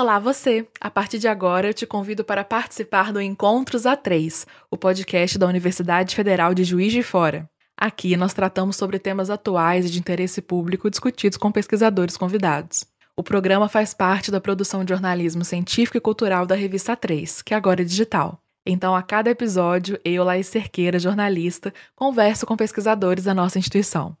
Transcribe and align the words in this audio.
Olá, 0.00 0.18
você! 0.18 0.66
A 0.80 0.90
partir 0.90 1.18
de 1.18 1.28
agora, 1.28 1.66
eu 1.68 1.74
te 1.74 1.86
convido 1.86 2.24
para 2.24 2.42
participar 2.42 3.12
do 3.12 3.20
Encontros 3.20 3.82
A3, 3.82 4.46
o 4.70 4.76
podcast 4.78 5.36
da 5.36 5.46
Universidade 5.46 6.16
Federal 6.16 6.54
de 6.54 6.64
Juiz 6.64 6.90
de 6.90 7.02
Fora. 7.02 7.46
Aqui 7.76 8.16
nós 8.16 8.32
tratamos 8.32 8.76
sobre 8.76 8.98
temas 8.98 9.28
atuais 9.28 9.84
e 9.84 9.90
de 9.90 9.98
interesse 9.98 10.40
público 10.40 10.88
discutidos 10.88 11.36
com 11.36 11.52
pesquisadores 11.52 12.16
convidados. 12.16 12.86
O 13.14 13.22
programa 13.22 13.68
faz 13.68 13.92
parte 13.92 14.30
da 14.30 14.40
produção 14.40 14.86
de 14.86 14.88
jornalismo 14.88 15.44
científico 15.44 15.98
e 15.98 16.00
cultural 16.00 16.46
da 16.46 16.54
revista 16.54 16.96
3, 16.96 17.42
que 17.42 17.52
agora 17.52 17.82
é 17.82 17.84
digital. 17.84 18.42
Então, 18.64 18.96
a 18.96 19.02
cada 19.02 19.28
episódio, 19.28 20.00
eu, 20.02 20.24
Laís 20.24 20.46
Cerqueira, 20.46 20.98
jornalista, 20.98 21.74
converso 21.94 22.46
com 22.46 22.56
pesquisadores 22.56 23.24
da 23.24 23.34
nossa 23.34 23.58
instituição. 23.58 24.16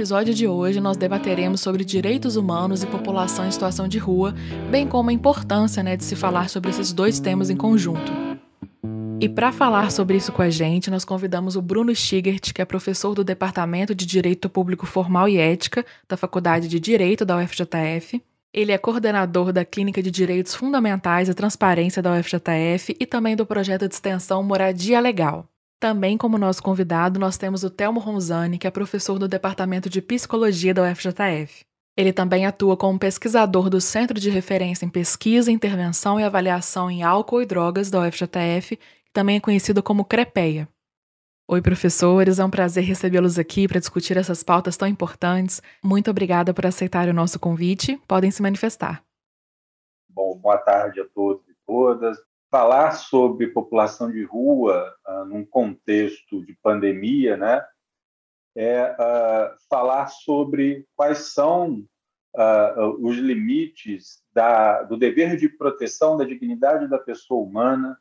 Episódio 0.00 0.32
de 0.32 0.48
hoje 0.48 0.80
nós 0.80 0.96
debateremos 0.96 1.60
sobre 1.60 1.84
direitos 1.84 2.34
humanos 2.34 2.82
e 2.82 2.86
população 2.86 3.46
em 3.46 3.50
situação 3.50 3.86
de 3.86 3.98
rua, 3.98 4.34
bem 4.70 4.88
como 4.88 5.10
a 5.10 5.12
importância 5.12 5.82
né, 5.82 5.94
de 5.94 6.04
se 6.04 6.16
falar 6.16 6.48
sobre 6.48 6.70
esses 6.70 6.90
dois 6.90 7.20
temas 7.20 7.50
em 7.50 7.56
conjunto. 7.56 8.10
E 9.20 9.28
para 9.28 9.52
falar 9.52 9.92
sobre 9.92 10.16
isso 10.16 10.32
com 10.32 10.40
a 10.40 10.48
gente, 10.48 10.90
nós 10.90 11.04
convidamos 11.04 11.54
o 11.54 11.60
Bruno 11.60 11.94
Stigert, 11.94 12.54
que 12.54 12.62
é 12.62 12.64
professor 12.64 13.14
do 13.14 13.22
Departamento 13.22 13.94
de 13.94 14.06
Direito 14.06 14.48
Público 14.48 14.86
Formal 14.86 15.28
e 15.28 15.36
Ética 15.36 15.84
da 16.08 16.16
Faculdade 16.16 16.66
de 16.66 16.80
Direito 16.80 17.22
da 17.22 17.36
UFJF. 17.36 18.22
Ele 18.54 18.72
é 18.72 18.78
coordenador 18.78 19.52
da 19.52 19.66
Clínica 19.66 20.02
de 20.02 20.10
Direitos 20.10 20.54
Fundamentais 20.54 21.28
e 21.28 21.34
Transparência 21.34 22.00
da 22.00 22.14
UFJF 22.14 22.96
e 22.98 23.04
também 23.04 23.36
do 23.36 23.44
projeto 23.44 23.86
de 23.86 23.94
extensão 23.94 24.42
Moradia 24.42 24.98
Legal. 24.98 25.46
Também 25.80 26.18
como 26.18 26.36
nosso 26.36 26.62
convidado, 26.62 27.18
nós 27.18 27.38
temos 27.38 27.64
o 27.64 27.70
Telmo 27.70 27.98
Ronzani, 27.98 28.58
que 28.58 28.66
é 28.66 28.70
professor 28.70 29.18
do 29.18 29.26
Departamento 29.26 29.88
de 29.88 30.02
Psicologia 30.02 30.74
da 30.74 30.82
UFJF. 30.82 31.64
Ele 31.96 32.12
também 32.12 32.44
atua 32.44 32.76
como 32.76 32.98
pesquisador 32.98 33.70
do 33.70 33.80
Centro 33.80 34.20
de 34.20 34.28
Referência 34.28 34.84
em 34.84 34.90
Pesquisa, 34.90 35.50
Intervenção 35.50 36.20
e 36.20 36.22
Avaliação 36.22 36.90
em 36.90 37.02
Álcool 37.02 37.40
e 37.40 37.46
Drogas 37.46 37.90
da 37.90 38.00
UFJF 38.00 38.78
também 39.12 39.36
é 39.36 39.40
conhecido 39.40 39.82
como 39.82 40.04
CREPEA. 40.04 40.68
Oi, 41.48 41.60
professores, 41.60 42.38
é 42.38 42.44
um 42.44 42.50
prazer 42.50 42.84
recebê-los 42.84 43.38
aqui 43.38 43.66
para 43.66 43.80
discutir 43.80 44.16
essas 44.16 44.42
pautas 44.42 44.76
tão 44.76 44.86
importantes. 44.86 45.60
Muito 45.82 46.10
obrigada 46.10 46.54
por 46.54 46.64
aceitar 46.64 47.08
o 47.08 47.12
nosso 47.12 47.40
convite. 47.40 48.00
Podem 48.06 48.30
se 48.30 48.40
manifestar. 48.40 49.02
Bom, 50.08 50.36
boa 50.36 50.58
tarde 50.58 51.00
a 51.00 51.08
todos 51.08 51.42
e 51.48 51.54
todas. 51.66 52.18
Falar 52.50 52.92
sobre 52.92 53.48
população 53.48 54.10
de 54.10 54.24
rua 54.24 54.92
uh, 55.06 55.24
num 55.24 55.44
contexto 55.44 56.44
de 56.44 56.52
pandemia, 56.54 57.36
né, 57.36 57.64
é 58.56 58.90
uh, 58.90 59.56
falar 59.68 60.08
sobre 60.08 60.84
quais 60.96 61.32
são 61.32 61.86
uh, 62.34 63.06
os 63.06 63.16
limites 63.16 64.22
da, 64.32 64.82
do 64.82 64.96
dever 64.96 65.36
de 65.36 65.48
proteção 65.48 66.16
da 66.16 66.24
dignidade 66.24 66.88
da 66.88 66.98
pessoa 66.98 67.42
humana, 67.42 67.96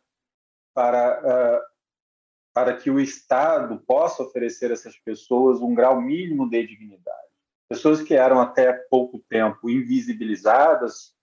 para, 0.73 1.61
para 2.53 2.77
que 2.77 2.89
o 2.89 3.01
Estado 3.01 3.83
possa 3.85 4.23
oferecer 4.23 4.71
a 4.71 4.73
essas 4.73 4.97
pessoas 4.97 5.59
um 5.59 5.75
grau 5.75 5.99
mínimo 5.99 6.49
de 6.49 6.65
dignidade. 6.65 7.27
Pessoas 7.67 8.01
que 8.01 8.13
eram 8.13 8.39
até 8.39 8.71
pouco 8.89 9.19
tempo 9.27 9.69
invisibilizadas 9.69 11.13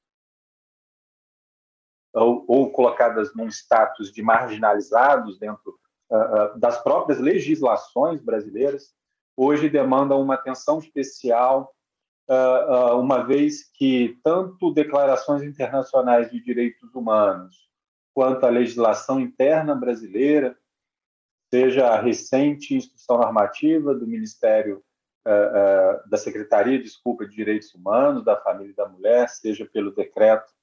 ou, 2.16 2.44
ou 2.48 2.70
colocadas 2.70 3.34
num 3.34 3.48
status 3.48 4.10
de 4.12 4.22
marginalizados 4.22 5.38
dentro 5.38 5.78
uh, 6.10 6.58
das 6.58 6.82
próprias 6.82 7.20
legislações 7.20 8.22
brasileiras, 8.22 8.94
hoje 9.36 9.68
demandam 9.68 10.20
uma 10.20 10.34
atenção 10.34 10.78
especial, 10.78 11.74
uh, 12.28 12.98
uma 12.98 13.22
vez 13.22 13.70
que 13.74 14.18
tanto 14.24 14.72
declarações 14.72 15.42
internacionais 15.42 16.30
de 16.30 16.40
direitos 16.42 16.94
humanos 16.94 17.66
quanto 18.14 18.46
à 18.46 18.48
legislação 18.48 19.20
interna 19.20 19.74
brasileira, 19.74 20.56
seja 21.52 21.88
a 21.88 22.00
recente 22.00 22.74
instrução 22.74 23.18
normativa 23.18 23.94
do 23.94 24.06
Ministério 24.06 24.82
uh, 25.26 26.00
uh, 26.06 26.08
da 26.08 26.16
Secretaria, 26.16 26.82
desculpa, 26.82 27.26
de 27.26 27.36
Direitos 27.36 27.74
Humanos, 27.74 28.24
da 28.24 28.34
Família 28.40 28.72
e 28.72 28.74
da 28.74 28.88
Mulher, 28.88 29.28
seja 29.28 29.68
pelo 29.70 29.94
decreto 29.94 30.55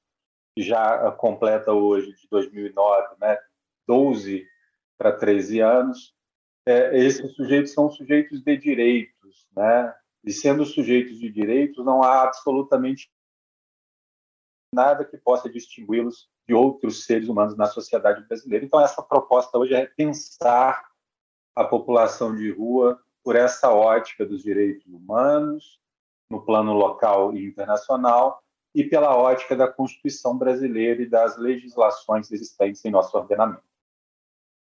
que 0.55 0.63
já 0.63 1.07
uh, 1.07 1.15
completa 1.15 1.71
hoje, 1.71 2.13
de 2.13 2.27
2009, 2.29 3.15
né, 3.19 3.37
12 3.87 4.47
para 4.97 5.11
13 5.11 5.59
anos, 5.59 6.13
é, 6.65 6.97
esses 6.97 7.33
sujeitos 7.35 7.73
são 7.73 7.89
sujeitos 7.89 8.41
de 8.41 8.57
direitos, 8.57 9.47
né? 9.55 9.93
E 10.23 10.31
sendo 10.31 10.65
sujeitos 10.65 11.19
de 11.19 11.29
direitos, 11.29 11.83
não 11.83 12.01
há 12.01 12.23
absolutamente 12.23 13.11
nada 14.73 15.03
que 15.03 15.17
possa 15.17 15.49
distingui-los 15.49 16.29
de 16.47 16.53
outros 16.53 17.05
seres 17.05 17.27
humanos 17.27 17.57
na 17.57 17.65
sociedade 17.65 18.25
brasileira. 18.25 18.65
Então, 18.65 18.79
essa 18.79 19.03
proposta 19.03 19.57
hoje 19.57 19.73
é 19.73 19.85
pensar 19.85 20.89
a 21.55 21.63
população 21.65 22.35
de 22.35 22.49
rua 22.51 22.99
por 23.23 23.35
essa 23.35 23.71
ótica 23.71 24.25
dos 24.25 24.41
direitos 24.41 24.85
humanos, 24.87 25.79
no 26.29 26.43
plano 26.43 26.73
local 26.73 27.33
e 27.35 27.45
internacional, 27.45 28.41
e 28.73 28.83
pela 28.83 29.15
ótica 29.15 29.55
da 29.55 29.67
Constituição 29.67 30.37
brasileira 30.37 31.01
e 31.01 31.09
das 31.09 31.37
legislações 31.37 32.31
existentes 32.31 32.83
em 32.83 32.91
nosso 32.91 33.15
ordenamento. 33.17 33.61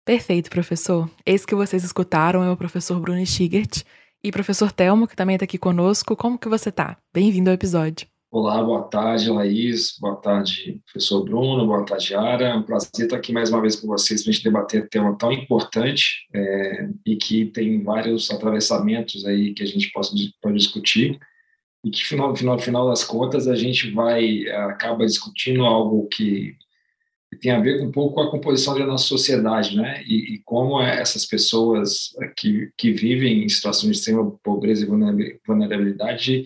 Perfeito, 0.03 0.49
professor. 0.49 1.09
Esse 1.25 1.45
que 1.45 1.55
vocês 1.55 1.83
escutaram 1.83 2.43
é 2.43 2.51
o 2.51 2.57
professor 2.57 2.99
Bruno 2.99 3.25
Stigert 3.25 3.83
e 4.23 4.31
professor 4.31 4.71
Telmo, 4.71 5.07
que 5.07 5.15
também 5.15 5.35
está 5.35 5.45
aqui 5.45 5.57
conosco. 5.57 6.15
Como 6.15 6.37
que 6.37 6.49
você 6.49 6.69
está? 6.69 6.97
Bem-vindo 7.13 7.49
ao 7.49 7.53
episódio. 7.53 8.07
Olá, 8.33 8.63
boa 8.63 8.83
tarde, 8.83 9.29
Laís, 9.29 9.97
boa 9.99 10.15
tarde, 10.15 10.79
professor 10.85 11.21
Bruno, 11.21 11.67
boa 11.67 11.85
tarde, 11.85 12.15
Ara. 12.15 12.45
É 12.45 12.55
um 12.55 12.63
prazer 12.63 12.89
estar 12.97 13.17
aqui 13.17 13.33
mais 13.33 13.49
uma 13.49 13.59
vez 13.59 13.75
com 13.75 13.87
vocês 13.87 14.23
para 14.23 14.31
a 14.31 14.33
gente 14.33 14.43
debater 14.43 14.83
um 14.83 14.87
tema 14.87 15.17
tão 15.17 15.33
importante 15.33 16.27
é, 16.33 16.89
e 17.05 17.17
que 17.17 17.47
tem 17.47 17.83
vários 17.83 18.31
atravessamentos 18.31 19.25
aí 19.25 19.53
que 19.53 19.61
a 19.61 19.65
gente 19.65 19.91
possa, 19.91 20.15
pode 20.41 20.57
discutir 20.57 21.19
e 21.83 21.89
que, 21.89 22.05
final, 22.05 22.35
final, 22.35 22.59
final 22.59 22.89
das 22.89 23.03
contas, 23.03 23.47
a 23.47 23.55
gente 23.55 23.91
vai, 23.91 24.47
acaba 24.49 25.05
discutindo 25.05 25.65
algo 25.65 26.07
que, 26.07 26.55
tem 27.39 27.51
a 27.51 27.59
ver 27.59 27.81
um 27.81 27.91
pouco 27.91 28.15
com 28.15 28.21
a 28.21 28.31
composição 28.31 28.77
da 28.77 28.85
nossa 28.85 29.05
sociedade, 29.05 29.75
né? 29.75 30.03
E, 30.05 30.35
e 30.35 30.39
como 30.43 30.81
essas 30.81 31.25
pessoas 31.25 32.15
que, 32.37 32.71
que 32.77 32.91
vivem 32.91 33.43
em 33.43 33.49
situações 33.49 33.93
de 33.93 33.97
extrema 33.97 34.31
pobreza 34.43 34.85
e 34.85 35.39
vulnerabilidade 35.45 36.45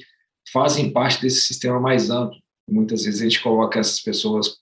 fazem 0.51 0.91
parte 0.91 1.21
desse 1.21 1.41
sistema 1.41 1.79
mais 1.79 2.09
amplo. 2.09 2.37
Muitas 2.69 3.03
vezes 3.03 3.21
a 3.21 3.23
gente 3.23 3.41
coloca 3.41 3.79
essas 3.79 3.99
pessoas 3.99 4.57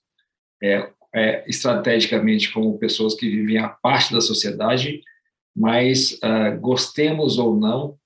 é, 0.62 0.90
é, 1.14 1.44
estrategicamente 1.48 2.52
como 2.52 2.78
pessoas 2.78 3.14
que 3.14 3.28
vivem 3.28 3.58
a 3.58 3.68
parte 3.68 4.12
da 4.12 4.20
sociedade, 4.20 5.02
mas 5.54 6.12
uh, 6.14 6.58
gostemos 6.60 7.38
ou 7.38 7.56
não, 7.56 7.96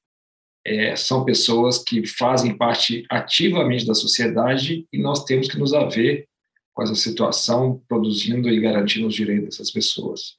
é, 0.69 0.95
são 0.97 1.25
pessoas 1.25 1.79
que 1.79 2.06
fazem 2.06 2.56
parte 2.56 3.05
ativamente 3.11 3.87
da 3.87 3.95
sociedade 3.95 4.87
e 4.93 4.99
nós 4.99 5.25
temos 5.25 5.49
que 5.49 5.59
nos 5.59 5.73
haver 5.73 6.27
com 6.75 6.83
essa 6.83 6.95
situação, 6.95 7.83
produzindo 7.89 8.49
e 8.49 8.61
garantindo 8.61 9.09
os 9.09 9.15
direitos 9.15 9.45
dessas 9.47 9.71
pessoas. 9.71 10.37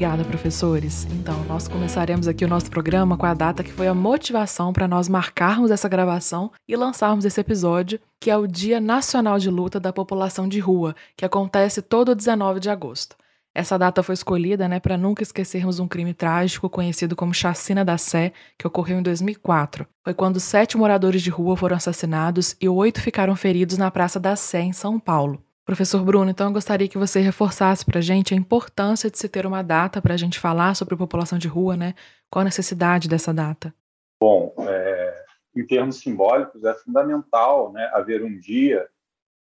Obrigada, 0.00 0.24
professores. 0.24 1.06
Então, 1.10 1.44
nós 1.44 1.68
começaremos 1.68 2.26
aqui 2.26 2.42
o 2.42 2.48
nosso 2.48 2.70
programa 2.70 3.18
com 3.18 3.26
a 3.26 3.34
data 3.34 3.62
que 3.62 3.70
foi 3.70 3.86
a 3.86 3.92
motivação 3.92 4.72
para 4.72 4.88
nós 4.88 5.10
marcarmos 5.10 5.70
essa 5.70 5.90
gravação 5.90 6.50
e 6.66 6.74
lançarmos 6.74 7.26
esse 7.26 7.38
episódio, 7.38 8.00
que 8.18 8.30
é 8.30 8.36
o 8.38 8.46
Dia 8.46 8.80
Nacional 8.80 9.38
de 9.38 9.50
Luta 9.50 9.78
da 9.78 9.92
População 9.92 10.48
de 10.48 10.58
Rua, 10.58 10.96
que 11.14 11.22
acontece 11.22 11.82
todo 11.82 12.14
19 12.14 12.60
de 12.60 12.70
agosto. 12.70 13.14
Essa 13.54 13.78
data 13.78 14.02
foi 14.02 14.14
escolhida 14.14 14.66
né, 14.66 14.80
para 14.80 14.96
nunca 14.96 15.22
esquecermos 15.22 15.78
um 15.78 15.86
crime 15.86 16.14
trágico 16.14 16.70
conhecido 16.70 17.14
como 17.14 17.34
Chacina 17.34 17.84
da 17.84 17.98
Sé, 17.98 18.32
que 18.56 18.66
ocorreu 18.66 19.00
em 19.00 19.02
2004. 19.02 19.86
Foi 20.02 20.14
quando 20.14 20.40
sete 20.40 20.78
moradores 20.78 21.20
de 21.20 21.28
rua 21.28 21.58
foram 21.58 21.76
assassinados 21.76 22.56
e 22.58 22.66
oito 22.66 23.02
ficaram 23.02 23.36
feridos 23.36 23.76
na 23.76 23.90
Praça 23.90 24.18
da 24.18 24.34
Sé, 24.34 24.62
em 24.62 24.72
São 24.72 24.98
Paulo. 24.98 25.44
Professor 25.70 26.02
Bruno, 26.02 26.28
então 26.28 26.48
eu 26.48 26.52
gostaria 26.52 26.88
que 26.88 26.98
você 26.98 27.20
reforçasse 27.20 27.86
para 27.86 28.00
a 28.00 28.02
gente 28.02 28.34
a 28.34 28.36
importância 28.36 29.08
de 29.08 29.16
se 29.16 29.28
ter 29.28 29.46
uma 29.46 29.62
data 29.62 30.02
para 30.02 30.14
a 30.14 30.16
gente 30.16 30.36
falar 30.36 30.74
sobre 30.74 30.96
população 30.96 31.38
de 31.38 31.46
rua, 31.46 31.76
né? 31.76 31.94
Qual 32.28 32.40
a 32.40 32.44
necessidade 32.44 33.08
dessa 33.08 33.32
data? 33.32 33.72
Bom, 34.20 34.52
é, 34.58 35.24
em 35.54 35.64
termos 35.64 36.00
simbólicos, 36.00 36.64
é 36.64 36.74
fundamental 36.74 37.72
né, 37.72 37.88
haver 37.94 38.24
um 38.24 38.36
dia 38.36 38.88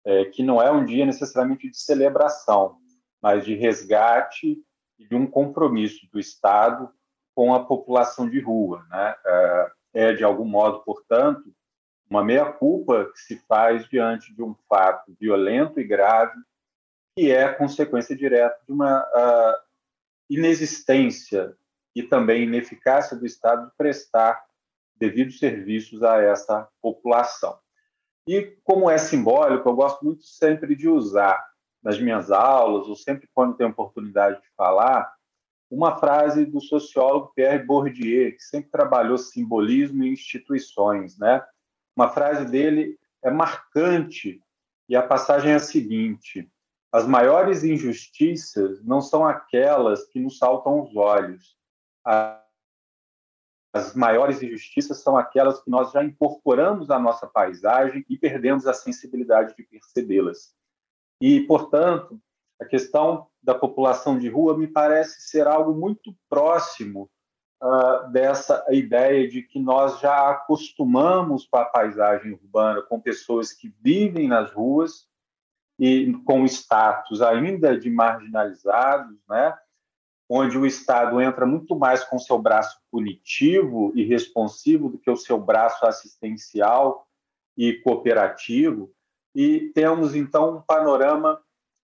é, 0.06 0.26
que 0.26 0.44
não 0.44 0.62
é 0.62 0.70
um 0.70 0.84
dia 0.84 1.06
necessariamente 1.06 1.70
de 1.70 1.78
celebração, 1.78 2.76
mas 3.22 3.46
de 3.46 3.56
resgate 3.56 4.58
e 5.00 5.08
de 5.08 5.16
um 5.16 5.26
compromisso 5.26 6.10
do 6.12 6.20
Estado 6.20 6.90
com 7.34 7.54
a 7.54 7.64
população 7.64 8.30
de 8.30 8.42
rua. 8.42 8.86
Né? 8.90 9.16
É, 9.26 9.72
é, 9.94 10.14
de 10.14 10.26
algum 10.26 10.44
modo, 10.44 10.80
portanto, 10.84 11.56
uma 12.10 12.24
meia-culpa 12.24 13.12
que 13.12 13.20
se 13.20 13.38
faz 13.48 13.88
diante 13.88 14.34
de 14.34 14.42
um 14.42 14.56
fato 14.70 15.16
violento 15.20 15.80
e 15.80 15.84
grave, 15.84 16.38
que 17.16 17.32
é 17.32 17.52
consequência 17.54 18.16
direta 18.16 18.58
de 18.66 18.72
uma 18.72 19.02
uh, 19.02 19.58
inexistência 20.30 21.56
e 21.96 22.04
também 22.04 22.44
ineficácia 22.44 23.18
do 23.18 23.26
Estado 23.26 23.68
de 23.68 23.76
prestar 23.76 24.46
devidos 24.96 25.40
serviços 25.40 26.04
a 26.04 26.22
essa 26.22 26.68
população. 26.82 27.58
E 28.28 28.58
como 28.64 28.90
é 28.90 28.98
simbólico, 28.98 29.68
eu 29.70 29.76
gosto 29.76 30.04
muito 30.04 30.24
sempre 30.24 30.76
de 30.76 30.88
usar 30.88 31.44
nas 31.82 32.00
minhas 32.00 32.32
aulas, 32.32 32.88
ou 32.88 32.96
sempre 32.96 33.30
quando 33.34 33.56
tenho 33.56 33.70
oportunidade 33.70 34.42
de 34.42 34.48
falar, 34.56 35.12
uma 35.70 35.98
frase 35.98 36.46
do 36.46 36.62
sociólogo 36.62 37.32
Pierre 37.36 37.64
Bourdieu, 37.64 38.32
que 38.32 38.42
sempre 38.42 38.70
trabalhou 38.70 39.18
simbolismo 39.18 40.04
e 40.04 40.12
instituições, 40.12 41.18
né? 41.18 41.44
Uma 41.98 42.10
frase 42.10 42.46
dele 42.46 42.96
é 43.24 43.32
marcante 43.32 44.40
e 44.88 44.96
a 44.96 45.02
passagem 45.02 45.54
é 45.54 45.56
a 45.56 45.60
seguinte: 45.60 46.48
as 46.92 47.08
maiores 47.08 47.64
injustiças 47.64 48.84
não 48.84 49.02
são 49.02 49.26
aquelas 49.26 50.06
que 50.06 50.20
nos 50.20 50.38
saltam 50.38 50.74
aos 50.74 50.96
olhos. 50.96 51.58
As 53.74 53.96
maiores 53.96 54.44
injustiças 54.44 55.02
são 55.02 55.18
aquelas 55.18 55.60
que 55.64 55.72
nós 55.72 55.92
já 55.92 56.04
incorporamos 56.04 56.92
à 56.92 57.00
nossa 57.00 57.26
paisagem 57.26 58.06
e 58.08 58.16
perdemos 58.16 58.68
a 58.68 58.76
sensibilidade 58.76 59.56
de 59.56 59.64
percebê-las. 59.64 60.56
E, 61.20 61.42
portanto, 61.48 62.22
a 62.62 62.66
questão 62.66 63.28
da 63.42 63.56
população 63.56 64.20
de 64.20 64.30
rua 64.30 64.56
me 64.56 64.68
parece 64.68 65.22
ser 65.22 65.48
algo 65.48 65.74
muito 65.74 66.16
próximo 66.30 67.10
uh, 67.62 68.12
dessa 68.12 68.66
ideia 68.70 69.28
de 69.28 69.42
que 69.42 69.60
nós 69.60 70.00
já 70.00 70.32
acostumamos 70.32 71.46
com 71.46 71.58
a 71.58 71.66
paisagem 71.66 72.34
urbana, 72.34 72.82
com 72.82 73.00
pessoas 73.00 73.52
que 73.52 73.74
vivem 73.82 74.28
nas 74.28 74.52
ruas 74.52 75.08
e 75.80 76.14
com 76.26 76.46
status 76.46 77.22
ainda 77.22 77.78
de 77.78 77.90
marginalizados, 77.90 79.18
né? 79.30 79.58
onde 80.30 80.58
o 80.58 80.66
Estado 80.66 81.22
entra 81.22 81.46
muito 81.46 81.76
mais 81.76 82.04
com 82.04 82.20
seu 82.20 82.38
braço 82.38 82.82
punitivo 82.92 83.94
e 83.96 84.04
responsivo 84.04 84.90
do 84.90 84.98
que 84.98 85.10
o 85.10 85.16
seu 85.16 85.40
braço 85.40 85.86
assistencial 85.86 87.08
e 87.56 87.74
cooperativo, 87.82 88.92
e 89.34 89.72
temos 89.74 90.16
então 90.16 90.58
um 90.58 90.62
panorama 90.62 91.42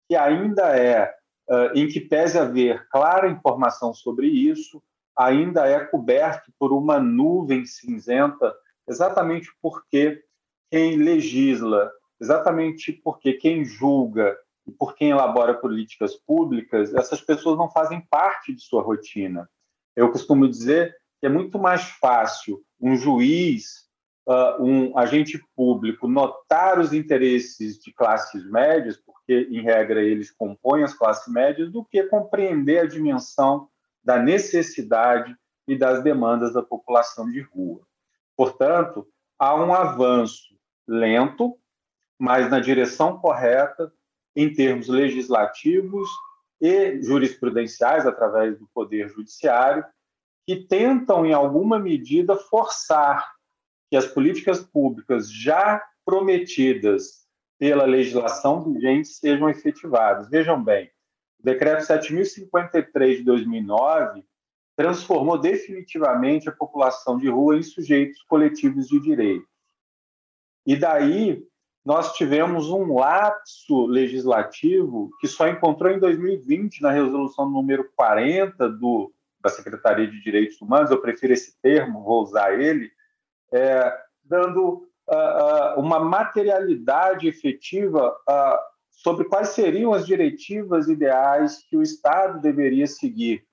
que 0.08 0.16
ainda 0.16 0.76
é, 0.76 1.14
uh, 1.48 1.72
em 1.74 1.88
que 1.88 2.00
pese 2.00 2.38
haver 2.38 2.88
clara 2.88 3.28
informação 3.28 3.92
sobre 3.92 4.28
isso, 4.28 4.82
ainda 5.18 5.66
é 5.66 5.84
coberto 5.84 6.52
por 6.58 6.72
uma 6.72 7.00
nuvem 7.00 7.66
cinzenta, 7.66 8.54
exatamente 8.88 9.48
porque 9.60 10.22
quem 10.70 10.96
legisla, 10.96 11.90
exatamente 12.20 12.92
porque 12.92 13.32
quem 13.32 13.64
julga 13.64 14.36
e 14.66 14.70
por 14.70 14.94
quem 14.94 15.10
elabora 15.10 15.54
políticas 15.54 16.14
públicas, 16.14 16.94
essas 16.94 17.20
pessoas 17.20 17.58
não 17.58 17.70
fazem 17.70 18.00
parte 18.08 18.54
de 18.54 18.62
sua 18.62 18.82
rotina. 18.82 19.48
Eu 19.96 20.12
costumo 20.12 20.48
dizer 20.48 20.94
que 21.20 21.26
é 21.26 21.28
muito 21.28 21.58
mais 21.58 21.82
fácil 21.82 22.62
um 22.80 22.96
juiz 22.96 23.88
uh, 24.28 24.62
um 24.62 24.96
agente 24.96 25.42
público 25.56 26.06
notar 26.06 26.78
os 26.78 26.92
interesses 26.92 27.78
de 27.78 27.92
classes 27.92 28.48
médias, 28.48 28.96
porque, 28.98 29.48
em 29.50 29.62
regra, 29.62 30.02
eles 30.02 30.30
compõem 30.30 30.84
as 30.84 30.94
classes 30.94 31.32
médias, 31.32 31.72
do 31.72 31.84
que 31.84 32.04
compreender 32.04 32.80
a 32.80 32.86
dimensão 32.86 33.68
da 34.08 34.19
necessidade 34.19 35.37
e 35.69 35.76
das 35.76 36.02
demandas 36.02 36.55
da 36.55 36.62
população 36.62 37.31
de 37.31 37.43
rua. 37.43 37.87
Portanto, 38.34 39.06
há 39.38 39.55
um 39.55 39.75
avanço 39.75 40.56
lento, 40.88 41.58
mas 42.19 42.50
na 42.50 42.58
direção 42.58 43.19
correta, 43.19 43.93
em 44.34 44.50
termos 44.50 44.88
legislativos 44.88 46.08
e 46.58 47.02
jurisprudenciais, 47.02 48.06
através 48.06 48.58
do 48.58 48.66
Poder 48.72 49.10
Judiciário, 49.10 49.84
que 50.46 50.56
tentam, 50.56 51.26
em 51.26 51.34
alguma 51.34 51.78
medida, 51.78 52.34
forçar 52.34 53.31
que 53.90 53.96
as 53.99 54.06
políticas 54.06 54.61
públicas 54.61 55.31
já 55.31 55.84
prometidas 56.02 57.26
pela 57.58 57.84
legislação 57.84 58.64
vigente 58.64 59.08
sejam 59.08 59.50
efetivadas. 59.50 60.31
Vejam 60.31 60.64
bem, 60.64 60.90
o 61.40 61.44
decreto 61.44 61.85
7053 61.85 63.19
de 63.19 63.25
2009 63.25 64.25
transformou 64.76 65.38
definitivamente 65.38 66.49
a 66.49 66.52
população 66.52 67.19
de 67.19 67.29
rua 67.29 67.56
em 67.56 67.62
sujeitos 67.62 68.23
coletivos 68.23 68.88
de 68.88 69.00
direito. 69.00 69.46
E 70.64 70.76
daí 70.76 71.43
nós 71.85 72.12
tivemos 72.12 72.69
um 72.69 72.94
lapso 72.94 73.87
legislativo 73.87 75.11
que 75.20 75.26
só 75.26 75.49
encontrou 75.49 75.90
em 75.90 75.99
2020 75.99 76.82
na 76.82 76.90
resolução 76.90 77.49
número 77.49 77.90
40 77.96 78.69
do, 78.69 79.12
da 79.40 79.49
Secretaria 79.49 80.06
de 80.06 80.23
Direitos 80.23 80.61
Humanos, 80.61 80.90
eu 80.90 81.00
prefiro 81.00 81.32
esse 81.32 81.58
termo, 81.61 82.05
vou 82.05 82.23
usar 82.23 82.61
ele, 82.61 82.90
é, 83.52 83.99
dando 84.23 84.87
uh, 85.08 85.76
uh, 85.76 85.81
uma 85.81 85.99
materialidade 85.99 87.26
efetiva 87.26 88.14
uh, 88.29 88.58
sobre 88.98 89.24
quais 89.26 89.50
seriam 89.50 89.92
as 89.92 90.04
diretivas 90.04 90.88
ideais 90.88 91.64
que 91.70 91.76
o 91.76 91.82
Estado 91.82 92.40
deveria 92.40 92.86
seguir, 92.86 93.46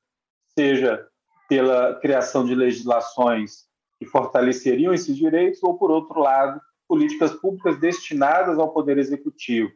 seja 0.57 1.07
pela 1.47 1.99
criação 1.99 2.43
de 2.43 2.55
legislações 2.55 3.65
que 3.99 4.05
fortaleceriam 4.05 4.91
esses 4.91 5.15
direitos, 5.15 5.61
ou, 5.61 5.77
por 5.77 5.91
outro 5.91 6.19
lado, 6.19 6.59
políticas 6.87 7.31
públicas 7.31 7.79
destinadas 7.79 8.57
ao 8.57 8.73
Poder 8.73 8.97
Executivo. 8.97 9.71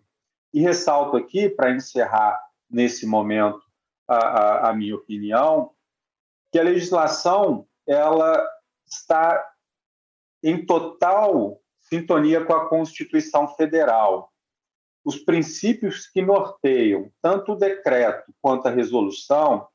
E 0.51 0.60
ressalto 0.60 1.16
aqui, 1.16 1.48
para 1.48 1.72
encerrar 1.72 2.39
nesse 2.69 3.06
momento 3.06 3.62
a, 4.07 4.15
a, 4.15 4.69
a 4.69 4.74
minha 4.74 4.95
opinião, 4.95 5.72
que 6.51 6.57
a 6.57 6.63
legislação 6.63 7.68
ela 7.88 8.44
está 8.88 9.48
em 10.44 10.65
total 10.65 11.62
sintonia 11.80 12.44
com 12.44 12.54
a 12.54 12.68
Constituição 12.68 13.48
Federal. 13.56 14.31
Os 15.10 15.18
princípios 15.18 16.06
que 16.06 16.22
norteiam 16.22 17.12
tanto 17.20 17.54
o 17.54 17.56
decreto 17.56 18.32
quanto 18.40 18.68
a 18.68 18.72
resolução 18.72 19.68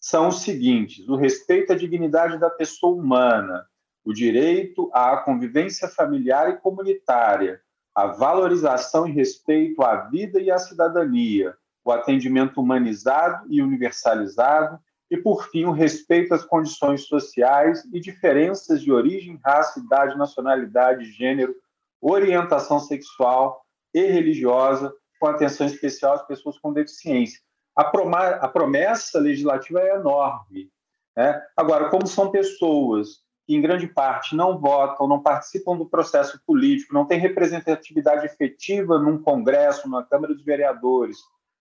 são 0.00 0.26
os 0.26 0.42
seguintes: 0.42 1.08
o 1.08 1.14
respeito 1.14 1.72
à 1.72 1.76
dignidade 1.76 2.38
da 2.38 2.50
pessoa 2.50 2.92
humana, 2.92 3.68
o 4.04 4.12
direito 4.12 4.90
à 4.92 5.18
convivência 5.18 5.86
familiar 5.86 6.50
e 6.50 6.56
comunitária, 6.56 7.60
a 7.94 8.08
valorização 8.08 9.06
e 9.06 9.12
respeito 9.12 9.80
à 9.80 10.08
vida 10.08 10.40
e 10.40 10.50
à 10.50 10.58
cidadania, 10.58 11.54
o 11.84 11.92
atendimento 11.92 12.60
humanizado 12.60 13.46
e 13.48 13.62
universalizado 13.62 14.80
e, 15.08 15.16
por 15.16 15.48
fim, 15.50 15.66
o 15.66 15.70
respeito 15.70 16.34
às 16.34 16.44
condições 16.44 17.06
sociais 17.06 17.84
e 17.92 18.00
diferenças 18.00 18.82
de 18.82 18.90
origem, 18.90 19.38
raça, 19.44 19.78
idade, 19.78 20.18
nacionalidade, 20.18 21.12
gênero, 21.12 21.54
orientação 22.00 22.80
sexual 22.80 23.63
e 23.94 24.06
religiosa, 24.06 24.92
com 25.20 25.28
atenção 25.28 25.66
especial 25.66 26.14
às 26.14 26.26
pessoas 26.26 26.58
com 26.58 26.72
deficiência. 26.72 27.40
A, 27.76 27.82
a 27.82 28.48
promessa 28.48 29.18
legislativa 29.18 29.80
é 29.80 29.94
enorme. 29.94 30.70
Né? 31.16 31.40
Agora, 31.56 31.88
como 31.88 32.06
são 32.06 32.30
pessoas 32.30 33.22
que, 33.46 33.54
em 33.54 33.62
grande 33.62 33.86
parte, 33.86 34.34
não 34.34 34.58
votam, 34.58 35.06
não 35.06 35.22
participam 35.22 35.76
do 35.76 35.86
processo 35.86 36.40
político, 36.46 36.94
não 36.94 37.06
têm 37.06 37.18
representatividade 37.18 38.26
efetiva 38.26 38.98
num 38.98 39.22
Congresso, 39.22 39.88
na 39.88 40.02
Câmara 40.02 40.34
dos 40.34 40.44
Vereadores, 40.44 41.18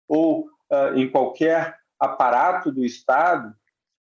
ou 0.08 0.46
uh, 0.70 0.96
em 0.96 1.10
qualquer 1.10 1.76
aparato 1.98 2.72
do 2.72 2.84
Estado, 2.84 3.54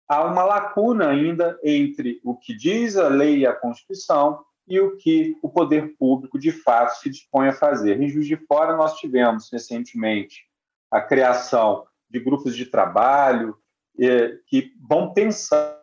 há 0.09 0.25
uma 0.25 0.45
lacuna 0.45 1.09
ainda 1.09 1.59
entre 1.65 2.21
o 2.25 2.37
que 2.37 2.55
diz 2.55 2.97
a 2.97 3.09
lei 3.09 3.39
e 3.39 3.47
a 3.47 3.55
Constituição 3.55 4.45
e 4.67 4.81
o 4.81 4.97
que 4.97 5.37
o 5.43 5.49
poder 5.49 5.97
público 5.97 6.39
de 6.39 6.51
fato 6.51 6.99
se 7.01 7.09
dispõe 7.09 7.49
a 7.49 7.53
fazer. 7.53 8.01
Em 8.01 8.09
Juiz 8.09 8.27
de 8.27 8.37
Fora, 8.37 8.77
nós 8.77 8.97
tivemos 8.97 9.49
recentemente 9.53 10.45
a 10.91 11.01
criação 11.01 11.87
de 12.11 12.19
grupos 12.21 12.57
de 12.57 12.67
trabalho 12.67 13.57
eh, 13.99 14.39
que 14.47 14.73
vão 14.81 15.13
pensar 15.13 15.77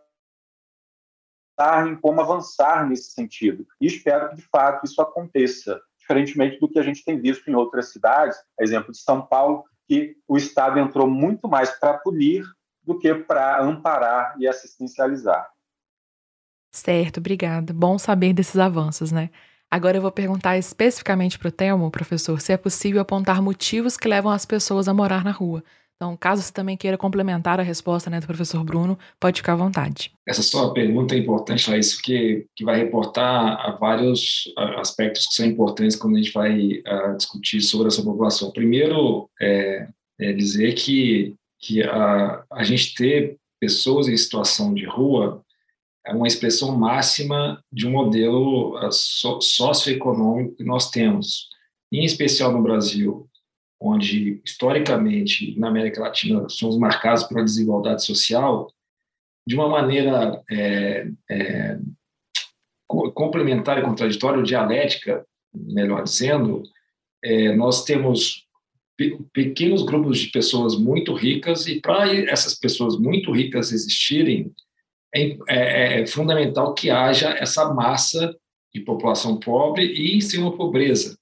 em 1.88 1.96
como 1.96 2.20
avançar 2.20 2.88
nesse 2.88 3.12
sentido. 3.12 3.66
E 3.80 3.88
espero 3.88 4.30
que, 4.30 4.36
de 4.38 4.42
fato, 4.42 4.86
isso 4.86 5.02
aconteça, 5.02 5.80
diferentemente 5.98 6.60
do 6.60 6.68
que 6.68 6.80
a 6.80 6.84
gente 6.84 7.06
tem 7.06 7.20
visto 7.20 7.50
em 7.50 7.56
outras 7.56 7.92
cidades, 7.92 8.38
exemplo 8.60 8.92
de 8.92 8.98
São 8.98 9.26
Paulo, 9.26 9.64
que 9.88 10.18
o 10.28 10.38
Estado 10.38 10.80
entrou 10.80 11.08
muito 11.08 11.48
mais 11.48 11.72
para 11.80 11.98
punir 11.98 12.44
do 12.82 12.98
que 12.98 13.14
para 13.14 13.62
amparar 13.62 14.36
e 14.40 14.48
assistencializar. 14.48 15.53
Certo, 16.74 17.18
obrigada. 17.18 17.72
Bom 17.72 18.00
saber 18.00 18.34
desses 18.34 18.58
avanços, 18.58 19.12
né? 19.12 19.30
Agora 19.70 19.98
eu 19.98 20.02
vou 20.02 20.12
perguntar 20.12 20.58
especificamente 20.58 21.38
para 21.38 21.48
o 21.48 21.52
Telmo, 21.52 21.90
professor, 21.92 22.42
se 22.42 22.52
é 22.52 22.58
possível 22.58 23.02
apontar 23.02 23.42
motivos 23.42 23.96
que 23.96 24.08
levam 24.08 24.32
as 24.32 24.46
pessoas 24.46 24.88
a 24.88 24.94
morar 24.94 25.24
na 25.24 25.32
rua. 25.32 25.64
Então, 25.96 26.18
caso 26.18 26.42
você 26.42 26.52
também 26.52 26.76
queira 26.76 26.98
complementar 26.98 27.60
a 27.60 27.64
resposta 27.64 28.10
né, 28.10 28.20
do 28.20 28.28
professor 28.28 28.64
Bruno, 28.64 28.98
pode 29.20 29.38
ficar 29.40 29.54
à 29.54 29.56
vontade. 29.56 30.12
Essa 30.28 30.42
sua 30.42 30.74
pergunta 30.74 31.16
é 31.16 31.20
importante, 31.20 31.70
Laís, 31.70 31.94
porque 31.94 32.46
que 32.56 32.66
vai 32.66 32.78
reportar 32.78 33.60
a 33.62 33.72
vários 33.80 34.52
aspectos 34.78 35.28
que 35.28 35.36
são 35.36 35.46
importantes 35.46 35.96
quando 35.96 36.16
a 36.16 36.22
gente 36.22 36.34
vai 36.34 36.82
uh, 36.88 37.16
discutir 37.16 37.62
sobre 37.62 37.88
essa 37.88 38.04
população. 38.04 38.52
Primeiro, 38.52 39.30
é, 39.40 39.88
é 40.20 40.34
dizer 40.34 40.74
que, 40.74 41.36
que 41.60 41.84
a, 41.84 42.44
a 42.52 42.64
gente 42.64 42.96
ter 42.96 43.38
pessoas 43.60 44.08
em 44.08 44.18
situação 44.18 44.74
de 44.74 44.86
rua 44.86 45.43
é 46.06 46.14
uma 46.14 46.28
expressão 46.28 46.78
máxima 46.78 47.64
de 47.72 47.88
um 47.88 47.92
modelo 47.92 48.78
uh, 48.78 48.92
socioeconômico 48.92 50.56
que 50.56 50.64
nós 50.64 50.90
temos, 50.90 51.48
em 51.92 52.04
especial 52.04 52.52
no 52.52 52.62
Brasil 52.62 53.30
onde 53.84 54.42
historicamente 54.46 55.60
na 55.60 55.68
América 55.68 56.02
Latina 56.02 56.48
somos 56.48 56.78
marcados 56.78 57.24
pela 57.24 57.44
desigualdade 57.44 58.06
social, 58.06 58.72
de 59.46 59.56
uma 59.56 59.68
maneira 59.68 60.42
é, 60.50 61.08
é, 61.30 61.80
complementar 62.88 63.78
e 63.78 63.82
contraditória, 63.82 64.38
ou 64.38 64.44
dialética, 64.44 65.26
melhor 65.54 66.04
dizendo, 66.04 66.64
é, 67.22 67.54
nós 67.56 67.84
temos 67.84 68.48
pequenos 69.34 69.84
grupos 69.84 70.20
de 70.20 70.28
pessoas 70.28 70.78
muito 70.78 71.14
ricas 71.14 71.68
e 71.68 71.82
para 71.82 72.16
essas 72.16 72.56
pessoas 72.56 72.98
muito 72.98 73.34
ricas 73.34 73.74
existirem 73.74 74.54
é, 75.16 75.38
é, 75.48 76.02
é, 76.02 76.08
fundamental 76.08 76.74
que 76.74 76.90
haja 76.90 77.30
essa 77.32 77.74
massa 77.74 78.36
de 78.74 78.82
população 78.82 79.40
pobre 79.40 79.86
e 79.86 80.38
uma 80.38 80.56
pobreza 80.56 81.16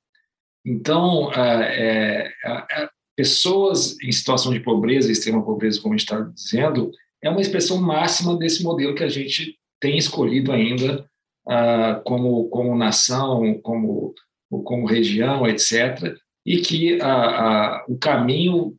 então, 0.65 1.31
é, 1.33 2.31
é, 2.45 2.89
pessoas 3.15 3.97
em 4.01 4.11
situação 4.11 4.53
de 4.53 4.59
pobreza, 4.59 5.11
extrema 5.11 5.43
pobreza, 5.43 5.81
como 5.81 5.93
a 5.93 5.97
gente 5.97 6.07
está 6.07 6.21
dizendo, 6.21 6.91
é 7.21 7.29
uma 7.29 7.41
expressão 7.41 7.81
máxima 7.81 8.37
desse 8.37 8.63
modelo 8.63 8.95
que 8.95 9.03
a 9.03 9.09
gente 9.09 9.57
tem 9.79 9.97
escolhido 9.97 10.51
ainda 10.51 11.05
uh, 11.47 12.01
como, 12.03 12.47
como 12.49 12.77
nação, 12.77 13.59
como, 13.61 14.13
como 14.49 14.85
região, 14.85 15.47
etc., 15.47 16.15
e 16.43 16.57
que 16.57 16.95
uh, 16.95 17.03
uh, 17.05 17.93
o 17.93 17.99
caminho, 17.99 18.75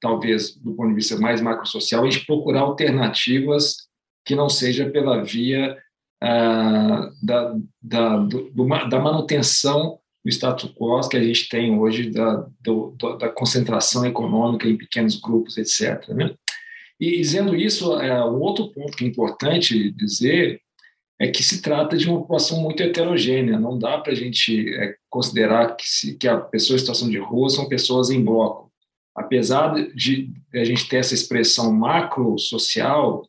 talvez 0.00 0.56
do 0.56 0.74
ponto 0.74 0.88
de 0.88 0.96
vista 0.96 1.16
mais 1.16 1.40
macrosocial, 1.40 2.04
é 2.04 2.08
a 2.08 2.10
gente 2.10 2.26
procurar 2.26 2.62
alternativas 2.62 3.85
que 4.26 4.34
não 4.34 4.48
seja 4.48 4.90
pela 4.90 5.22
via 5.22 5.78
da, 7.22 7.54
da, 7.80 8.16
do, 8.18 8.50
da 8.88 8.98
manutenção 8.98 9.98
do 10.24 10.30
status 10.30 10.72
quo 10.74 11.08
que 11.08 11.16
a 11.16 11.22
gente 11.22 11.48
tem 11.48 11.78
hoje 11.78 12.10
da, 12.10 12.46
do, 12.60 12.96
da 13.18 13.28
concentração 13.28 14.04
econômica 14.04 14.68
em 14.68 14.76
pequenos 14.76 15.20
grupos, 15.20 15.56
etc. 15.56 16.08
Né? 16.08 16.34
E 16.98 17.18
dizendo 17.18 17.54
isso, 17.54 18.00
é, 18.00 18.24
um 18.24 18.40
outro 18.40 18.72
ponto 18.72 18.96
que 18.96 19.04
é 19.04 19.08
importante 19.08 19.90
dizer 19.92 20.60
é 21.18 21.28
que 21.28 21.42
se 21.42 21.62
trata 21.62 21.96
de 21.96 22.08
uma 22.08 22.20
população 22.20 22.60
muito 22.60 22.82
heterogênea. 22.82 23.58
Não 23.58 23.78
dá 23.78 23.98
para 23.98 24.12
a 24.12 24.16
gente 24.16 24.74
é, 24.74 24.96
considerar 25.08 25.76
que, 25.76 25.88
se, 25.88 26.16
que 26.16 26.26
a 26.26 26.38
pessoa 26.38 26.76
em 26.76 26.80
situação 26.80 27.08
de 27.08 27.18
rua 27.18 27.48
são 27.48 27.68
pessoas 27.68 28.10
em 28.10 28.22
bloco. 28.22 28.70
Apesar 29.14 29.74
de, 29.74 29.94
de 29.94 30.60
a 30.60 30.64
gente 30.64 30.88
ter 30.88 30.96
essa 30.96 31.14
expressão 31.14 31.72
macro-social, 31.72 33.22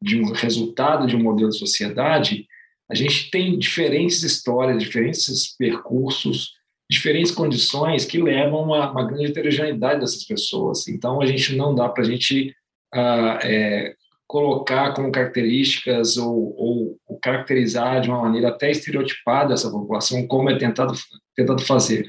de 0.00 0.20
um 0.20 0.32
resultado 0.32 1.06
de 1.06 1.16
um 1.16 1.22
modelo 1.22 1.50
de 1.50 1.58
sociedade, 1.58 2.46
a 2.90 2.94
gente 2.94 3.30
tem 3.30 3.58
diferentes 3.58 4.22
histórias, 4.22 4.82
diferentes 4.82 5.56
percursos, 5.56 6.52
diferentes 6.88 7.32
condições 7.32 8.04
que 8.04 8.20
levam 8.20 8.72
a 8.72 8.90
uma 8.90 9.06
grande 9.06 9.26
heterogeneidade 9.26 10.00
dessas 10.00 10.24
pessoas. 10.24 10.86
Então, 10.86 11.20
a 11.20 11.26
gente 11.26 11.56
não 11.56 11.74
dá 11.74 11.88
para 11.88 12.04
a 12.04 12.06
gente 12.06 12.54
ah, 12.94 13.38
é, 13.42 13.94
colocar 14.26 14.92
como 14.94 15.10
características 15.10 16.16
ou, 16.16 16.54
ou, 16.56 16.98
ou, 17.06 17.18
caracterizar 17.18 18.00
de 18.00 18.08
uma 18.08 18.22
maneira 18.22 18.48
até 18.48 18.70
estereotipada 18.70 19.54
essa 19.54 19.70
população, 19.70 20.26
como 20.26 20.50
é 20.50 20.56
tentado, 20.56 20.94
tentado 21.34 21.62
fazer. 21.62 22.08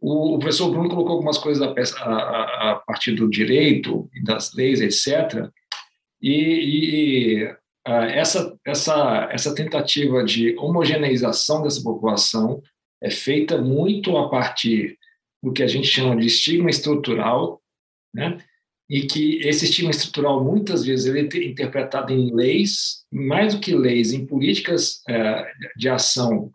O, 0.00 0.38
professor 0.38 0.70
Bruno 0.70 0.88
colocou 0.88 1.12
algumas 1.12 1.38
coisas 1.38 1.62
a, 1.62 2.10
a, 2.10 2.70
a, 2.72 2.82
partir 2.86 3.12
do 3.12 3.30
direito 3.30 4.10
das 4.24 4.52
leis, 4.54 4.80
etc., 4.80 5.48
e, 6.22 7.40
e 7.42 7.56
ah, 7.84 8.06
essa, 8.06 8.56
essa, 8.64 9.28
essa 9.30 9.54
tentativa 9.54 10.24
de 10.24 10.56
homogeneização 10.56 11.62
dessa 11.62 11.82
população 11.82 12.62
é 13.02 13.10
feita 13.10 13.58
muito 13.58 14.16
a 14.16 14.28
partir 14.28 14.96
do 15.42 15.52
que 15.52 15.62
a 15.62 15.66
gente 15.66 15.88
chama 15.88 16.16
de 16.16 16.28
estigma 16.28 16.70
estrutural, 16.70 17.60
né? 18.14 18.38
e 18.88 19.06
que 19.06 19.38
esse 19.38 19.64
estigma 19.64 19.90
estrutural, 19.90 20.44
muitas 20.44 20.84
vezes, 20.84 21.06
ele 21.06 21.20
é 21.20 21.44
interpretado 21.46 22.12
em 22.12 22.32
leis, 22.32 23.04
mais 23.10 23.54
do 23.54 23.60
que 23.60 23.74
leis, 23.74 24.12
em 24.12 24.26
políticas 24.26 25.00
uh, 25.08 25.44
de 25.76 25.88
ação 25.88 26.52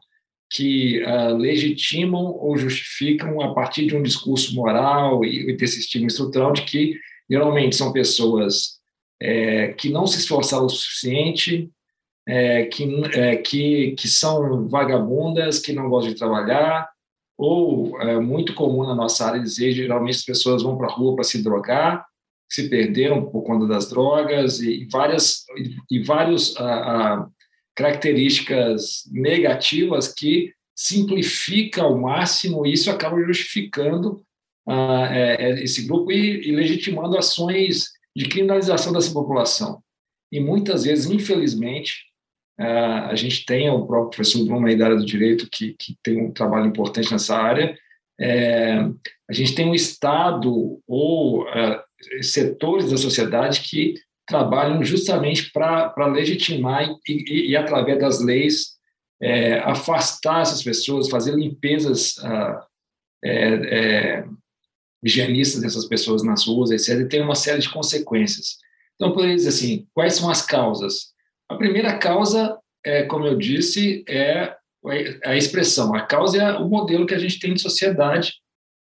que 0.49 1.03
uh, 1.03 1.35
legitimam 1.35 2.37
ou 2.37 2.55
justificam 2.55 3.41
a 3.41 3.53
partir 3.53 3.87
de 3.87 3.95
um 3.95 4.03
discurso 4.03 4.55
moral 4.55 5.25
e 5.25 5.51
desse 5.57 5.79
estigma 5.79 6.07
estrutural 6.07 6.53
de 6.53 6.61
que, 6.61 6.93
geralmente, 7.29 7.75
são 7.75 7.91
pessoas 7.91 8.76
é, 9.19 9.69
que 9.69 9.89
não 9.89 10.05
se 10.05 10.19
esforçaram 10.19 10.65
o 10.65 10.69
suficiente, 10.69 11.69
é, 12.27 12.65
que, 12.65 12.83
é, 13.13 13.35
que, 13.37 13.91
que 13.91 14.07
são 14.07 14.67
vagabundas, 14.67 15.59
que 15.59 15.73
não 15.73 15.89
gostam 15.89 16.13
de 16.13 16.19
trabalhar, 16.19 16.89
ou 17.37 17.99
é 18.01 18.19
muito 18.19 18.53
comum 18.53 18.83
na 18.83 18.95
nossa 18.95 19.25
área 19.25 19.41
dizer, 19.41 19.71
geralmente 19.71 20.15
as 20.15 20.25
pessoas 20.25 20.63
vão 20.63 20.77
para 20.77 20.87
a 20.87 20.91
rua 20.91 21.15
para 21.15 21.23
se 21.23 21.43
drogar, 21.43 22.05
se 22.49 22.69
perderam 22.69 23.25
por 23.29 23.43
conta 23.43 23.67
das 23.67 23.89
drogas 23.89 24.59
e, 24.59 24.87
várias 24.91 25.45
e, 25.57 25.97
e 25.97 26.03
vários 26.03 26.55
características 27.75 29.03
negativas 29.11 30.11
que 30.13 30.51
simplifica 30.75 31.83
ao 31.83 31.97
máximo 31.97 32.65
e 32.65 32.73
isso 32.73 32.89
acaba 32.89 33.21
justificando 33.23 34.23
é, 34.69 35.37
é, 35.39 35.63
esse 35.63 35.87
grupo 35.87 36.11
e, 36.11 36.49
e 36.49 36.51
legitimando 36.51 37.17
ações 37.17 37.91
de 38.17 38.27
criminalização 38.27 38.91
dessa 38.91 39.13
população. 39.13 39.81
E 40.31 40.39
muitas 40.39 40.83
vezes, 40.83 41.05
infelizmente, 41.09 42.07
a 42.59 43.13
gente 43.13 43.45
tem 43.45 43.69
o 43.69 43.85
próprio 43.85 44.09
professor 44.09 44.43
Bruno 44.43 44.75
da 44.75 44.85
área 44.85 44.97
do 44.97 45.05
direito, 45.05 45.47
que, 45.49 45.75
que 45.77 45.95
tem 46.01 46.19
um 46.19 46.31
trabalho 46.31 46.65
importante 46.65 47.11
nessa 47.11 47.37
área, 47.37 47.77
é, 48.19 48.79
a 49.29 49.33
gente 49.33 49.53
tem 49.53 49.69
um 49.69 49.75
Estado 49.75 50.81
ou 50.87 51.47
é, 51.49 51.83
setores 52.21 52.89
da 52.89 52.97
sociedade 52.97 53.61
que 53.61 53.93
trabalham 54.25 54.83
justamente 54.83 55.51
para 55.51 56.07
legitimar 56.07 56.89
e, 57.07 57.13
e, 57.31 57.51
e, 57.51 57.55
através 57.55 57.99
das 57.99 58.19
leis, 58.19 58.77
é, 59.21 59.59
afastar 59.59 60.41
essas 60.41 60.63
pessoas, 60.63 61.09
fazer 61.09 61.35
limpezas 61.35 62.17
ah, 62.23 62.65
é, 63.23 63.31
é, 63.33 64.25
higienistas 65.03 65.61
dessas 65.61 65.85
pessoas 65.85 66.23
nas 66.23 66.45
ruas, 66.45 66.71
etc., 66.71 67.07
tem 67.07 67.21
uma 67.21 67.35
série 67.35 67.61
de 67.61 67.69
consequências. 67.69 68.57
Então, 68.95 69.13
poderia 69.13 69.35
dizer 69.35 69.49
assim, 69.49 69.87
quais 69.93 70.15
são 70.15 70.29
as 70.29 70.41
causas? 70.41 71.13
A 71.49 71.55
primeira 71.55 71.97
causa, 71.97 72.57
é, 72.83 73.03
como 73.03 73.25
eu 73.25 73.37
disse, 73.37 74.03
é 74.07 74.55
a 75.23 75.35
expressão. 75.35 75.93
A 75.93 76.01
causa 76.01 76.41
é 76.41 76.57
o 76.57 76.67
modelo 76.67 77.05
que 77.05 77.13
a 77.13 77.19
gente 77.19 77.39
tem 77.39 77.53
de 77.53 77.61
sociedade, 77.61 78.33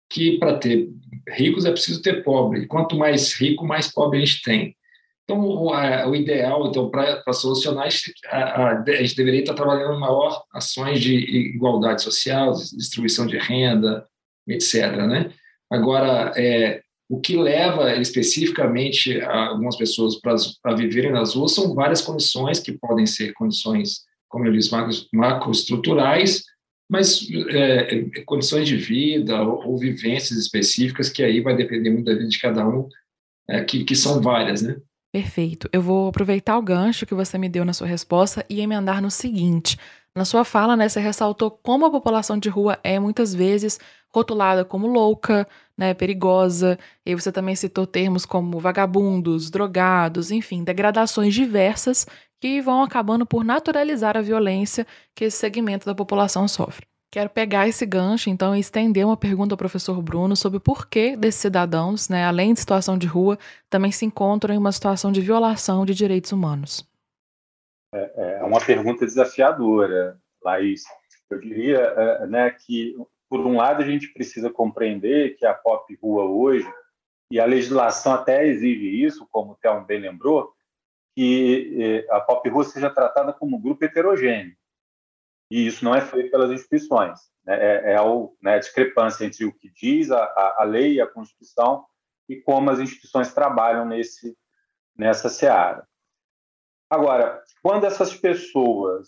que 0.09 0.37
para 0.37 0.57
ter 0.57 0.89
ricos 1.29 1.65
é 1.65 1.71
preciso 1.71 2.01
ter 2.01 2.23
pobre. 2.23 2.67
Quanto 2.67 2.95
mais 2.95 3.33
rico, 3.33 3.65
mais 3.65 3.91
pobre 3.91 4.17
a 4.17 4.25
gente 4.25 4.41
tem. 4.43 4.75
Então, 5.23 5.39
o, 5.39 5.73
a, 5.73 6.07
o 6.07 6.15
ideal, 6.15 6.67
então, 6.67 6.89
para 6.89 7.31
solucionar, 7.31 7.87
a, 8.27 8.37
a, 8.37 8.81
a, 8.81 8.95
gente 8.95 9.15
deveria 9.15 9.39
estar 9.39 9.53
trabalhando 9.53 9.99
maior 9.99 10.43
ações 10.53 10.99
de 10.99 11.15
igualdade 11.55 12.01
social, 12.01 12.53
distribuição 12.53 13.25
de 13.25 13.37
renda, 13.37 14.05
etc. 14.47 14.91
Né? 15.07 15.31
Agora, 15.73 16.31
é, 16.37 16.83
o 17.09 17.19
que 17.19 17.35
leva 17.35 17.95
especificamente 17.95 19.19
algumas 19.21 19.75
pessoas 19.75 20.19
para 20.21 20.75
viverem 20.75 21.11
nas 21.11 21.33
ruas 21.33 21.55
são 21.55 21.73
várias 21.73 21.99
condições, 21.99 22.59
que 22.59 22.73
podem 22.73 23.07
ser 23.07 23.33
condições, 23.33 24.01
como 24.29 24.45
eu 24.45 24.53
disse, 24.53 24.69
macroestruturais, 25.11 26.43
mas 26.87 27.27
é, 27.49 27.95
é, 27.95 28.21
condições 28.23 28.67
de 28.67 28.77
vida 28.77 29.41
ou, 29.41 29.69
ou, 29.69 29.77
vivências 29.79 30.37
específicas, 30.37 31.09
que 31.09 31.23
aí 31.23 31.41
vai 31.41 31.55
depender 31.55 31.89
muito 31.89 32.05
da 32.05 32.13
vida 32.13 32.27
de 32.27 32.39
cada 32.39 32.67
um, 32.67 32.87
é, 33.49 33.63
que, 33.63 33.83
que 33.83 33.95
são 33.95 34.21
várias, 34.21 34.61
né? 34.61 34.75
Perfeito. 35.11 35.67
Eu 35.73 35.81
vou 35.81 36.09
aproveitar 36.09 36.55
o 36.55 36.61
gancho 36.61 37.07
que 37.07 37.15
você 37.15 37.35
me 37.39 37.49
deu 37.49 37.65
na 37.65 37.73
sua 37.73 37.87
resposta 37.87 38.45
e 38.47 38.61
emendar 38.61 39.01
no 39.01 39.09
seguinte. 39.09 39.75
Na 40.15 40.25
sua 40.25 40.45
fala, 40.45 40.75
né, 40.75 40.87
você 40.87 40.99
ressaltou 40.99 41.49
como 41.49 41.85
a 41.87 41.91
população 41.91 42.37
de 42.37 42.47
rua 42.47 42.77
é 42.83 42.99
muitas 42.99 43.33
vezes 43.33 43.79
rotulada 44.13 44.63
como 44.63 44.85
louca, 44.85 45.47
né, 45.75 45.93
perigosa. 45.95 46.77
E 47.03 47.15
você 47.15 47.31
também 47.31 47.55
citou 47.55 47.87
termos 47.87 48.25
como 48.25 48.59
vagabundos, 48.59 49.49
drogados, 49.49 50.29
enfim, 50.29 50.63
degradações 50.63 51.33
diversas 51.33 52.05
que 52.39 52.61
vão 52.61 52.83
acabando 52.83 53.25
por 53.25 53.43
naturalizar 53.43 54.15
a 54.15 54.21
violência 54.21 54.85
que 55.15 55.25
esse 55.25 55.37
segmento 55.37 55.85
da 55.85 55.95
população 55.95 56.47
sofre. 56.47 56.85
Quero 57.11 57.29
pegar 57.29 57.67
esse 57.67 57.85
gancho, 57.85 58.29
então, 58.29 58.55
e 58.55 58.59
estender 58.59 59.05
uma 59.05 59.17
pergunta 59.17 59.53
ao 59.53 59.57
professor 59.57 59.99
Bruno 60.01 60.35
sobre 60.35 60.57
o 60.57 60.61
porquê 60.61 61.15
desses 61.15 61.41
cidadãos, 61.41 62.09
né, 62.09 62.25
além 62.25 62.53
de 62.53 62.59
situação 62.59 62.97
de 62.97 63.07
rua, 63.07 63.37
também 63.69 63.91
se 63.91 64.05
encontram 64.05 64.53
em 64.53 64.57
uma 64.57 64.71
situação 64.71 65.11
de 65.11 65.21
violação 65.21 65.85
de 65.85 65.93
direitos 65.93 66.31
humanos. 66.31 66.92
É, 67.93 68.37
é 68.39 68.43
uma 68.43 68.59
pergunta 68.59 69.05
desafiadora, 69.05 70.19
Laís. 70.43 70.83
Eu 71.29 71.39
diria 71.39 71.79
é, 71.79 72.27
né, 72.27 72.49
que, 72.51 72.95
por 73.29 73.39
um 73.39 73.57
lado, 73.57 73.81
a 73.81 73.85
gente 73.85 74.11
precisa 74.13 74.49
compreender 74.49 75.35
que 75.37 75.45
a 75.45 75.53
pop 75.53 75.97
rua 76.01 76.25
hoje, 76.25 76.67
e 77.31 77.39
a 77.39 77.45
legislação 77.45 78.13
até 78.13 78.45
exige 78.45 79.03
isso, 79.03 79.27
como 79.31 79.53
o 79.53 79.55
Thelmo 79.55 79.85
bem 79.85 79.99
lembrou, 79.99 80.53
que 81.15 82.05
é, 82.09 82.13
a 82.13 82.19
pop 82.19 82.47
rua 82.49 82.63
seja 82.63 82.89
tratada 82.89 83.33
como 83.33 83.57
um 83.57 83.61
grupo 83.61 83.85
heterogêneo 83.85 84.55
e 85.53 85.67
isso 85.67 85.85
não 85.85 85.93
é 85.93 86.01
feito 86.01 86.31
pelas 86.31 86.49
instituições. 86.49 87.19
Né? 87.45 87.55
É, 87.55 87.91
é 87.91 87.95
a, 87.95 88.03
né, 88.41 88.55
a 88.55 88.59
discrepância 88.59 89.23
entre 89.23 89.45
o 89.45 89.53
que 89.53 89.69
diz 89.69 90.09
a, 90.09 90.55
a, 90.57 90.63
lei 90.63 90.93
e 90.93 91.01
a 91.01 91.05
Constituição 91.05 91.85
e 92.27 92.37
como 92.37 92.71
as 92.71 92.79
instituições 92.79 93.31
trabalham 93.35 93.85
nesse, 93.85 94.35
nessa 94.97 95.29
seara. 95.29 95.87
Agora, 96.93 97.41
quando 97.63 97.85
essas 97.85 98.15
pessoas, 98.15 99.07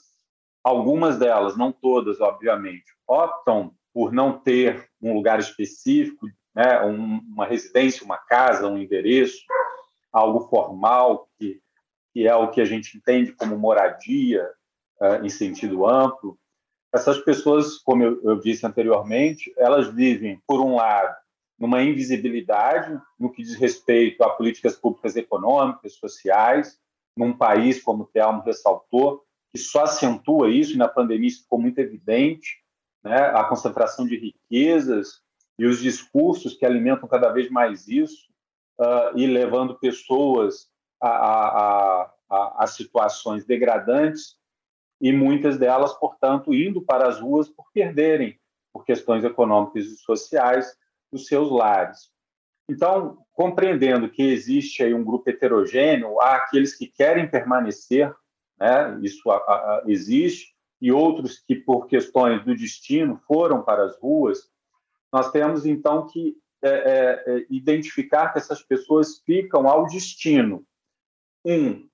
algumas 0.63 1.19
delas, 1.19 1.55
não 1.55 1.71
todas, 1.71 2.19
obviamente, 2.19 2.91
optam 3.07 3.75
por 3.93 4.11
não 4.11 4.39
ter 4.39 4.89
um 4.99 5.13
lugar 5.13 5.39
específico, 5.39 6.25
né, 6.55 6.81
um, 6.81 7.19
uma 7.19 7.45
residência, 7.45 8.03
uma 8.03 8.17
casa, 8.17 8.67
um 8.67 8.79
endereço, 8.79 9.37
algo 10.11 10.49
formal, 10.49 11.29
que, 11.37 11.61
que 12.11 12.27
é 12.27 12.35
o 12.35 12.49
que 12.49 12.59
a 12.59 12.65
gente 12.65 12.97
entende 12.97 13.33
como 13.33 13.55
moradia, 13.55 14.49
em 15.21 15.29
sentido 15.29 15.85
amplo, 15.85 16.39
essas 16.91 17.19
pessoas, 17.19 17.77
como 17.77 18.01
eu, 18.01 18.19
eu 18.23 18.39
disse 18.39 18.65
anteriormente, 18.65 19.53
elas 19.59 19.93
vivem, 19.93 20.41
por 20.47 20.59
um 20.59 20.77
lado, 20.77 21.15
numa 21.59 21.83
invisibilidade 21.83 22.99
no 23.19 23.31
que 23.31 23.43
diz 23.43 23.53
respeito 23.53 24.23
a 24.23 24.31
políticas 24.31 24.75
públicas 24.75 25.15
econômicas, 25.15 25.93
sociais, 25.93 26.79
num 27.15 27.35
país, 27.35 27.81
como 27.81 28.03
o 28.03 28.07
Telmo 28.07 28.41
ressaltou, 28.41 29.23
que 29.53 29.59
só 29.59 29.83
acentua 29.83 30.49
isso, 30.49 30.73
e 30.73 30.77
na 30.77 30.87
pandemia 30.87 31.27
isso 31.27 31.43
ficou 31.43 31.59
muito 31.59 31.79
evidente, 31.79 32.61
né? 33.03 33.27
a 33.27 33.43
concentração 33.45 34.05
de 34.05 34.17
riquezas 34.17 35.21
e 35.57 35.65
os 35.65 35.79
discursos 35.79 36.55
que 36.55 36.65
alimentam 36.65 37.07
cada 37.07 37.29
vez 37.29 37.49
mais 37.49 37.87
isso, 37.87 38.27
uh, 38.79 39.17
e 39.17 39.25
levando 39.25 39.79
pessoas 39.79 40.67
a, 41.01 41.09
a, 41.09 42.13
a, 42.29 42.63
a 42.63 42.67
situações 42.67 43.45
degradantes 43.45 44.35
e 44.99 45.11
muitas 45.11 45.57
delas, 45.57 45.93
portanto, 45.93 46.53
indo 46.53 46.81
para 46.81 47.07
as 47.07 47.19
ruas 47.19 47.49
por 47.49 47.71
perderem, 47.73 48.39
por 48.73 48.83
questões 48.83 49.23
econômicas 49.23 49.85
e 49.85 49.97
sociais, 49.97 50.75
os 51.11 51.27
seus 51.27 51.49
lares. 51.49 52.11
Então, 52.69 53.17
compreendendo 53.33 54.09
que 54.09 54.23
existe 54.23 54.83
aí 54.83 54.93
um 54.93 55.03
grupo 55.03 55.29
heterogêneo, 55.29 56.19
há 56.19 56.35
aqueles 56.35 56.75
que 56.75 56.87
querem 56.87 57.29
permanecer, 57.29 58.13
né, 58.59 58.99
isso 59.01 59.29
a, 59.29 59.35
a, 59.37 59.83
existe, 59.85 60.55
e 60.81 60.91
outros 60.91 61.39
que, 61.39 61.55
por 61.55 61.87
questões 61.87 62.43
do 62.43 62.55
destino, 62.55 63.19
foram 63.27 63.61
para 63.63 63.83
as 63.83 63.97
ruas, 63.97 64.49
nós 65.11 65.31
temos 65.31 65.65
então 65.65 66.07
que 66.07 66.35
é, 66.61 66.69
é, 66.69 67.23
é 67.27 67.45
identificar 67.49 68.33
que 68.33 68.39
essas 68.39 68.61
pessoas 68.61 69.19
ficam 69.25 69.67
ao 69.67 69.85
destino. 69.85 70.65
Um, 71.45 71.87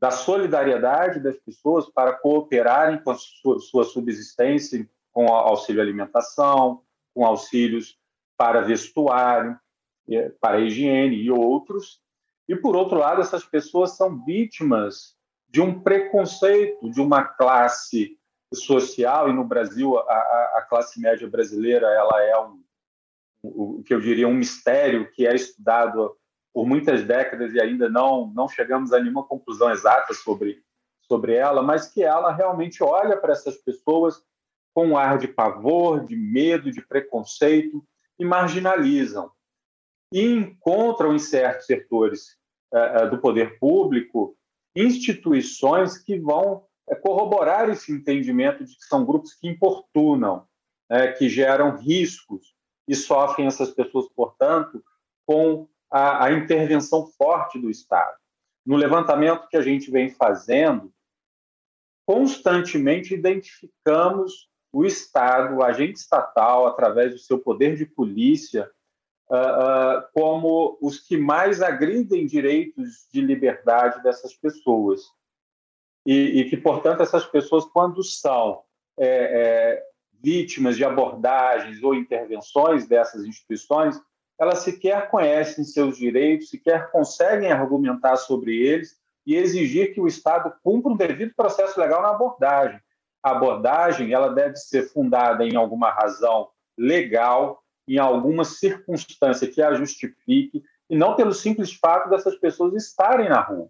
da 0.00 0.10
solidariedade 0.10 1.20
das 1.20 1.36
pessoas 1.38 1.88
para 1.88 2.12
cooperarem 2.12 3.02
com 3.02 3.10
a 3.10 3.14
sua, 3.14 3.58
sua 3.60 3.84
subsistência, 3.84 4.88
com 5.12 5.28
auxílio 5.28 5.80
alimentação, 5.80 6.82
com 7.14 7.24
auxílios 7.24 7.98
para 8.36 8.60
vestuário, 8.60 9.58
para 10.40 10.60
higiene 10.60 11.16
e 11.16 11.30
outros. 11.30 12.00
E, 12.48 12.54
por 12.54 12.76
outro 12.76 12.98
lado, 12.98 13.20
essas 13.20 13.44
pessoas 13.44 13.96
são 13.96 14.24
vítimas 14.24 15.16
de 15.48 15.60
um 15.60 15.80
preconceito 15.80 16.90
de 16.90 17.00
uma 17.00 17.24
classe 17.24 18.18
social, 18.54 19.28
e 19.28 19.32
no 19.32 19.44
Brasil, 19.44 19.98
a, 19.98 20.02
a 20.58 20.66
classe 20.68 21.00
média 21.00 21.28
brasileira 21.28 21.86
ela 21.88 22.22
é 22.22 22.38
um, 22.38 22.62
o 23.42 23.82
que 23.82 23.92
eu 23.92 24.00
diria 24.00 24.28
um 24.28 24.34
mistério 24.34 25.10
que 25.12 25.26
é 25.26 25.34
estudado 25.34 26.16
por 26.52 26.66
muitas 26.66 27.02
décadas 27.02 27.52
e 27.52 27.60
ainda 27.60 27.88
não 27.88 28.32
não 28.34 28.48
chegamos 28.48 28.92
a 28.92 29.00
nenhuma 29.00 29.24
conclusão 29.24 29.70
exata 29.70 30.14
sobre 30.14 30.64
sobre 31.02 31.34
ela, 31.34 31.62
mas 31.62 31.88
que 31.88 32.02
ela 32.02 32.32
realmente 32.32 32.82
olha 32.82 33.16
para 33.16 33.32
essas 33.32 33.56
pessoas 33.58 34.20
com 34.74 34.88
um 34.88 34.98
ar 34.98 35.18
de 35.18 35.28
pavor, 35.28 36.04
de 36.04 36.16
medo, 36.16 36.70
de 36.70 36.82
preconceito 36.84 37.86
e 38.18 38.24
marginalizam. 38.24 39.30
E 40.12 40.22
encontram 40.22 41.14
em 41.14 41.18
certos 41.18 41.66
setores 41.66 42.36
uh, 42.72 43.10
do 43.10 43.18
poder 43.18 43.58
público 43.58 44.36
instituições 44.74 45.98
que 45.98 46.18
vão 46.18 46.64
uh, 46.86 47.00
corroborar 47.00 47.68
esse 47.68 47.92
entendimento 47.92 48.64
de 48.64 48.76
que 48.76 48.84
são 48.84 49.04
grupos 49.04 49.34
que 49.34 49.48
importunam, 49.48 50.46
uh, 50.90 51.18
que 51.18 51.28
geram 51.28 51.76
riscos 51.76 52.54
e 52.88 52.94
sofrem 52.94 53.46
essas 53.46 53.70
pessoas, 53.70 54.06
portanto, 54.14 54.82
com 55.26 55.68
a 55.90 56.32
intervenção 56.32 57.06
forte 57.06 57.60
do 57.60 57.70
Estado. 57.70 58.16
No 58.64 58.76
levantamento 58.76 59.48
que 59.48 59.56
a 59.56 59.62
gente 59.62 59.90
vem 59.90 60.10
fazendo, 60.10 60.92
constantemente 62.04 63.14
identificamos 63.14 64.48
o 64.72 64.84
Estado, 64.84 65.56
o 65.56 65.62
agente 65.62 65.98
estatal, 65.98 66.66
através 66.66 67.12
do 67.12 67.18
seu 67.18 67.38
poder 67.38 67.76
de 67.76 67.86
polícia, 67.86 68.70
uh, 69.30 69.98
uh, 69.98 70.02
como 70.12 70.78
os 70.80 71.00
que 71.00 71.16
mais 71.16 71.60
agridem 71.62 72.26
direitos 72.26 73.06
de 73.12 73.20
liberdade 73.20 74.02
dessas 74.02 74.34
pessoas. 74.34 75.02
E, 76.04 76.40
e 76.40 76.50
que, 76.50 76.56
portanto, 76.56 77.02
essas 77.02 77.26
pessoas, 77.26 77.64
quando 77.64 78.02
são 78.02 78.62
é, 78.98 79.06
é, 79.08 79.82
vítimas 80.22 80.76
de 80.76 80.84
abordagens 80.84 81.82
ou 81.82 81.94
intervenções 81.94 82.86
dessas 82.86 83.24
instituições, 83.24 84.00
elas 84.38 84.60
sequer 84.60 85.10
conhecem 85.10 85.64
seus 85.64 85.96
direitos, 85.96 86.50
sequer 86.50 86.90
conseguem 86.90 87.50
argumentar 87.50 88.16
sobre 88.16 88.56
eles 88.56 88.96
e 89.26 89.34
exigir 89.34 89.94
que 89.94 90.00
o 90.00 90.06
Estado 90.06 90.54
cumpra 90.62 90.92
um 90.92 90.96
devido 90.96 91.34
processo 91.34 91.78
legal 91.80 92.02
na 92.02 92.10
abordagem. 92.10 92.80
A 93.22 93.32
abordagem 93.32 94.12
ela 94.12 94.28
deve 94.28 94.56
ser 94.56 94.84
fundada 94.84 95.44
em 95.44 95.56
alguma 95.56 95.90
razão 95.90 96.48
legal, 96.78 97.60
em 97.88 97.98
alguma 97.98 98.44
circunstância 98.44 99.50
que 99.50 99.62
a 99.62 99.74
justifique, 99.74 100.62
e 100.88 100.96
não 100.96 101.14
pelo 101.14 101.32
simples 101.32 101.72
fato 101.72 102.08
dessas 102.08 102.36
pessoas 102.36 102.74
estarem 102.74 103.28
na 103.28 103.40
rua. 103.40 103.68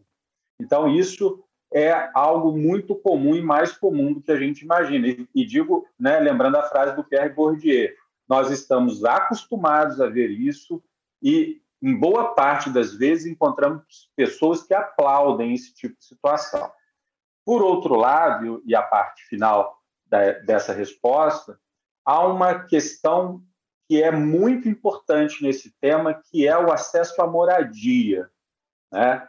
Então, 0.61 0.89
isso 0.89 1.43
é 1.73 2.11
algo 2.15 2.57
muito 2.57 2.95
comum 2.95 3.35
e 3.35 3.43
mais 3.43 3.73
comum 3.73 4.13
do 4.13 4.23
que 4.23 4.33
a 4.33 4.37
gente 4.37 4.63
imagina. 4.63 5.09
E, 5.35 5.45
digo, 5.45 5.87
né, 5.99 6.19
lembrando 6.21 6.57
a 6.57 6.63
frase 6.63 6.95
do 6.97 7.05
Pierre 7.05 7.35
Bourdieu, 7.35 7.91
nós 8.29 8.51
estamos 8.51 9.05
acostumados 9.05 10.01
a 10.01 10.09
ver 10.09 10.31
isso 10.31 10.83
e, 11.23 11.61
em 11.83 11.99
boa 11.99 12.35
parte 12.35 12.71
das 12.71 12.95
vezes, 12.95 13.27
encontramos 13.27 14.11
pessoas 14.17 14.63
que 14.63 14.75
aplaudem 14.75 15.55
esse 15.55 15.75
tipo 15.75 15.97
de 15.99 16.05
situação. 16.05 16.71
Por 17.45 17.63
outro 17.63 17.95
lado, 17.95 18.63
e 18.67 18.75
a 18.75 18.83
parte 18.83 19.23
final 19.25 19.79
da, 20.07 20.33
dessa 20.33 20.73
resposta, 20.73 21.59
há 22.05 22.27
uma 22.27 22.65
questão 22.65 23.43
que 23.88 24.03
é 24.03 24.11
muito 24.11 24.68
importante 24.68 25.42
nesse 25.42 25.72
tema, 25.81 26.14
que 26.14 26.46
é 26.46 26.59
o 26.59 26.72
acesso 26.72 27.20
à 27.22 27.27
moradia. 27.27 28.29
Né? 28.92 29.27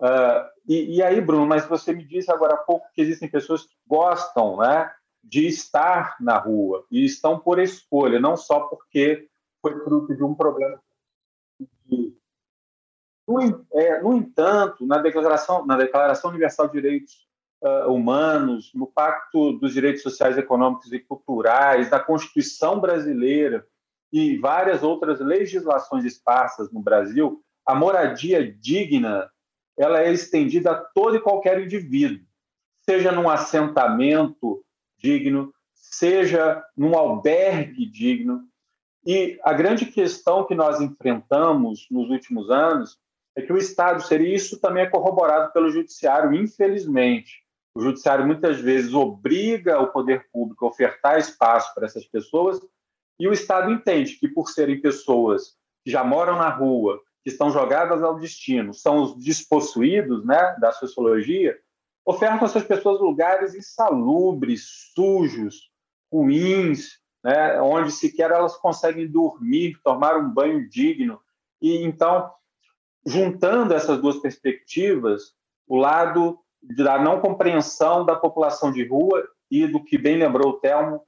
Uh, 0.00 0.48
e, 0.66 0.96
e, 0.96 1.02
aí, 1.02 1.20
Bruno, 1.20 1.46
mas 1.46 1.66
você 1.66 1.92
me 1.92 2.04
disse 2.04 2.30
agora 2.30 2.54
há 2.54 2.58
pouco 2.58 2.86
que 2.92 3.00
existem 3.00 3.28
pessoas 3.28 3.62
que 3.62 3.74
gostam 3.86 4.56
né, 4.56 4.90
de 5.22 5.46
estar 5.46 6.16
na 6.20 6.38
rua 6.38 6.84
e 6.90 7.04
estão 7.04 7.38
por 7.38 7.58
escolha, 7.58 8.18
não 8.18 8.36
só 8.36 8.60
porque 8.60 9.28
foi 9.62 9.78
fruto 9.84 10.14
de 10.14 10.24
um 10.24 10.34
problema. 10.34 10.80
No, 13.28 13.66
é, 13.72 14.02
no 14.02 14.14
entanto, 14.14 14.84
na 14.84 14.98
Declaração, 14.98 15.64
na 15.64 15.76
Declaração 15.76 16.30
Universal 16.30 16.66
de 16.66 16.72
Direitos 16.72 17.28
uh, 17.62 17.92
Humanos, 17.92 18.72
no 18.74 18.86
Pacto 18.86 19.52
dos 19.52 19.72
Direitos 19.72 20.02
Sociais, 20.02 20.36
Econômicos 20.36 20.92
e 20.92 20.98
Culturais, 20.98 21.88
da 21.88 22.00
Constituição 22.00 22.80
Brasileira 22.80 23.64
e 24.12 24.36
várias 24.38 24.82
outras 24.82 25.20
legislações 25.20 26.04
esparsas 26.04 26.70
no 26.72 26.80
Brasil, 26.80 27.42
a 27.64 27.74
moradia 27.74 28.52
digna 28.52 29.30
ela 29.78 30.02
é 30.02 30.12
estendida 30.12 30.72
a 30.72 30.74
todo 30.74 31.16
e 31.16 31.20
qualquer 31.20 31.60
indivíduo, 31.62 32.26
seja 32.82 33.12
num 33.12 33.30
assentamento 33.30 34.62
digno, 34.98 35.54
seja 35.72 36.62
num 36.76 36.94
albergue 36.96 37.86
digno. 37.86 38.42
E 39.06 39.40
a 39.42 39.54
grande 39.54 39.86
questão 39.86 40.44
que 40.44 40.54
nós 40.54 40.80
enfrentamos 40.80 41.86
nos 41.90 42.10
últimos 42.10 42.50
anos 42.50 42.98
é 43.34 43.40
que 43.40 43.52
o 43.52 43.56
Estado 43.56 44.02
seria 44.02 44.34
isso 44.34 44.60
também 44.60 44.82
é 44.82 44.90
corroborado 44.90 45.52
pelo 45.52 45.70
judiciário, 45.70 46.34
infelizmente. 46.34 47.42
O 47.74 47.80
judiciário 47.80 48.26
muitas 48.26 48.60
vezes 48.60 48.92
obriga 48.92 49.80
o 49.80 49.86
poder 49.86 50.28
público 50.30 50.66
a 50.66 50.68
ofertar 50.68 51.18
espaço 51.18 51.72
para 51.74 51.86
essas 51.86 52.04
pessoas 52.04 52.60
e 53.20 53.28
o 53.28 53.34
Estado 53.34 53.70
entende 53.70 54.14
que, 54.14 54.26
por 54.26 54.48
serem 54.48 54.80
pessoas 54.80 55.54
que 55.84 55.90
já 55.90 56.02
moram 56.02 56.36
na 56.36 56.48
rua, 56.48 56.98
que 57.22 57.28
estão 57.28 57.50
jogadas 57.50 58.02
ao 58.02 58.18
destino, 58.18 58.72
são 58.72 59.02
os 59.02 59.22
despossuídos 59.22 60.24
né, 60.24 60.56
da 60.58 60.72
sociologia, 60.72 61.54
ofertam 62.02 62.46
essas 62.46 62.64
pessoas 62.64 62.98
lugares 62.98 63.54
insalubres, 63.54 64.90
sujos, 64.94 65.70
ruins, 66.10 66.98
né, 67.22 67.60
onde 67.60 67.92
sequer 67.92 68.30
elas 68.30 68.56
conseguem 68.56 69.06
dormir, 69.06 69.78
tomar 69.84 70.16
um 70.16 70.30
banho 70.30 70.66
digno. 70.66 71.20
E 71.60 71.84
então, 71.84 72.32
juntando 73.04 73.74
essas 73.74 74.00
duas 74.00 74.16
perspectivas, 74.16 75.34
o 75.68 75.76
lado 75.76 76.38
da 76.62 76.98
não 76.98 77.20
compreensão 77.20 78.02
da 78.02 78.16
população 78.16 78.72
de 78.72 78.82
rua 78.82 79.28
e 79.50 79.66
do 79.66 79.84
que 79.84 79.98
bem 79.98 80.16
lembrou 80.16 80.52
o 80.52 80.60
Telmo, 80.60 81.02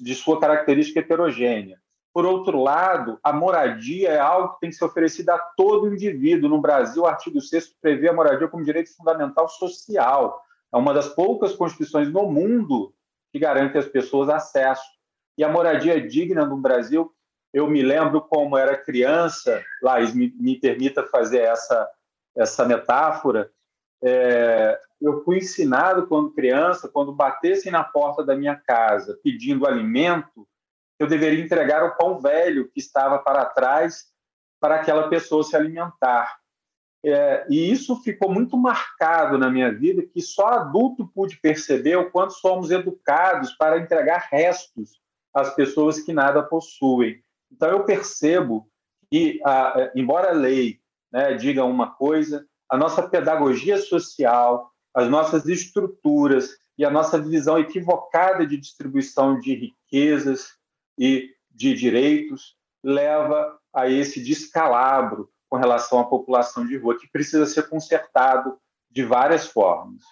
de 0.00 0.14
sua 0.14 0.40
característica 0.40 1.00
heterogênea. 1.00 1.78
Por 2.12 2.24
outro 2.24 2.60
lado, 2.62 3.18
a 3.22 3.32
moradia 3.32 4.08
é 4.08 4.18
algo 4.18 4.54
que 4.54 4.60
tem 4.60 4.70
que 4.70 4.76
ser 4.76 4.84
oferecida 4.84 5.34
a 5.34 5.38
todo 5.38 5.92
indivíduo. 5.92 6.48
No 6.48 6.60
Brasil, 6.60 7.02
o 7.02 7.06
artigo 7.06 7.40
6 7.40 7.74
prevê 7.80 8.08
a 8.08 8.12
moradia 8.12 8.48
como 8.48 8.64
direito 8.64 8.96
fundamental 8.96 9.48
social. 9.48 10.42
É 10.72 10.76
uma 10.76 10.92
das 10.92 11.08
poucas 11.08 11.54
constituições 11.54 12.10
no 12.10 12.30
mundo 12.30 12.92
que 13.32 13.38
garante 13.38 13.78
às 13.78 13.86
pessoas 13.86 14.28
acesso. 14.28 14.82
E 15.36 15.44
a 15.44 15.48
moradia 15.48 16.00
digna 16.00 16.44
no 16.44 16.56
Brasil, 16.56 17.12
eu 17.52 17.68
me 17.68 17.82
lembro 17.82 18.20
como 18.22 18.56
era 18.56 18.76
criança, 18.76 19.62
Laís, 19.82 20.12
me, 20.12 20.34
me 20.40 20.58
permita 20.58 21.06
fazer 21.06 21.42
essa, 21.42 21.88
essa 22.36 22.64
metáfora, 22.64 23.50
é, 24.02 24.78
eu 25.00 25.22
fui 25.24 25.38
ensinado 25.38 26.06
quando 26.06 26.32
criança, 26.32 26.88
quando 26.88 27.12
batessem 27.12 27.70
na 27.70 27.84
porta 27.84 28.24
da 28.24 28.34
minha 28.34 28.56
casa 28.56 29.18
pedindo 29.22 29.66
alimento, 29.66 30.46
eu 30.98 31.06
deveria 31.06 31.42
entregar 31.42 31.84
o 31.84 31.96
pão 31.96 32.18
velho 32.18 32.68
que 32.70 32.80
estava 32.80 33.18
para 33.18 33.44
trás 33.44 34.06
para 34.60 34.76
aquela 34.76 35.08
pessoa 35.08 35.44
se 35.44 35.56
alimentar. 35.56 36.38
É, 37.04 37.46
e 37.48 37.70
isso 37.70 38.02
ficou 38.02 38.32
muito 38.32 38.56
marcado 38.56 39.38
na 39.38 39.48
minha 39.48 39.72
vida, 39.72 40.02
que 40.02 40.20
só 40.20 40.48
adulto 40.48 41.06
pude 41.14 41.36
perceber 41.36 41.96
o 41.96 42.10
quanto 42.10 42.32
somos 42.32 42.72
educados 42.72 43.52
para 43.52 43.78
entregar 43.78 44.28
restos 44.30 45.00
às 45.32 45.54
pessoas 45.54 46.00
que 46.00 46.12
nada 46.12 46.42
possuem. 46.42 47.22
Então 47.52 47.70
eu 47.70 47.84
percebo 47.84 48.68
que, 49.08 49.40
a, 49.44 49.92
embora 49.94 50.30
a 50.30 50.34
lei 50.34 50.80
né, 51.12 51.34
diga 51.34 51.64
uma 51.64 51.92
coisa, 51.92 52.44
a 52.68 52.76
nossa 52.76 53.08
pedagogia 53.08 53.78
social, 53.78 54.72
as 54.98 55.08
nossas 55.08 55.46
estruturas 55.46 56.56
e 56.76 56.84
a 56.84 56.90
nossa 56.90 57.20
visão 57.20 57.58
equivocada 57.58 58.44
de 58.44 58.56
distribuição 58.56 59.38
de 59.38 59.54
riquezas 59.54 60.56
e 60.98 61.30
de 61.50 61.72
direitos 61.74 62.56
leva 62.82 63.56
a 63.72 63.88
esse 63.88 64.20
descalabro 64.22 65.30
com 65.48 65.56
relação 65.56 66.00
à 66.00 66.04
população 66.04 66.66
de 66.66 66.76
rua, 66.76 66.98
que 66.98 67.08
precisa 67.08 67.46
ser 67.46 67.68
consertado 67.68 68.58
de 68.90 69.04
várias 69.04 69.46
formas. 69.46 70.02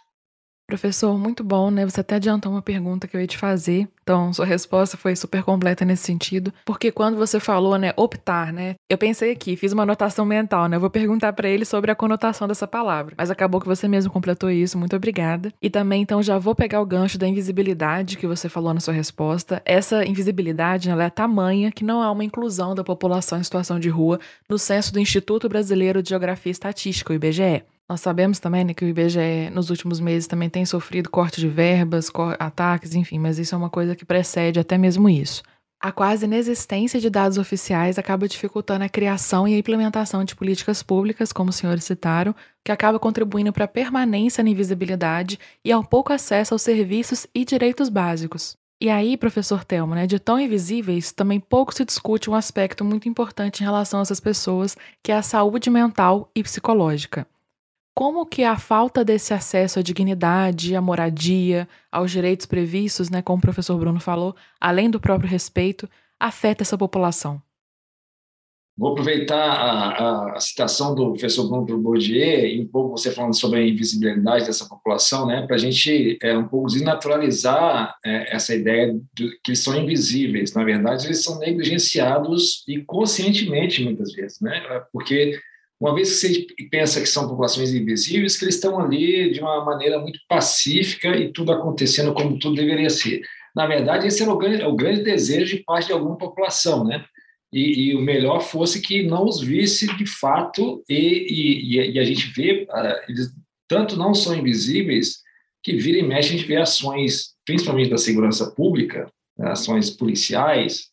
Professor, 0.68 1.16
muito 1.16 1.44
bom, 1.44 1.70
né? 1.70 1.84
Você 1.84 2.00
até 2.00 2.16
adiantou 2.16 2.50
uma 2.50 2.60
pergunta 2.60 3.06
que 3.06 3.16
eu 3.16 3.20
ia 3.20 3.26
te 3.26 3.38
fazer. 3.38 3.86
Então, 4.02 4.32
sua 4.32 4.44
resposta 4.44 4.96
foi 4.96 5.14
super 5.14 5.44
completa 5.44 5.84
nesse 5.84 6.02
sentido. 6.02 6.52
Porque 6.64 6.90
quando 6.90 7.16
você 7.16 7.38
falou, 7.38 7.78
né, 7.78 7.92
optar, 7.96 8.52
né? 8.52 8.74
Eu 8.90 8.98
pensei 8.98 9.30
aqui, 9.30 9.54
fiz 9.54 9.72
uma 9.72 9.84
anotação 9.84 10.26
mental, 10.26 10.68
né? 10.68 10.76
Eu 10.76 10.80
vou 10.80 10.90
perguntar 10.90 11.32
para 11.34 11.48
ele 11.48 11.64
sobre 11.64 11.92
a 11.92 11.94
conotação 11.94 12.48
dessa 12.48 12.66
palavra. 12.66 13.14
Mas 13.16 13.30
acabou 13.30 13.60
que 13.60 13.68
você 13.68 13.86
mesmo 13.86 14.12
completou 14.12 14.50
isso. 14.50 14.76
Muito 14.76 14.96
obrigada. 14.96 15.52
E 15.62 15.70
também, 15.70 16.02
então, 16.02 16.20
já 16.20 16.36
vou 16.36 16.54
pegar 16.54 16.80
o 16.80 16.86
gancho 16.86 17.16
da 17.16 17.28
invisibilidade 17.28 18.16
que 18.16 18.26
você 18.26 18.48
falou 18.48 18.74
na 18.74 18.80
sua 18.80 18.94
resposta. 18.94 19.62
Essa 19.64 20.04
invisibilidade, 20.04 20.90
ela 20.90 21.04
é 21.04 21.10
tamanha 21.10 21.70
que 21.70 21.84
não 21.84 22.02
há 22.02 22.10
uma 22.10 22.24
inclusão 22.24 22.74
da 22.74 22.82
população 22.82 23.38
em 23.38 23.44
situação 23.44 23.78
de 23.78 23.88
rua 23.88 24.18
no 24.48 24.58
censo 24.58 24.92
do 24.92 24.98
Instituto 24.98 25.48
Brasileiro 25.48 26.02
de 26.02 26.08
Geografia 26.08 26.50
e 26.50 26.52
Estatística, 26.52 27.12
o 27.12 27.16
IBGE. 27.16 27.62
Nós 27.88 28.00
sabemos 28.00 28.40
também 28.40 28.64
né, 28.64 28.74
que 28.74 28.84
o 28.84 28.88
IBGE 28.88 29.48
nos 29.52 29.70
últimos 29.70 30.00
meses 30.00 30.26
também 30.26 30.50
tem 30.50 30.66
sofrido 30.66 31.08
corte 31.08 31.40
de 31.40 31.48
verbas, 31.48 32.10
ataques, 32.38 32.96
enfim, 32.96 33.18
mas 33.18 33.38
isso 33.38 33.54
é 33.54 33.58
uma 33.58 33.70
coisa 33.70 33.94
que 33.94 34.04
precede 34.04 34.58
até 34.58 34.76
mesmo 34.76 35.08
isso. 35.08 35.42
A 35.80 35.92
quase 35.92 36.24
inexistência 36.24 36.98
de 36.98 37.08
dados 37.08 37.38
oficiais 37.38 37.96
acaba 37.96 38.26
dificultando 38.26 38.84
a 38.84 38.88
criação 38.88 39.46
e 39.46 39.54
a 39.54 39.58
implementação 39.58 40.24
de 40.24 40.34
políticas 40.34 40.82
públicas, 40.82 41.32
como 41.32 41.50
os 41.50 41.56
senhores 41.56 41.84
citaram, 41.84 42.34
que 42.64 42.72
acaba 42.72 42.98
contribuindo 42.98 43.52
para 43.52 43.66
a 43.66 43.68
permanência 43.68 44.42
na 44.42 44.50
invisibilidade 44.50 45.38
e 45.64 45.70
ao 45.70 45.84
pouco 45.84 46.12
acesso 46.12 46.54
aos 46.54 46.62
serviços 46.62 47.26
e 47.32 47.44
direitos 47.44 47.88
básicos. 47.88 48.56
E 48.82 48.90
aí, 48.90 49.16
professor 49.16 49.64
Telmo, 49.64 49.94
né, 49.94 50.08
de 50.08 50.18
tão 50.18 50.40
invisíveis, 50.40 51.12
também 51.12 51.38
pouco 51.38 51.72
se 51.72 51.84
discute 51.84 52.28
um 52.28 52.34
aspecto 52.34 52.84
muito 52.84 53.08
importante 53.08 53.60
em 53.60 53.64
relação 53.64 54.00
a 54.00 54.02
essas 54.02 54.18
pessoas, 54.18 54.76
que 55.04 55.12
é 55.12 55.14
a 55.14 55.22
saúde 55.22 55.70
mental 55.70 56.28
e 56.34 56.42
psicológica 56.42 57.26
como 57.96 58.26
que 58.26 58.44
a 58.44 58.58
falta 58.58 59.02
desse 59.02 59.32
acesso 59.32 59.78
à 59.78 59.82
dignidade, 59.82 60.76
à 60.76 60.82
moradia, 60.82 61.66
aos 61.90 62.10
direitos 62.10 62.44
previstos, 62.44 63.08
né, 63.08 63.22
como 63.22 63.38
o 63.38 63.40
professor 63.40 63.78
Bruno 63.78 63.98
falou, 63.98 64.36
além 64.60 64.90
do 64.90 65.00
próprio 65.00 65.30
respeito, 65.30 65.88
afeta 66.20 66.62
essa 66.62 66.76
população? 66.76 67.40
Vou 68.76 68.92
aproveitar 68.92 69.40
a, 69.40 70.34
a, 70.34 70.40
citação 70.40 70.94
do 70.94 71.12
professor 71.12 71.48
Bruno 71.48 71.82
Bourdieu 71.82 72.46
e 72.46 72.60
um 72.60 72.66
pouco 72.66 72.98
você 72.98 73.10
falando 73.10 73.34
sobre 73.34 73.60
a 73.60 73.66
invisibilidade 73.66 74.44
dessa 74.44 74.68
população, 74.68 75.26
né, 75.26 75.46
para 75.46 75.56
a 75.56 75.58
gente 75.58 76.18
é, 76.22 76.36
um 76.36 76.46
pouco 76.46 76.66
desnaturalizar 76.66 77.96
é, 78.04 78.36
essa 78.36 78.54
ideia 78.54 78.94
de 79.14 79.30
que 79.42 79.52
eles 79.52 79.60
são 79.60 79.74
invisíveis. 79.74 80.52
Na 80.52 80.64
verdade, 80.64 81.06
eles 81.06 81.24
são 81.24 81.38
negligenciados 81.38 82.62
e 82.68 82.82
conscientemente, 82.82 83.82
muitas 83.82 84.12
vezes, 84.12 84.38
né, 84.42 84.60
porque 84.92 85.40
uma 85.80 85.94
vez 85.94 86.20
que 86.20 86.28
você 86.28 86.46
pensa 86.70 87.00
que 87.00 87.08
são 87.08 87.28
populações 87.28 87.72
invisíveis, 87.72 88.36
que 88.36 88.44
eles 88.44 88.54
estão 88.54 88.80
ali 88.80 89.30
de 89.30 89.40
uma 89.40 89.64
maneira 89.64 89.98
muito 89.98 90.18
pacífica 90.28 91.16
e 91.16 91.32
tudo 91.32 91.52
acontecendo 91.52 92.14
como 92.14 92.38
tudo 92.38 92.56
deveria 92.56 92.88
ser. 92.88 93.20
Na 93.54 93.66
verdade, 93.66 94.06
esse 94.06 94.22
era 94.22 94.32
o 94.32 94.38
grande, 94.38 94.64
o 94.64 94.74
grande 94.74 95.02
desejo 95.02 95.56
de 95.56 95.62
parte 95.64 95.86
de 95.86 95.92
alguma 95.92 96.16
população, 96.16 96.84
né? 96.84 97.04
E, 97.52 97.90
e, 97.90 97.94
o 97.94 98.00
melhor 98.00 98.40
fosse 98.40 98.80
que 98.80 99.02
não 99.02 99.24
os 99.24 99.40
visse 99.40 99.86
de 99.96 100.04
fato, 100.04 100.82
e, 100.88 101.76
e, 101.76 101.92
e 101.92 101.98
a 101.98 102.04
gente 102.04 102.26
vê, 102.32 102.66
uh, 102.68 103.10
eles 103.10 103.32
tanto 103.68 103.96
não 103.96 104.14
são 104.14 104.34
invisíveis, 104.34 105.18
que 105.62 105.76
vira 105.76 105.98
e 105.98 106.02
mexe 106.02 106.34
a 106.34 106.36
gente 106.36 106.46
vê 106.46 106.56
ações, 106.56 107.34
principalmente 107.44 107.90
da 107.90 107.98
segurança 107.98 108.50
pública, 108.50 109.10
né, 109.38 109.50
ações 109.50 109.90
policiais, 109.90 110.90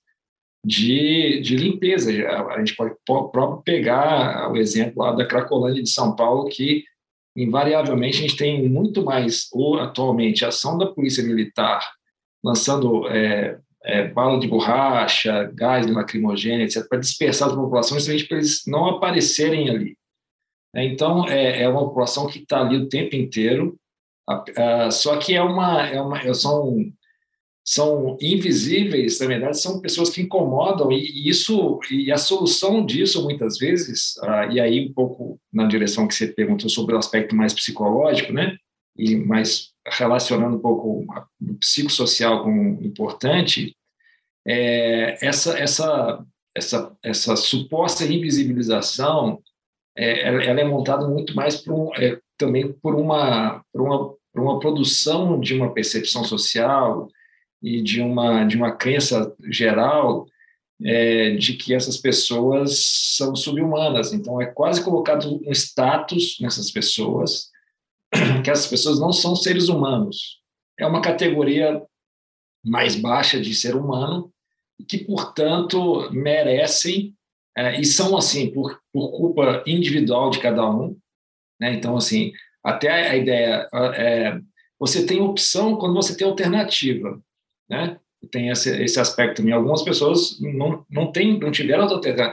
de, 0.63 1.41
de 1.41 1.56
limpeza. 1.56 2.12
A 2.49 2.60
gente 2.60 2.76
pode 2.76 2.95
próprio 3.06 3.62
pegar 3.63 4.52
o 4.52 4.58
exemplo 4.58 5.04
lá 5.04 5.12
da 5.12 5.26
Cracolândia 5.26 5.84
de 5.84 5.89
São 5.89 6.15
Paulo, 6.15 6.47
que 6.49 6.84
invariavelmente 7.36 8.19
a 8.19 8.21
gente 8.21 8.38
tem 8.38 8.69
muito 8.69 9.04
mais, 9.04 9.49
ou 9.52 9.80
atualmente, 9.80 10.45
ação 10.45 10.78
da 10.78 10.88
Polícia 10.88 11.23
Militar 11.23 11.91
lançando 12.43 13.08
é, 13.08 13.58
é, 13.84 14.08
bala 14.10 14.39
de 14.39 14.47
borracha, 14.47 15.52
gás 15.54 15.88
lacrimogêneo, 15.88 16.65
etc., 16.65 16.88
para 16.88 16.99
dispersar 16.99 17.49
as 17.49 17.56
populações, 17.56 18.06
para 18.06 18.38
eles 18.38 18.63
não 18.67 18.86
aparecerem 18.86 19.69
ali. 19.69 19.97
Então, 20.76 21.28
é, 21.28 21.63
é 21.63 21.69
uma 21.69 21.86
população 21.86 22.28
que 22.28 22.39
está 22.39 22.62
ali 22.62 22.78
o 22.78 22.89
tempo 22.89 23.15
inteiro, 23.15 23.78
só 24.91 25.17
que 25.17 25.34
é 25.36 25.41
uma, 25.41 25.88
é 25.88 26.02
uma, 26.02 26.34
são 26.34 26.76
são 27.65 28.17
invisíveis, 28.19 29.19
na 29.19 29.28
verdade, 29.28 29.60
são 29.60 29.80
pessoas 29.80 30.10
que 30.10 30.21
incomodam 30.21 30.91
e, 30.91 31.30
isso 31.30 31.80
e 31.89 32.12
a 32.12 32.17
solução 32.17 32.86
disso 32.86 33.23
muitas 33.23 33.58
vezes, 33.58 34.17
ah, 34.21 34.47
e 34.47 34.60
aí 34.60 34.86
um 34.86 34.93
pouco 34.93 35.39
na 35.52 35.65
direção 35.65 36.06
que 36.08 36.13
você 36.13 36.28
perguntou 36.28 36.69
sobre 36.69 36.93
o 36.93 36.97
aspecto 36.97 37.36
mais 37.36 37.54
psicológico, 37.54 38.34
né? 38.34 38.58
E 38.97 39.15
mais 39.15 39.69
relacionando 39.88 40.58
um 40.58 40.60
pouco 40.60 41.06
o 41.41 41.56
psicossocial 41.56 42.43
com 42.43 42.80
importante, 42.82 43.76
é, 44.45 45.26
essa 45.26 45.58
essa 45.58 46.26
essa 46.54 46.97
essa 47.02 47.36
suposta 47.38 48.04
invisibilização, 48.04 49.41
é, 49.97 50.28
ela, 50.28 50.43
ela, 50.43 50.60
é 50.60 50.63
montada 50.65 51.08
muito 51.08 51.34
mais 51.34 51.56
por 51.56 51.93
é, 51.97 52.19
também 52.38 52.73
por 52.73 52.95
uma 52.95 53.63
por 53.71 53.82
uma 53.82 54.13
por 54.34 54.41
uma 54.41 54.60
produção 54.60 55.39
de 55.39 55.54
uma 55.56 55.73
percepção 55.73 56.23
social 56.23 57.08
e 57.63 57.82
de 57.82 58.02
uma, 58.02 58.43
de 58.43 58.58
uma 58.58 58.76
crença 58.76 59.34
geral 59.49 60.28
é, 60.84 61.32
de 61.36 61.54
que 61.54 61.73
essas 61.73 61.97
pessoas 61.97 62.78
são 63.15 63.36
subhumanas. 63.36 64.12
Então, 64.12 64.41
é 64.41 64.45
quase 64.45 64.84
colocado 64.84 65.36
um 65.36 65.52
status 65.52 66.38
nessas 66.41 66.69
pessoas, 66.69 67.49
que 68.43 68.52
essas 68.52 68.67
pessoas 68.67 68.99
não 68.99 69.13
são 69.13 69.34
seres 69.34 69.69
humanos. 69.69 70.41
É 70.78 70.86
uma 70.86 71.02
categoria 71.02 71.82
mais 72.63 72.95
baixa 72.95 73.39
de 73.39 73.56
ser 73.56 73.76
humano, 73.76 74.32
que, 74.88 74.97
portanto, 74.97 76.10
merecem, 76.12 77.15
é, 77.56 77.80
e 77.80 77.86
são 77.86 78.17
assim, 78.17 78.52
por, 78.52 78.78
por 78.91 79.12
culpa 79.12 79.63
individual 79.65 80.30
de 80.30 80.39
cada 80.39 80.69
um. 80.69 80.97
Né? 81.62 81.73
Então, 81.73 81.95
assim, 81.95 82.34
até 82.63 83.10
a 83.10 83.15
ideia 83.15 83.69
é, 83.95 84.39
você 84.78 85.06
tem 85.06 85.21
opção 85.21 85.78
quando 85.78 85.93
você 85.93 86.17
tem 86.17 86.28
alternativa, 86.28 87.21
né? 87.74 87.98
Tem 88.32 88.50
esse, 88.50 88.70
esse 88.82 89.00
aspecto 89.00 89.38
também. 89.38 89.54
Algumas 89.54 89.82
pessoas 89.82 90.40
não, 90.40 90.86
não, 90.90 91.12
tem, 91.12 91.38
não 91.38 91.52
tiveram 91.52 91.88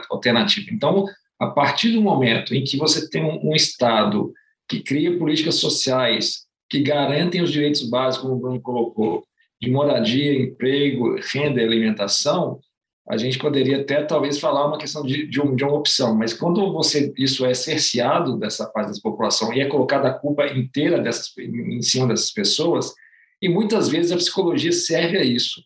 alternativa. 0.09 0.69
Então, 0.71 1.05
a 1.39 1.47
partir 1.47 1.91
do 1.91 2.01
momento 2.01 2.55
em 2.55 2.63
que 2.63 2.77
você 2.77 3.09
tem 3.09 3.23
um, 3.23 3.49
um 3.49 3.55
Estado 3.55 4.31
que 4.69 4.79
cria 4.79 5.17
políticas 5.17 5.55
sociais 5.55 6.45
que 6.69 6.81
garantem 6.81 7.41
os 7.41 7.51
direitos 7.51 7.89
básicos, 7.89 8.25
como 8.25 8.37
o 8.37 8.39
Bruno 8.39 8.61
colocou, 8.61 9.25
de 9.61 9.69
moradia, 9.69 10.33
emprego, 10.33 11.17
renda 11.33 11.61
e 11.61 11.65
alimentação, 11.65 12.59
a 13.07 13.17
gente 13.17 13.37
poderia 13.37 13.81
até 13.81 14.01
talvez 14.03 14.39
falar 14.39 14.67
uma 14.67 14.77
questão 14.77 15.03
de, 15.03 15.27
de, 15.27 15.41
um, 15.41 15.55
de 15.55 15.63
uma 15.63 15.73
opção, 15.73 16.15
mas 16.15 16.33
quando 16.33 16.71
você 16.71 17.13
isso 17.17 17.45
é 17.45 17.53
cerceado 17.53 18.37
dessa 18.37 18.65
parte 18.67 18.93
da 18.93 19.01
população 19.01 19.53
e 19.53 19.59
é 19.59 19.65
colocada 19.65 20.07
a 20.07 20.13
culpa 20.13 20.47
inteira 20.47 20.99
dessas, 20.99 21.35
em 21.37 21.81
cima 21.81 22.07
dessas 22.07 22.31
pessoas, 22.31 22.93
e 23.41 23.49
muitas 23.49 23.89
vezes 23.89 24.11
a 24.11 24.17
psicologia 24.17 24.71
serve 24.71 25.17
a 25.17 25.23
isso. 25.23 25.63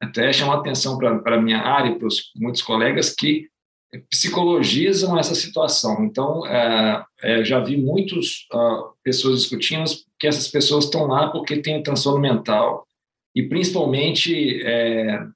Até 0.00 0.32
chamar 0.32 0.58
atenção 0.58 0.98
para 0.98 1.36
a 1.36 1.40
minha 1.40 1.60
área 1.60 1.90
e 1.90 1.98
para 1.98 2.08
os 2.08 2.30
muitos 2.36 2.62
colegas 2.62 3.14
que 3.14 3.48
psicologizam 4.10 5.18
essa 5.18 5.34
situação. 5.34 6.04
Então, 6.04 6.46
é, 6.46 7.04
é, 7.22 7.44
já 7.44 7.60
vi 7.60 7.76
muitas 7.76 8.46
uh, 8.52 8.92
pessoas 9.02 9.40
discutindo 9.40 9.84
que 10.18 10.26
essas 10.26 10.48
pessoas 10.48 10.84
estão 10.84 11.06
lá 11.06 11.28
porque 11.30 11.58
têm 11.58 11.82
transtorno 11.82 12.20
mental 12.20 12.86
e, 13.34 13.42
principalmente, 13.42 14.62
é, 14.64 15.26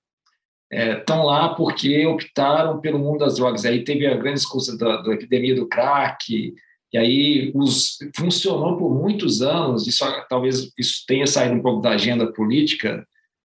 estão 0.71 1.23
é, 1.23 1.25
lá 1.25 1.55
porque 1.55 2.07
optaram 2.07 2.81
pelo 2.81 2.99
mundo 2.99 3.19
das 3.19 3.37
drogas. 3.37 3.65
Aí 3.65 3.85
teve 3.85 4.07
a 4.07 4.17
grande 4.17 4.39
discussão 4.39 4.77
da, 4.77 5.03
da, 5.03 5.13
epidemia 5.13 5.55
do 5.55 5.69
crack, 5.69 6.55
e 6.93 6.99
aí 6.99 7.53
os, 7.55 7.99
funcionou 8.17 8.77
por 8.77 8.95
muitos 8.95 9.43
anos, 9.43 9.87
isso 9.87 10.05
talvez 10.29 10.73
isso 10.77 11.05
tenha 11.07 11.27
saído 11.27 11.55
um 11.55 11.63
pouco 11.63 11.81
da 11.81 11.91
agenda 11.91 12.33
política, 12.33 13.07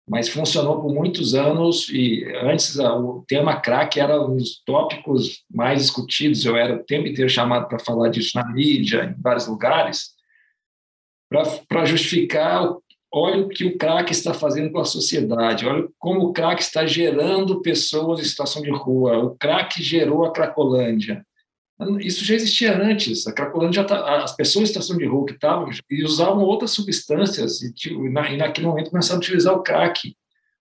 mas 0.10 0.28
funcionou 0.28 0.82
por 0.82 0.94
muitos 0.94 1.36
anos 1.36 1.88
e 1.90 2.26
antes 2.42 2.78
o 2.78 3.24
tema 3.28 3.62
crack 3.62 4.00
era 4.00 4.22
um 4.22 4.36
dos 4.36 4.62
tópicos 4.66 5.44
mais 5.50 5.84
discutidos, 5.84 6.44
eu 6.44 6.58
era 6.58 6.76
o 6.76 6.84
tempo 6.84 7.08
inteiro 7.08 7.30
chamado 7.30 7.68
para 7.68 7.80
falar 7.80 8.10
disso 8.10 8.32
na 8.36 8.46
mídia, 8.52 9.16
em 9.18 9.22
vários 9.22 9.48
lugares, 9.48 10.10
para 11.68 11.86
justificar 11.86 12.76
olha 13.12 13.42
o 13.42 13.50
que 13.50 13.66
o 13.66 13.78
crack 13.78 14.12
está 14.12 14.34
fazendo 14.34 14.72
com 14.72 14.80
a 14.80 14.86
sociedade, 14.86 15.66
olha 15.66 15.88
como 15.98 16.22
o 16.22 16.34
crack 16.34 16.62
está 16.62 16.86
gerando 16.86 17.62
pessoas 17.62 18.20
em 18.20 18.24
situação 18.24 18.62
de 18.62 18.70
rua, 18.70 19.18
o 19.18 19.36
crack 19.36 19.82
gerou 19.82 20.26
a 20.26 20.32
Cracolândia. 20.32 21.26
Isso 22.00 22.26
já 22.26 22.36
existia 22.36 22.78
antes, 22.78 23.26
a 23.26 23.32
Cracolândia 23.32 23.82
já 23.82 23.88
tá, 23.88 24.24
as 24.24 24.36
pessoas 24.36 24.64
em 24.64 24.68
situação 24.68 24.98
de 24.98 25.06
que 25.26 25.34
estavam 25.34 25.70
e 25.90 26.04
usavam 26.04 26.44
outras 26.44 26.72
substâncias 26.72 27.62
e, 27.62 27.74
e, 27.88 28.10
na, 28.10 28.30
e 28.30 28.36
naquele 28.36 28.68
momento 28.68 28.90
começaram 28.90 29.16
a 29.16 29.20
utilizar 29.20 29.54
o 29.54 29.64
crack. 29.64 30.14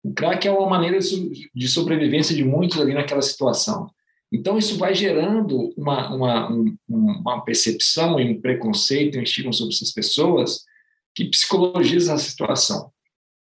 O 0.04 0.14
crack 0.14 0.46
é 0.46 0.52
uma 0.52 0.70
maneira 0.70 1.00
de 1.00 1.68
sobrevivência 1.70 2.36
de 2.36 2.44
muitos 2.44 2.80
ali 2.82 2.94
naquela 2.94 3.22
situação. 3.22 3.90
Então, 4.32 4.58
isso 4.58 4.78
vai 4.78 4.94
gerando 4.94 5.74
uma, 5.78 6.14
uma, 6.14 6.50
uma 6.88 7.46
percepção 7.46 8.20
e 8.20 8.30
um 8.30 8.42
preconceito, 8.42 9.18
um 9.18 9.22
estigma 9.22 9.54
sobre 9.54 9.74
essas 9.74 9.92
pessoas, 9.92 10.66
que 11.16 11.26
psicologiza 11.30 12.14
a 12.14 12.18
situação. 12.18 12.92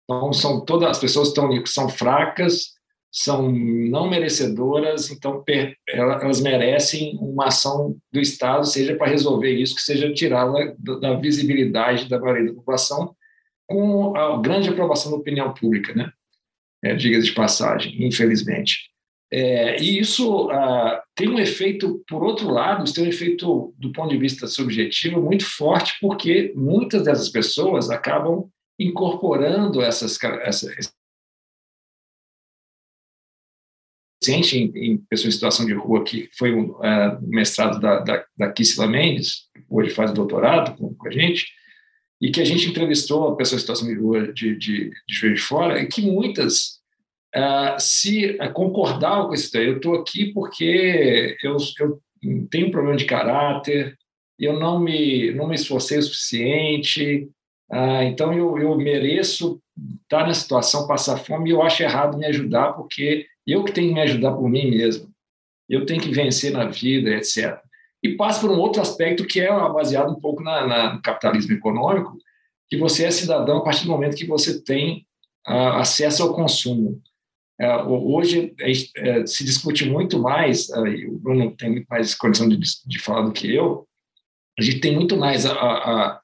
Então, 0.04 0.32
são 0.32 0.62
todas 0.62 0.90
as 0.90 0.98
pessoas 0.98 1.28
estão 1.28 1.48
são 1.64 1.88
fracas, 1.88 2.74
são 3.12 3.53
não 3.53 4.09
merecedoras, 4.09 5.11
então 5.11 5.44
elas 5.87 6.40
merecem 6.40 7.18
uma 7.20 7.48
ação 7.48 7.94
do 8.11 8.18
Estado, 8.18 8.66
seja 8.66 8.96
para 8.96 9.11
resolver 9.11 9.53
isso, 9.53 9.75
que 9.75 9.83
seja 9.83 10.12
tirá-la 10.14 10.75
da 10.79 11.14
visibilidade 11.16 12.09
da 12.09 12.18
maioria 12.18 12.48
da 12.48 12.55
população, 12.55 13.14
com 13.68 14.16
a 14.16 14.40
grande 14.40 14.70
aprovação 14.70 15.12
da 15.12 15.18
opinião 15.18 15.53
pública, 15.53 15.94
né? 15.94 16.11
É, 16.83 16.94
diga 16.94 17.20
de 17.20 17.33
passagem, 17.33 17.94
infelizmente. 18.05 18.90
É, 19.31 19.81
e 19.81 19.98
isso 19.98 20.51
ah, 20.51 21.03
tem 21.14 21.29
um 21.29 21.38
efeito, 21.38 22.03
por 22.09 22.22
outro 22.22 22.51
lado, 22.51 22.92
tem 22.92 23.05
um 23.05 23.09
efeito 23.09 23.75
do 23.79 23.92
ponto 23.92 24.11
de 24.11 24.18
vista 24.18 24.46
subjetivo 24.46 25.22
muito 25.22 25.44
forte, 25.44 25.94
porque 26.01 26.53
muitas 26.57 27.05
dessas 27.05 27.29
pessoas 27.29 27.88
acabam 27.88 28.48
incorporando 28.79 29.81
essas, 29.81 30.18
essa, 30.42 30.70
recente 34.22 34.56
em, 34.56 34.92
em 34.92 34.96
pessoas 34.98 35.35
em 35.35 35.37
situação 35.37 35.66
de 35.66 35.74
rua, 35.74 36.04
que 36.04 36.28
foi 36.38 36.54
um 36.54 36.70
uh, 36.70 37.20
mestrado 37.22 37.80
da, 37.80 37.98
da, 37.98 38.24
da 38.37 38.52
Kissila 38.52 38.87
Mendes, 38.87 39.48
hoje 39.68 39.90
faz 39.90 40.12
doutorado 40.12 40.76
com, 40.76 40.94
com, 40.94 41.08
a 41.08 41.11
gente, 41.11 41.46
e 42.20 42.30
que 42.30 42.40
a 42.40 42.44
gente 42.44 42.68
entrevistou 42.68 43.35
pessoas 43.35 43.61
em 43.61 43.62
situação 43.62 43.88
de 43.88 43.94
rua 43.94 44.32
de, 44.32 44.56
de, 44.56 44.90
de 45.08 45.35
de 45.35 45.40
Fora, 45.40 45.82
e 45.82 45.87
que 45.87 46.02
muitas 46.02 46.80
uh, 47.35 47.78
se 47.78 48.38
uh, 48.40 48.52
concordavam 48.52 49.28
com 49.28 49.35
isso. 49.35 49.56
Eu 49.58 49.76
estou 49.76 49.96
aqui 49.96 50.32
porque 50.32 51.37
eu, 51.42 51.56
eu 51.80 52.00
tenho 52.48 52.68
um 52.68 52.70
problema 52.70 52.96
de 52.96 53.04
caráter, 53.04 53.98
eu 54.38 54.58
não 54.58 54.78
me, 54.78 55.32
não 55.32 55.48
me 55.48 55.56
esforcei 55.56 55.98
o 55.98 56.02
suficiente, 56.02 57.28
uh, 57.72 58.02
então 58.02 58.32
eu, 58.32 58.58
eu 58.58 58.76
mereço 58.76 59.61
estar 60.02 60.26
na 60.26 60.35
situação, 60.35 60.87
passar 60.87 61.16
fome, 61.18 61.50
e 61.50 61.52
eu 61.52 61.62
acho 61.62 61.82
errado 61.82 62.18
me 62.18 62.26
ajudar, 62.26 62.72
porque 62.72 63.26
eu 63.46 63.64
que 63.64 63.72
tenho 63.72 63.88
que 63.88 63.94
me 63.94 64.00
ajudar 64.00 64.32
por 64.32 64.48
mim 64.48 64.70
mesmo, 64.70 65.11
eu 65.68 65.87
tenho 65.87 66.00
que 66.00 66.11
vencer 66.11 66.52
na 66.52 66.66
vida, 66.66 67.11
etc. 67.11 67.58
E 68.02 68.16
passa 68.16 68.40
por 68.40 68.50
um 68.50 68.58
outro 68.58 68.82
aspecto 68.82 69.26
que 69.26 69.40
é 69.40 69.48
baseado 69.70 70.11
um 70.11 70.20
pouco 70.20 70.42
na, 70.42 70.66
na, 70.66 71.00
capitalismo 71.00 71.54
econômico, 71.54 72.16
que 72.68 72.76
você 72.76 73.04
é 73.04 73.11
cidadão 73.11 73.58
a 73.58 73.64
partir 73.64 73.85
do 73.85 73.90
momento 73.90 74.16
que 74.16 74.26
você 74.26 74.62
tem 74.62 75.06
acesso 75.44 76.22
ao 76.22 76.35
consumo. 76.35 77.00
É, 77.61 77.76
hoje 77.85 78.54
é, 78.61 79.26
se 79.26 79.44
discute 79.44 79.88
muito 79.88 80.18
mais, 80.18 80.68
e 80.70 81.06
o 81.06 81.18
Bruno 81.18 81.54
tem 81.56 81.70
muito 81.70 81.87
mais 81.87 82.14
condição 82.14 82.48
de, 82.48 82.58
de 82.58 82.98
falar 82.98 83.22
do 83.22 83.32
que 83.32 83.52
eu, 83.52 83.87
a 84.58 84.62
gente 84.62 84.80
tem 84.80 84.94
muito 84.94 85.16
mais 85.16 85.46
a, 85.46 85.52
a, 85.52 86.20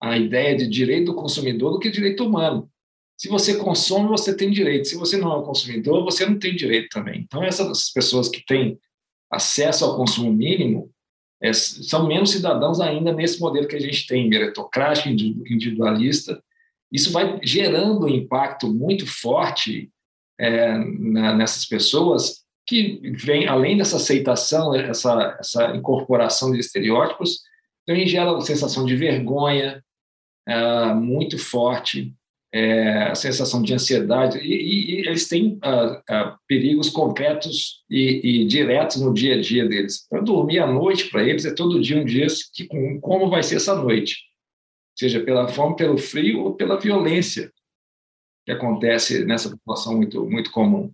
a 0.00 0.16
ideia 0.16 0.56
de 0.56 0.66
direito 0.66 1.06
do 1.06 1.14
consumidor 1.14 1.72
do 1.72 1.78
que 1.78 1.90
direito 1.90 2.24
humano. 2.24 2.70
Se 3.16 3.28
você 3.28 3.56
consome, 3.56 4.08
você 4.08 4.34
tem 4.34 4.50
direito. 4.50 4.88
Se 4.88 4.96
você 4.96 5.18
não 5.18 5.30
é 5.30 5.36
um 5.36 5.42
consumidor, 5.42 6.02
você 6.02 6.24
não 6.24 6.38
tem 6.38 6.56
direito 6.56 6.88
também. 6.88 7.20
Então, 7.20 7.44
essas 7.44 7.90
pessoas 7.90 8.28
que 8.28 8.44
têm 8.44 8.78
acesso 9.30 9.84
ao 9.84 9.94
consumo 9.96 10.32
mínimo 10.32 10.90
é, 11.42 11.52
são 11.52 12.06
menos 12.06 12.30
cidadãos 12.30 12.80
ainda 12.80 13.12
nesse 13.12 13.38
modelo 13.38 13.68
que 13.68 13.76
a 13.76 13.80
gente 13.80 14.06
tem, 14.06 14.28
meritocrático, 14.28 15.08
individualista. 15.08 16.42
Isso 16.90 17.12
vai 17.12 17.38
gerando 17.42 18.06
um 18.06 18.08
impacto 18.08 18.72
muito 18.72 19.06
forte 19.06 19.90
é, 20.38 20.78
na, 20.78 21.34
nessas 21.34 21.66
pessoas 21.66 22.40
que 22.66 23.00
vem 23.16 23.46
além 23.46 23.76
dessa 23.76 23.96
aceitação, 23.96 24.74
essa, 24.74 25.36
essa 25.38 25.76
incorporação 25.76 26.52
de 26.52 26.58
estereótipos, 26.58 27.40
também 27.86 28.06
gera 28.06 28.32
uma 28.32 28.40
sensação 28.40 28.86
de 28.86 28.94
vergonha 28.94 29.82
é, 30.46 30.94
muito 30.94 31.38
forte, 31.38 32.14
é, 32.52 33.04
a 33.04 33.14
sensação 33.14 33.62
de 33.62 33.72
ansiedade, 33.72 34.38
e, 34.38 34.96
e, 34.96 34.98
eles 35.06 35.28
têm 35.28 35.58
ah, 35.62 36.02
ah, 36.08 36.38
perigos 36.48 36.90
concretos 36.90 37.84
e, 37.88 38.42
e, 38.42 38.46
diretos 38.46 39.00
no 39.00 39.14
dia 39.14 39.34
a 39.34 39.40
dia 39.40 39.68
deles. 39.68 40.06
Para 40.08 40.20
dormir 40.20 40.58
à 40.58 40.66
noite, 40.66 41.10
para 41.10 41.22
eles, 41.22 41.44
é 41.44 41.54
todo 41.54 41.80
dia 41.80 42.00
um 42.00 42.04
dia 42.04 42.26
que, 42.52 42.66
como 43.00 43.30
vai 43.30 43.42
ser 43.42 43.56
essa 43.56 43.74
noite, 43.74 44.18
seja 44.98 45.20
pela 45.20 45.48
fome, 45.48 45.76
pelo 45.76 45.96
frio 45.96 46.42
ou 46.42 46.54
pela 46.54 46.78
violência 46.78 47.52
que 48.44 48.52
acontece 48.52 49.24
nessa 49.24 49.50
população 49.50 49.96
muito, 49.96 50.28
muito 50.28 50.50
comum. 50.50 50.92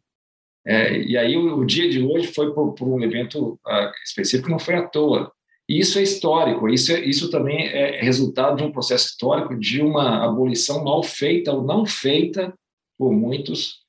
É, 0.66 0.98
e 0.98 1.16
aí 1.16 1.36
o, 1.36 1.58
o, 1.58 1.64
dia 1.64 1.88
de 1.88 2.02
hoje 2.02 2.26
foi 2.28 2.52
por, 2.52 2.74
por 2.74 2.88
um 2.88 3.02
evento 3.02 3.58
uh, 3.66 3.92
específico, 4.04 4.50
não 4.50 4.58
foi 4.58 4.74
à 4.74 4.86
toa. 4.86 5.32
E 5.68 5.80
isso 5.80 5.98
é 5.98 6.02
histórico, 6.02 6.68
isso, 6.68 6.92
é, 6.92 7.04
isso 7.04 7.28
também 7.30 7.66
é 7.66 8.00
resultado 8.00 8.56
de 8.56 8.62
um 8.62 8.70
processo 8.70 9.06
histórico 9.06 9.58
de 9.58 9.82
uma 9.82 10.24
abolição 10.24 10.84
mal 10.84 11.02
feita 11.02 11.52
ou 11.52 11.64
não 11.64 11.84
feita 11.84 12.54
por 12.96 13.12
muitos, 13.12 13.84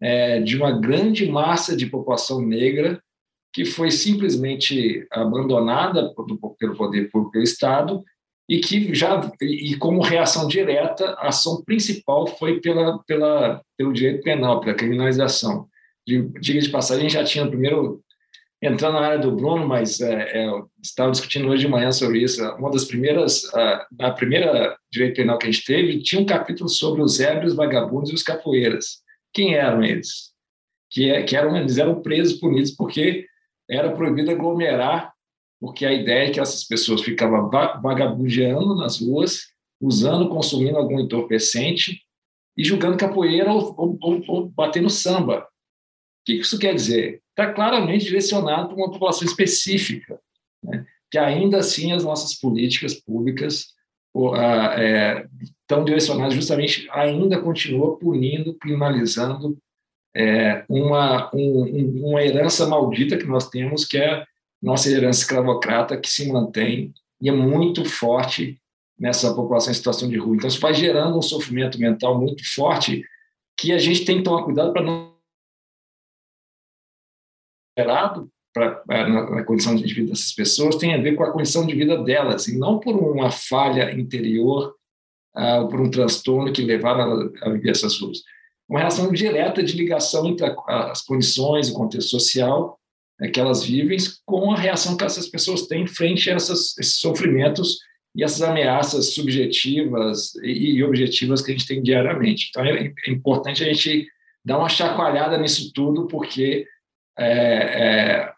é, 0.00 0.40
de 0.40 0.56
uma 0.56 0.70
grande 0.72 1.26
massa 1.26 1.76
de 1.76 1.86
população 1.86 2.40
negra 2.40 3.02
que 3.52 3.64
foi 3.64 3.90
simplesmente 3.90 5.06
abandonada 5.10 6.14
pelo 6.58 6.74
poder 6.74 7.10
público 7.10 7.38
do 7.38 7.42
Estado 7.42 8.02
e 8.48 8.58
que 8.58 8.94
já 8.94 9.30
e 9.40 9.76
como 9.76 10.00
reação 10.00 10.48
direta 10.48 11.10
a 11.18 11.28
ação 11.28 11.62
principal 11.62 12.26
foi 12.26 12.60
pela, 12.60 12.98
pela 13.04 13.62
pelo 13.76 13.92
direito 13.92 14.22
penal 14.22 14.60
pela 14.60 14.74
criminalização. 14.74 15.68
De, 16.06 16.28
diga 16.40 16.60
de 16.60 16.68
passagem 16.70 17.08
já 17.08 17.22
tinha 17.24 17.46
primeiro 17.46 18.02
entrando 18.62 18.94
na 18.94 19.06
área 19.06 19.18
do 19.18 19.32
Bruno 19.32 19.66
mas 19.66 20.00
é, 20.00 20.44
é, 20.44 20.62
estava 20.80 21.10
discutindo 21.10 21.48
hoje 21.48 21.66
de 21.66 21.68
manhã 21.68 21.90
sobre 21.90 22.22
isso. 22.22 22.42
Uma 22.54 22.70
das 22.70 22.84
primeiras 22.84 23.52
a, 24.00 24.10
primeira 24.12 24.76
direito 24.90 25.16
penal 25.16 25.36
que 25.36 25.48
a 25.48 25.50
gente 25.50 25.64
teve 25.64 26.02
tinha 26.02 26.22
um 26.22 26.26
capítulo 26.26 26.68
sobre 26.68 27.02
os 27.02 27.18
ébrios 27.20 27.54
vagabundos 27.54 28.10
e 28.10 28.14
os 28.14 28.22
capoeiras. 28.22 29.02
Quem 29.32 29.54
eram 29.54 29.82
eles? 29.82 30.32
Que, 30.90 31.10
é, 31.10 31.22
que 31.22 31.36
eram 31.36 31.56
eles 31.56 31.78
eram 31.78 32.00
presos 32.00 32.38
punidos 32.38 32.70
porque 32.70 33.26
era 33.68 33.90
proibido 33.90 34.30
aglomerar 34.30 35.12
porque 35.62 35.86
a 35.86 35.92
ideia 35.92 36.28
é 36.28 36.30
que 36.30 36.40
essas 36.40 36.64
pessoas 36.64 37.02
ficavam 37.02 37.48
vagabundeando 37.48 38.74
nas 38.74 39.00
ruas 39.00 39.52
usando, 39.80 40.28
consumindo 40.28 40.76
algum 40.76 40.98
entorpecente 40.98 42.02
e 42.56 42.64
jogando 42.64 42.98
capoeira 42.98 43.52
ou, 43.52 43.74
ou, 43.76 43.98
ou, 44.00 44.22
ou 44.26 44.48
batendo 44.48 44.88
samba. 44.88 45.46
O 46.22 46.24
que 46.24 46.34
isso 46.34 46.58
quer 46.58 46.74
dizer? 46.74 47.20
Está 47.30 47.52
claramente 47.52 48.04
direcionado 48.04 48.68
para 48.68 48.76
uma 48.76 48.90
população 48.90 49.26
específica, 49.26 50.20
né? 50.62 50.86
que 51.10 51.18
ainda 51.18 51.58
assim 51.58 51.92
as 51.92 52.04
nossas 52.04 52.38
políticas 52.38 52.94
públicas 52.94 53.66
é, 54.78 55.26
estão 55.42 55.84
direcionadas 55.84 56.34
justamente, 56.34 56.88
ainda 56.90 57.40
continua 57.40 57.98
punindo, 57.98 58.54
criminalizando 58.54 59.58
é, 60.14 60.64
uma, 60.68 61.30
um, 61.34 62.06
uma 62.06 62.22
herança 62.22 62.66
maldita 62.66 63.16
que 63.16 63.26
nós 63.26 63.48
temos, 63.48 63.84
que 63.84 63.98
é 63.98 64.24
nossa 64.62 64.90
herança 64.90 65.20
escravocrata, 65.20 65.96
que 65.96 66.08
se 66.08 66.30
mantém 66.30 66.92
e 67.20 67.28
é 67.28 67.32
muito 67.32 67.84
forte 67.84 68.60
nessa 68.98 69.34
população 69.34 69.72
em 69.72 69.74
situação 69.74 70.08
de 70.08 70.16
rua. 70.16 70.36
Então, 70.36 70.48
isso 70.48 70.60
vai 70.60 70.74
gerando 70.74 71.18
um 71.18 71.22
sofrimento 71.22 71.78
mental 71.78 72.20
muito 72.20 72.44
forte 72.54 73.02
que 73.58 73.72
a 73.72 73.78
gente 73.78 74.04
tem 74.04 74.18
que 74.18 74.22
tomar 74.22 74.44
cuidado 74.44 74.72
para 74.72 74.82
não 74.82 75.11
gerado 77.82 78.30
pra, 78.52 78.82
é, 78.90 79.08
na, 79.08 79.44
condição 79.44 79.74
de 79.74 79.92
vida 79.92 80.10
dessas 80.10 80.32
pessoas 80.32 80.76
tem 80.76 80.94
a 80.94 81.00
ver 81.00 81.14
com 81.14 81.24
a 81.24 81.32
condição 81.32 81.66
de 81.66 81.74
vida 81.74 82.02
delas, 82.02 82.48
e 82.48 82.58
não 82.58 82.78
por 82.78 82.94
uma 82.94 83.30
falha 83.30 83.92
interior, 83.98 84.74
uh, 85.36 85.68
por 85.68 85.80
um 85.80 85.90
transtorno 85.90 86.52
que 86.52 86.62
levaram 86.62 87.30
a, 87.42 87.50
viver 87.50 87.70
essas 87.70 87.98
ruas. 87.98 88.18
Uma 88.68 88.78
relação 88.78 89.10
direta 89.12 89.62
de 89.62 89.76
ligação 89.76 90.26
entre 90.26 90.46
a, 90.46 90.90
as 90.90 91.02
condições, 91.02 91.68
o 91.68 91.74
contexto 91.74 92.10
social 92.10 92.78
né, 93.20 93.28
que 93.28 93.40
elas 93.40 93.64
vivem, 93.64 93.98
com 94.24 94.52
a 94.52 94.56
reação 94.56 94.96
que 94.96 95.04
essas 95.04 95.28
pessoas 95.28 95.66
têm 95.66 95.86
frente 95.86 96.30
a 96.30 96.34
essas, 96.34 96.76
esses 96.78 96.98
sofrimentos 96.98 97.78
e 98.14 98.22
essas 98.22 98.42
ameaças 98.42 99.14
subjetivas 99.14 100.34
e, 100.42 100.76
e 100.76 100.84
objetivas 100.84 101.40
que 101.40 101.50
a 101.50 101.54
gente 101.54 101.66
tem 101.66 101.82
diariamente. 101.82 102.48
Então, 102.50 102.64
é, 102.64 102.92
é 103.06 103.10
importante 103.10 103.62
a 103.62 103.72
gente 103.72 104.06
dar 104.44 104.58
uma 104.58 104.68
chacoalhada 104.68 105.38
nisso 105.38 105.72
tudo, 105.72 106.06
porque 106.06 106.66
é, 107.18 107.24
é, 107.24 108.32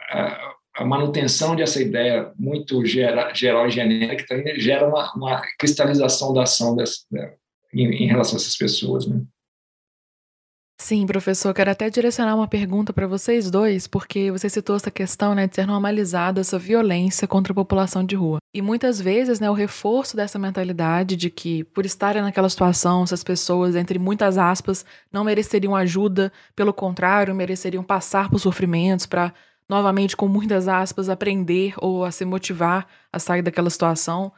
a 0.76 0.84
manutenção 0.84 1.54
dessa 1.54 1.80
ideia 1.80 2.32
muito 2.36 2.84
geral, 2.84 3.34
geral 3.34 3.66
e 3.66 3.70
genérica 3.70 4.42
gera 4.58 4.88
uma, 4.88 5.12
uma 5.14 5.42
cristalização 5.58 6.32
da 6.32 6.42
ação 6.42 6.74
dessa, 6.74 6.98
em, 7.72 7.86
em, 8.02 8.06
relação 8.06 8.34
a 8.34 8.40
essas 8.40 8.56
pessoas. 8.56 9.06
Né? 9.06 9.22
Sim, 10.76 11.06
professor, 11.06 11.54
quero 11.54 11.70
até 11.70 11.88
direcionar 11.88 12.34
uma 12.34 12.48
pergunta 12.48 12.92
para 12.92 13.06
vocês 13.06 13.48
dois, 13.50 13.86
porque 13.86 14.30
você 14.30 14.50
citou 14.50 14.74
essa 14.74 14.90
questão 14.90 15.34
né, 15.34 15.46
de 15.46 15.54
ser 15.54 15.66
normalizada 15.66 16.40
essa 16.40 16.58
violência 16.58 17.28
contra 17.28 17.52
a 17.52 17.54
população 17.54 18.04
de 18.04 18.16
rua. 18.16 18.38
E 18.52 18.60
muitas 18.60 19.00
vezes 19.00 19.38
né, 19.38 19.48
o 19.48 19.54
reforço 19.54 20.16
dessa 20.16 20.38
mentalidade 20.38 21.16
de 21.16 21.30
que, 21.30 21.62
por 21.64 21.86
estarem 21.86 22.22
naquela 22.22 22.48
situação, 22.48 23.04
essas 23.04 23.22
pessoas, 23.22 23.76
entre 23.76 23.98
muitas 24.00 24.36
aspas, 24.36 24.84
não 25.12 25.24
mereceriam 25.24 25.76
ajuda, 25.76 26.32
pelo 26.56 26.72
contrário, 26.72 27.34
mereceriam 27.34 27.82
passar 27.82 28.28
por 28.28 28.40
sofrimentos 28.40 29.06
para, 29.06 29.32
novamente, 29.68 30.16
com 30.16 30.26
muitas 30.26 30.66
aspas, 30.66 31.08
aprender 31.08 31.74
ou 31.78 32.04
a 32.04 32.10
se 32.10 32.24
motivar 32.24 32.86
a 33.12 33.18
sair 33.20 33.42
daquela 33.42 33.70
situação. 33.70 34.32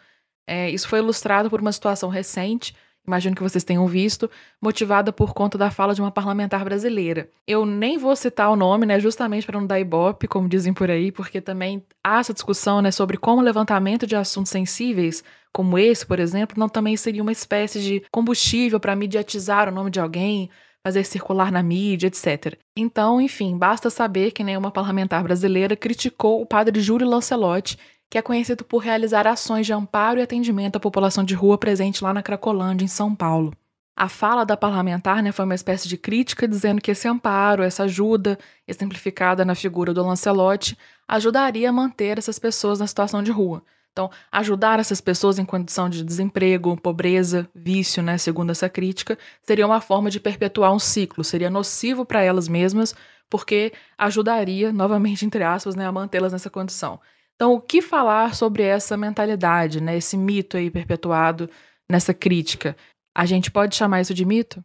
É, 0.47 0.71
isso 0.71 0.87
foi 0.87 0.99
ilustrado 0.99 1.49
por 1.51 1.61
uma 1.61 1.73
situação 1.73 2.11
recente 2.11 2.75
imagino 3.07 3.37
que 3.37 3.43
vocês 3.43 3.65
tenham 3.65 3.87
visto, 3.87 4.31
motivada 4.61 5.13
por 5.13 5.33
conta 5.33 5.57
da 5.57 5.71
fala 5.71 5.95
de 5.95 6.01
uma 6.01 6.11
parlamentar 6.11 6.65
brasileira. 6.65 7.29
Eu 7.47 7.65
nem 7.65 7.99
vou 7.99 8.15
citar 8.17 8.51
o 8.51 8.57
nome, 8.57 8.87
né, 8.87 8.99
justamente 8.99 9.47
para 9.47 9.59
não 9.59 9.67
dar 9.67 9.79
ibope, 9.79 10.27
como 10.27 10.49
dizem 10.49 10.75
por 10.75 10.91
aí, 10.91 11.13
porque 11.13 11.41
também 11.41 11.85
há 12.05 12.21
essa 12.21 12.35
discussão, 12.35 12.83
né, 12.83 12.91
sobre 12.91 13.17
como 13.17 13.41
o 13.41 13.45
levantamento 13.45 14.07
de 14.07 14.17
assuntos 14.17 14.51
sensíveis, 14.51 15.23
como 15.53 15.79
esse, 15.79 16.05
por 16.05 16.19
exemplo, 16.19 16.59
não 16.59 16.69
também 16.69 16.97
seria 16.97 17.23
uma 17.23 17.33
espécie 17.33 17.81
de 17.81 18.03
combustível 18.11 18.79
para 18.79 18.97
mediatizar 18.97 19.69
o 19.69 19.73
nome 19.73 19.91
de 19.91 20.01
alguém, 20.01 20.51
fazer 20.87 21.03
circular 21.03 21.51
na 21.51 21.65
mídia, 21.65 22.07
etc. 22.07 22.57
Então, 22.77 23.21
enfim, 23.21 23.59
basta 23.59 23.91
saber 23.91 24.31
que 24.31 24.45
nenhuma 24.45 24.71
parlamentar 24.71 25.21
brasileira 25.23 25.75
criticou 25.75 26.41
o 26.41 26.47
padre 26.47 26.81
Júlio 26.81 27.09
Lancelotti 27.09 27.77
que 28.09 28.19
é 28.19 28.23
conhecido 28.23 28.65
por 28.65 28.79
realizar 28.79 29.27
ações 29.27 29.67
de 29.67 29.73
amparo 29.73 30.19
e 30.19 30.23
atendimento 30.23 30.77
à 30.77 30.81
população 30.81 31.25
de 31.25 31.35
rua 31.35 31.59
presente 31.59 32.03
lá 32.03 32.15
na 32.15 32.23
Cracolândia, 32.23 32.85
em 32.85 32.89
São 32.89 33.15
Paulo. 33.15 33.53
A 33.99 34.11
fala 34.11 34.45
da 34.45 34.57
parlamentar 34.59 35.23
né, 35.23 35.33
foi 35.33 35.47
uma 35.47 35.55
espécie 35.55 35.89
de 35.89 35.97
crítica, 35.97 36.47
dizendo 36.47 36.83
que 36.83 36.91
esse 36.91 37.09
amparo, 37.09 37.63
essa 37.63 37.85
ajuda, 37.85 38.39
exemplificada 38.69 39.43
na 39.43 39.55
figura 39.55 39.95
do 39.95 40.05
Lancelotti, 40.05 40.77
ajudaria 41.09 41.71
a 41.71 41.73
manter 41.73 42.19
essas 42.19 42.39
pessoas 42.39 42.79
na 42.79 42.87
situação 42.87 43.23
de 43.23 43.31
rua. 43.31 43.63
Então, 43.93 44.11
ajudar 44.31 44.79
essas 44.79 45.01
pessoas 45.01 45.39
em 45.39 45.45
condição 45.47 45.89
de 45.89 46.05
desemprego, 46.05 46.77
pobreza, 46.77 47.49
vício, 47.55 48.03
né, 48.03 48.19
segundo 48.19 48.51
essa 48.51 48.69
crítica, 48.69 49.17
seria 49.43 49.67
uma 49.67 49.81
forma 49.81 50.11
de 50.11 50.21
perpetuar 50.21 50.75
um 50.75 50.79
ciclo, 50.79 51.25
seria 51.25 51.49
nocivo 51.49 52.05
para 52.05 52.23
elas 52.23 52.47
mesmas, 52.47 52.95
porque 53.31 53.73
ajudaria, 53.97 54.71
novamente 54.71 55.25
entre 55.25 55.43
aspas, 55.43 55.75
né, 55.75 55.87
a 55.87 55.93
mantê-las 55.93 56.35
nessa 56.35 56.51
condição. 56.51 57.01
Então, 57.37 57.53
o 57.53 57.61
que 57.61 57.83
falar 57.83 58.35
sobre 58.35 58.63
essa 58.63 58.97
mentalidade, 58.97 59.81
né, 59.81 59.97
esse 59.97 60.17
mito 60.17 60.57
aí 60.57 60.71
perpetuado 60.71 61.51
nessa 61.89 62.15
crítica? 62.15 62.75
A 63.15 63.27
gente 63.27 63.51
pode 63.51 63.77
chamar 63.77 64.01
isso 64.01 64.15
de 64.15 64.25
mito? 64.25 64.65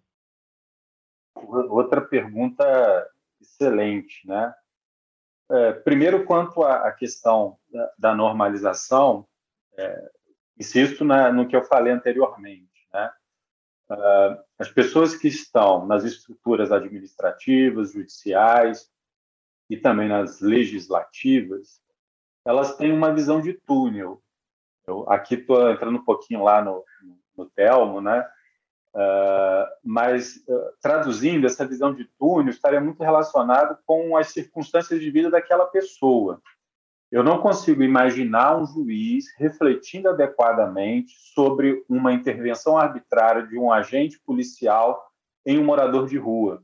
Outra 1.35 2.01
pergunta 2.01 2.63
excelente, 3.41 4.25
né? 4.25 4.53
É, 5.51 5.73
primeiro, 5.73 6.25
quanto 6.25 6.63
à 6.63 6.89
questão 6.93 7.57
da, 7.69 7.93
da 7.97 8.15
normalização, 8.15 9.27
é, 9.77 10.11
insisto 10.57 11.03
na, 11.03 11.31
no 11.31 11.47
que 11.47 11.55
eu 11.55 11.63
falei 11.63 11.91
anteriormente, 11.91 12.87
né? 12.93 13.11
Uh, 13.89 14.41
as 14.57 14.69
pessoas 14.69 15.17
que 15.17 15.27
estão 15.27 15.85
nas 15.85 16.05
estruturas 16.05 16.71
administrativas, 16.71 17.91
judiciais 17.91 18.89
e 19.69 19.75
também 19.75 20.07
nas 20.07 20.39
legislativas, 20.39 21.81
elas 22.45 22.75
têm 22.75 22.91
uma 22.91 23.13
visão 23.13 23.41
de 23.41 23.53
túnel. 23.53 24.21
Eu 24.87 25.09
aqui 25.09 25.35
estou 25.35 25.69
entrando 25.71 25.97
um 25.97 26.03
pouquinho 26.03 26.43
lá 26.43 26.61
no, 26.61 26.83
no 27.37 27.49
Telmo, 27.49 28.01
né? 28.01 28.27
Uh, 28.93 29.65
mas 29.83 30.35
uh, 30.47 30.73
traduzindo 30.81 31.47
essa 31.47 31.65
visão 31.65 31.93
de 31.93 32.03
túnel 32.19 32.49
estaria 32.49 32.81
muito 32.81 33.01
relacionado 33.01 33.77
com 33.85 34.17
as 34.17 34.27
circunstâncias 34.27 34.99
de 34.99 35.09
vida 35.09 35.29
daquela 35.29 35.65
pessoa. 35.65 36.41
Eu 37.09 37.23
não 37.23 37.41
consigo 37.41 37.83
imaginar 37.83 38.57
um 38.57 38.65
juiz 38.65 39.25
refletindo 39.37 40.09
adequadamente 40.09 41.13
sobre 41.33 41.83
uma 41.87 42.13
intervenção 42.13 42.77
arbitrária 42.77 43.45
de 43.45 43.57
um 43.57 43.71
agente 43.71 44.17
policial 44.25 45.01
em 45.45 45.59
um 45.59 45.65
morador 45.65 46.07
de 46.07 46.17
rua. 46.17 46.63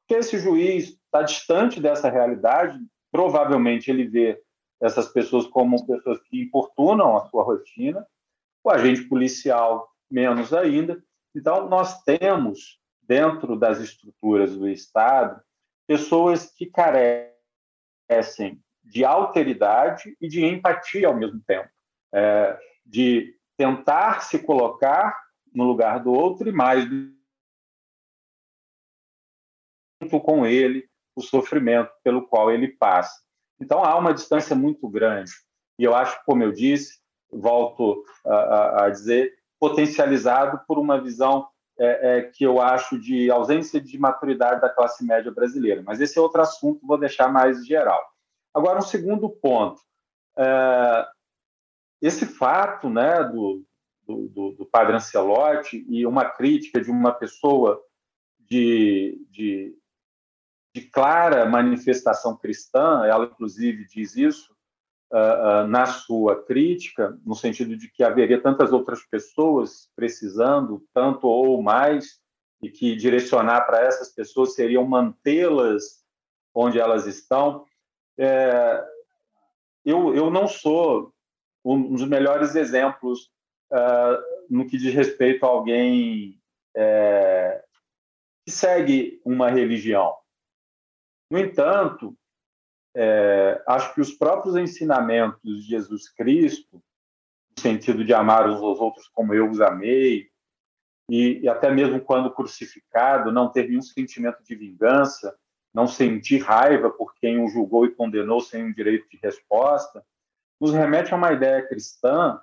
Porque 0.00 0.18
esse 0.18 0.38
juiz 0.38 0.88
está 0.88 1.22
distante 1.22 1.80
dessa 1.80 2.10
realidade, 2.10 2.76
provavelmente 3.12 3.88
ele 3.88 4.04
vê 4.04 4.41
essas 4.82 5.06
pessoas 5.08 5.46
como 5.46 5.86
pessoas 5.86 6.20
que 6.24 6.42
importunam 6.42 7.16
a 7.16 7.24
sua 7.28 7.44
rotina, 7.44 8.04
o 8.64 8.70
agente 8.70 9.04
policial 9.04 9.88
menos 10.10 10.52
ainda. 10.52 11.02
Então, 11.34 11.68
nós 11.68 12.02
temos, 12.02 12.80
dentro 13.00 13.56
das 13.56 13.78
estruturas 13.78 14.56
do 14.56 14.68
Estado, 14.68 15.40
pessoas 15.86 16.52
que 16.52 16.66
carecem 16.66 18.60
de 18.82 19.04
alteridade 19.04 20.16
e 20.20 20.26
de 20.26 20.44
empatia 20.44 21.06
ao 21.06 21.16
mesmo 21.16 21.40
tempo, 21.46 21.70
é, 22.12 22.58
de 22.84 23.38
tentar 23.56 24.22
se 24.22 24.40
colocar 24.40 25.16
no 25.54 25.64
lugar 25.64 26.02
do 26.02 26.12
outro 26.12 26.48
e 26.48 26.52
mais 26.52 26.84
junto 30.02 30.20
com 30.20 30.44
ele 30.44 30.88
o 31.14 31.22
sofrimento 31.22 31.92
pelo 32.02 32.26
qual 32.26 32.50
ele 32.50 32.68
passa. 32.68 33.22
Então 33.62 33.84
há 33.84 33.96
uma 33.96 34.12
distância 34.12 34.56
muito 34.56 34.88
grande. 34.88 35.30
E 35.78 35.84
eu 35.84 35.94
acho, 35.94 36.20
como 36.26 36.42
eu 36.42 36.50
disse, 36.50 36.98
volto 37.30 38.04
a, 38.26 38.84
a 38.84 38.90
dizer, 38.90 39.32
potencializado 39.58 40.60
por 40.66 40.78
uma 40.78 41.00
visão 41.00 41.46
é, 41.78 42.18
é, 42.18 42.22
que 42.22 42.44
eu 42.44 42.60
acho 42.60 42.98
de 42.98 43.30
ausência 43.30 43.80
de 43.80 43.96
maturidade 43.98 44.60
da 44.60 44.68
classe 44.68 45.04
média 45.04 45.30
brasileira. 45.30 45.82
Mas 45.86 46.00
esse 46.00 46.18
é 46.18 46.20
outro 46.20 46.42
assunto, 46.42 46.86
vou 46.86 46.98
deixar 46.98 47.32
mais 47.32 47.64
geral. 47.64 48.00
Agora, 48.52 48.78
um 48.78 48.82
segundo 48.82 49.30
ponto. 49.30 49.80
É, 50.36 51.06
esse 52.02 52.26
fato 52.26 52.90
né, 52.90 53.22
do, 53.22 53.64
do, 54.04 54.52
do, 54.58 54.66
padre 54.66 54.96
Ancelotti 54.96 55.86
e 55.88 56.04
uma 56.04 56.24
crítica 56.24 56.80
de 56.80 56.90
uma 56.90 57.12
pessoa 57.12 57.80
de, 58.40 59.24
de 59.30 59.74
de 60.74 60.82
clara 60.82 61.44
manifestação 61.44 62.36
cristã, 62.36 63.04
ela 63.04 63.26
inclusive 63.26 63.86
diz 63.86 64.16
isso 64.16 64.52
uh, 65.12 65.64
uh, 65.64 65.66
na 65.66 65.86
sua 65.86 66.42
crítica, 66.44 67.18
no 67.24 67.34
sentido 67.34 67.76
de 67.76 67.90
que 67.90 68.02
haveria 68.02 68.40
tantas 68.40 68.72
outras 68.72 69.04
pessoas 69.04 69.90
precisando, 69.94 70.82
tanto 70.94 71.26
ou 71.26 71.62
mais, 71.62 72.20
e 72.62 72.70
que 72.70 72.96
direcionar 72.96 73.66
para 73.66 73.80
essas 73.80 74.14
pessoas 74.14 74.54
seriam 74.54 74.84
mantê-las 74.84 76.02
onde 76.54 76.78
elas 76.78 77.06
estão. 77.06 77.66
É, 78.16 78.84
eu, 79.84 80.14
eu 80.14 80.30
não 80.30 80.46
sou 80.46 81.12
um 81.64 81.94
dos 81.94 82.06
melhores 82.06 82.54
exemplos 82.54 83.30
uh, 83.72 84.22
no 84.48 84.66
que 84.66 84.76
diz 84.76 84.94
respeito 84.94 85.44
a 85.44 85.48
alguém 85.48 86.38
é, 86.76 87.64
que 88.44 88.50
segue 88.50 89.20
uma 89.24 89.50
religião. 89.50 90.14
No 91.32 91.38
entanto, 91.38 92.14
é, 92.94 93.64
acho 93.66 93.94
que 93.94 94.02
os 94.02 94.12
próprios 94.12 94.54
ensinamentos 94.54 95.40
de 95.42 95.62
Jesus 95.62 96.10
Cristo, 96.10 96.74
no 97.56 97.62
sentido 97.62 98.04
de 98.04 98.12
amar 98.12 98.46
aos 98.46 98.60
outros 98.60 99.08
como 99.08 99.32
eu 99.32 99.48
os 99.48 99.58
amei, 99.58 100.28
e, 101.08 101.38
e 101.38 101.48
até 101.48 101.70
mesmo 101.70 102.02
quando 102.02 102.34
crucificado, 102.34 103.32
não 103.32 103.50
ter 103.50 103.66
nenhum 103.66 103.80
sentimento 103.80 104.44
de 104.44 104.54
vingança, 104.54 105.34
não 105.72 105.86
sentir 105.86 106.42
raiva 106.42 106.90
por 106.90 107.14
quem 107.14 107.42
o 107.42 107.48
julgou 107.48 107.86
e 107.86 107.94
condenou 107.94 108.42
sem 108.42 108.64
um 108.64 108.72
direito 108.72 109.08
de 109.08 109.16
resposta, 109.16 110.04
nos 110.60 110.74
remete 110.74 111.14
a 111.14 111.16
uma 111.16 111.32
ideia 111.32 111.66
cristã 111.66 112.38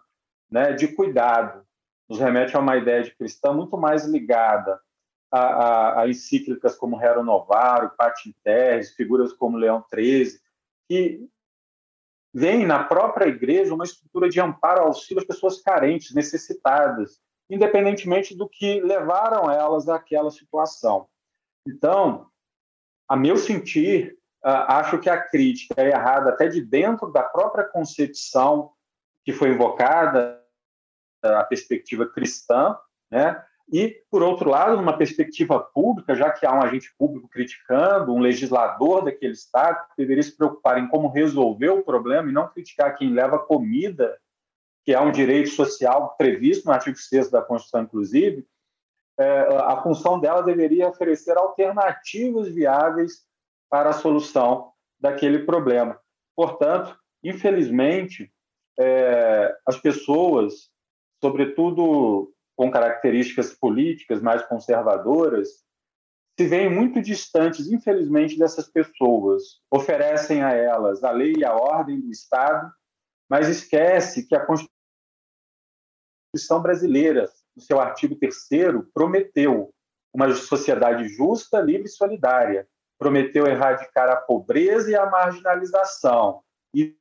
né, 0.50 0.74
de 0.74 0.88
cuidado, 0.96 1.64
nos 2.10 2.18
remete 2.18 2.58
a 2.58 2.60
uma 2.60 2.76
ideia 2.76 3.04
de 3.04 3.16
cristã 3.16 3.54
muito 3.54 3.78
mais 3.78 4.04
ligada 4.08 4.82
a, 5.32 5.40
a, 5.40 6.02
a 6.02 6.10
encíclicas 6.10 6.76
como 6.76 6.98
Rero 6.98 7.24
Novaro, 7.24 7.92
Patim 7.98 8.34
Terres, 8.44 8.94
figuras 8.94 9.34
como 9.34 9.58
Leão 9.58 9.84
XIII, 9.94 10.40
que 10.88 11.28
vem 12.34 12.66
na 12.66 12.84
própria 12.84 13.28
igreja 13.28 13.74
uma 13.74 13.84
estrutura 13.84 14.30
de 14.30 14.40
amparo, 14.40 14.82
auxílio 14.82 15.22
às 15.22 15.28
pessoas 15.28 15.62
carentes, 15.62 16.14
necessitadas, 16.14 17.20
independentemente 17.50 18.36
do 18.36 18.48
que 18.48 18.80
levaram 18.82 19.50
elas 19.50 19.90
àquela 19.90 20.30
situação. 20.30 21.08
Então, 21.68 22.30
a 23.08 23.16
meu 23.16 23.38
sentir, 23.38 24.18
acho 24.44 25.00
que 25.00 25.10
a 25.10 25.22
crítica 25.22 25.82
é 25.82 25.90
errada 25.90 26.30
até 26.30 26.48
de 26.48 26.62
dentro 26.62 27.12
da 27.12 27.24
própria 27.24 27.64
concepção 27.64 28.72
que 29.26 29.34
foi 29.34 29.50
invocada, 29.50 30.40
a 31.22 31.44
perspectiva 31.44 32.08
cristã, 32.08 32.78
né? 33.12 33.44
E, 33.72 34.02
por 34.10 34.24
outro 34.24 34.50
lado, 34.50 34.76
numa 34.76 34.98
perspectiva 34.98 35.60
pública, 35.60 36.16
já 36.16 36.32
que 36.32 36.46
há 36.46 36.54
um 36.54 36.64
agente 36.64 36.92
público 36.98 37.30
criticando, 37.30 38.14
um 38.14 38.20
legislador 38.20 39.06
daquele 39.06 39.34
Estado, 39.34 39.86
que 39.90 39.98
deveria 39.98 40.24
se 40.24 40.36
preocupar 40.36 40.80
em 40.80 40.88
como 40.88 41.10
resolver 41.10 41.70
o 41.70 41.84
problema 41.84 42.30
e 42.30 42.34
não 42.34 42.48
criticar 42.48 42.98
quem 42.98 43.14
leva 43.14 43.38
comida, 43.38 44.18
que 44.84 44.92
é 44.92 45.00
um 45.00 45.12
direito 45.12 45.50
social 45.50 46.16
previsto 46.18 46.66
no 46.66 46.72
artigo 46.72 46.98
6 46.98 47.30
da 47.30 47.44
Constituição, 47.44 47.84
inclusive, 47.84 48.48
é, 49.20 49.42
a 49.66 49.82
função 49.84 50.20
dela 50.20 50.42
deveria 50.42 50.88
oferecer 50.88 51.38
alternativas 51.38 52.48
viáveis 52.48 53.26
para 53.70 53.90
a 53.90 53.94
solução 53.94 54.72
daquele 55.00 55.40
problema. 55.40 56.00
Portanto, 56.36 56.98
infelizmente, 57.24 58.32
é, 58.80 59.56
as 59.68 59.78
pessoas, 59.78 60.72
sobretudo 61.22 62.34
com 62.60 62.70
características 62.70 63.54
políticas 63.54 64.22
mais 64.22 64.46
conservadoras, 64.46 65.64
se 66.38 66.46
veem 66.46 66.70
muito 66.70 67.02
distantes, 67.02 67.72
infelizmente, 67.72 68.38
dessas 68.38 68.68
pessoas. 68.68 69.62
Oferecem 69.72 70.44
a 70.44 70.52
elas 70.52 71.02
a 71.02 71.10
lei 71.10 71.36
e 71.38 71.46
a 71.46 71.54
ordem 71.54 72.02
do 72.02 72.12
Estado, 72.12 72.70
mas 73.30 73.48
esquece 73.48 74.28
que 74.28 74.36
a 74.36 74.46
Constituição 74.46 74.72
brasileira, 76.62 77.32
no 77.56 77.62
seu 77.62 77.80
artigo 77.80 78.18
3 78.18 78.36
prometeu 78.94 79.74
uma 80.14 80.30
sociedade 80.34 81.08
justa, 81.08 81.62
livre 81.62 81.86
e 81.86 81.90
solidária. 81.90 82.68
Prometeu 83.00 83.48
erradicar 83.48 84.10
a 84.10 84.18
pobreza 84.18 84.92
e 84.92 84.98
a 84.98 85.10
marginalização. 85.10 86.44
E 86.76 86.94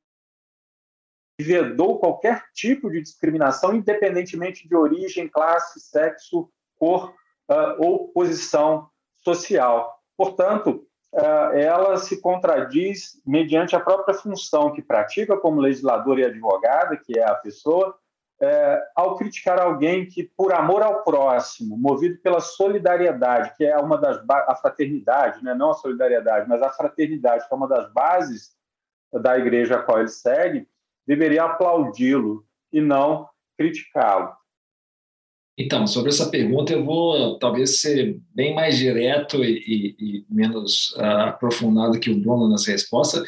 vedou 1.39 1.99
qualquer 1.99 2.45
tipo 2.53 2.91
de 2.91 3.01
discriminação, 3.01 3.74
independentemente 3.74 4.68
de 4.68 4.74
origem, 4.74 5.28
classe, 5.28 5.80
sexo, 5.80 6.51
cor 6.78 7.14
uh, 7.49 7.74
ou 7.78 8.09
posição 8.09 8.89
social. 9.18 10.01
Portanto, 10.16 10.86
uh, 11.12 11.57
ela 11.57 11.97
se 11.97 12.20
contradiz 12.20 13.20
mediante 13.24 13.76
a 13.76 13.80
própria 13.80 14.14
função 14.14 14.72
que 14.72 14.82
pratica 14.82 15.36
como 15.36 15.61
legisladora 15.61 16.20
e 16.20 16.24
advogada, 16.24 16.97
que 16.97 17.18
é 17.18 17.24
a 17.24 17.34
pessoa, 17.34 17.97
é, 18.41 18.82
ao 18.95 19.16
criticar 19.16 19.61
alguém 19.61 20.07
que, 20.07 20.22
por 20.22 20.53
amor 20.53 20.80
ao 20.82 21.03
próximo, 21.03 21.76
movido 21.76 22.18
pela 22.18 22.41
solidariedade, 22.41 23.53
que 23.57 23.64
é 23.64 23.76
uma 23.76 23.99
das 23.99 24.22
a 24.28 24.55
fraternidade, 24.55 25.43
né? 25.43 25.55
não 25.55 25.70
a 25.70 25.74
solidariedade, 25.74 26.49
mas 26.49 26.62
a 26.62 26.70
fraternidade, 26.70 27.49
que 27.49 27.53
é 27.53 27.57
uma 27.57 27.66
das 27.66 27.93
bases 27.93 28.57
da 29.12 29.36
igreja 29.36 29.76
a 29.76 29.82
qual 29.82 29.99
ele 29.99 30.09
segue, 30.09 30.68
deveria 31.09 31.45
aplaudi-lo 31.45 32.45
e 32.71 32.83
não 32.83 33.27
criticá-lo. 33.57 34.31
Então, 35.59 35.87
sobre 35.89 36.11
essa 36.11 36.31
pergunta, 36.31 36.73
eu 36.73 36.85
vou 36.85 37.37
talvez 37.39 37.81
ser 37.81 38.21
bem 38.33 38.55
mais 38.55 38.77
direto 38.77 39.43
e, 39.43 39.59
e, 39.67 39.97
e 39.99 40.27
menos 40.31 40.91
uh, 40.91 41.31
aprofundado 41.31 41.99
que 41.99 42.11
o 42.11 42.21
Bruno 42.21 42.49
nessa 42.49 42.71
resposta, 42.71 43.25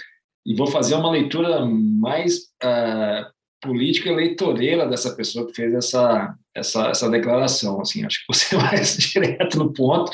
e 0.46 0.54
vou 0.54 0.68
fazer 0.68 0.94
uma 0.94 1.10
leitura 1.10 1.66
mais 1.66 2.36
uh, 2.62 3.26
política 3.60 4.10
eleitoreira 4.10 4.86
dessa 4.86 5.14
pessoa 5.16 5.46
que 5.46 5.54
fez 5.54 5.74
essa, 5.74 6.34
essa, 6.54 6.88
essa 6.88 7.10
declaração. 7.10 7.80
Assim, 7.80 8.04
acho 8.04 8.20
que 8.20 8.32
você 8.32 8.54
mais 8.56 8.96
direto 8.96 9.58
no 9.58 9.72
ponto, 9.72 10.12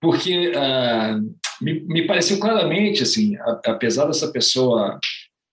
porque 0.00 0.48
uh, 0.48 1.20
me, 1.60 1.80
me 1.80 2.06
pareceu 2.06 2.38
claramente, 2.38 3.02
assim, 3.02 3.36
a, 3.36 3.60
apesar 3.66 4.06
dessa 4.06 4.32
pessoa 4.32 4.98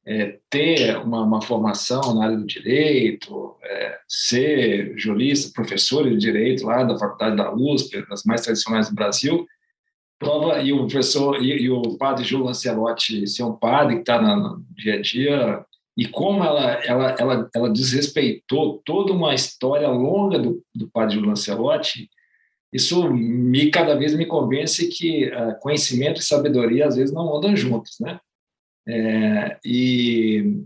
é, 0.05 0.39
ter 0.49 0.97
uma, 0.97 1.23
uma, 1.23 1.41
formação 1.41 2.15
na 2.15 2.25
área 2.25 2.37
do 2.37 2.45
direito, 2.45 3.55
é, 3.63 3.99
ser 4.07 4.93
jurista, 4.97 5.53
professor 5.53 6.09
de 6.09 6.17
direito 6.17 6.65
lá 6.65 6.83
da 6.83 6.97
faculdade 6.97 7.37
da 7.37 7.53
USP, 7.53 8.05
das 8.07 8.23
mais 8.23 8.41
tradicionais 8.41 8.89
do 8.89 8.95
Brasil, 8.95 9.45
prova 10.17 10.61
e 10.61 10.71
o 10.71 10.87
professor 10.87 11.41
e, 11.41 11.63
e 11.63 11.69
o 11.69 11.97
padre 11.97 12.23
Júlio 12.23 12.45
Lancelotti 12.45 13.27
ser 13.27 13.43
um 13.43 13.53
padre 13.53 13.95
que 13.95 14.01
está 14.01 14.21
no 14.21 14.63
dia 14.75 14.95
a 14.95 15.01
dia 15.01 15.65
e 15.97 16.07
como 16.07 16.43
ela 16.43 16.73
ela 16.85 17.15
ela, 17.19 17.49
ela 17.53 17.69
desrespeitou 17.69 18.81
toda 18.85 19.13
uma 19.13 19.33
história 19.33 19.87
longa 19.87 20.37
do, 20.37 20.63
do 20.73 20.87
padre 20.89 21.15
Júlio 21.15 21.29
Lancelotti, 21.29 22.09
isso 22.71 23.11
me 23.11 23.69
cada 23.69 23.95
vez 23.95 24.15
me 24.15 24.25
convence 24.25 24.87
que 24.87 25.25
uh, 25.25 25.59
conhecimento 25.59 26.21
e 26.21 26.23
sabedoria 26.23 26.87
às 26.87 26.95
vezes 26.95 27.13
não 27.13 27.35
andam 27.35 27.55
juntos, 27.55 27.99
né? 27.99 28.19
É, 28.87 29.57
e, 29.63 30.63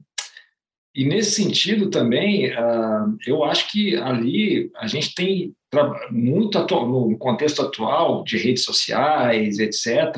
e 0.96 1.06
nesse 1.06 1.32
sentido 1.32 1.90
também, 1.90 2.52
uh, 2.52 3.18
eu 3.28 3.44
acho 3.44 3.70
que 3.72 3.96
ali 3.98 4.72
a 4.78 4.88
gente 4.88 5.14
tem 5.14 5.54
muito 6.10 6.58
atual, 6.58 6.88
no 6.88 7.18
contexto 7.18 7.62
atual 7.62 8.24
de 8.24 8.38
redes 8.38 8.64
sociais, 8.64 9.60
etc. 9.60 10.16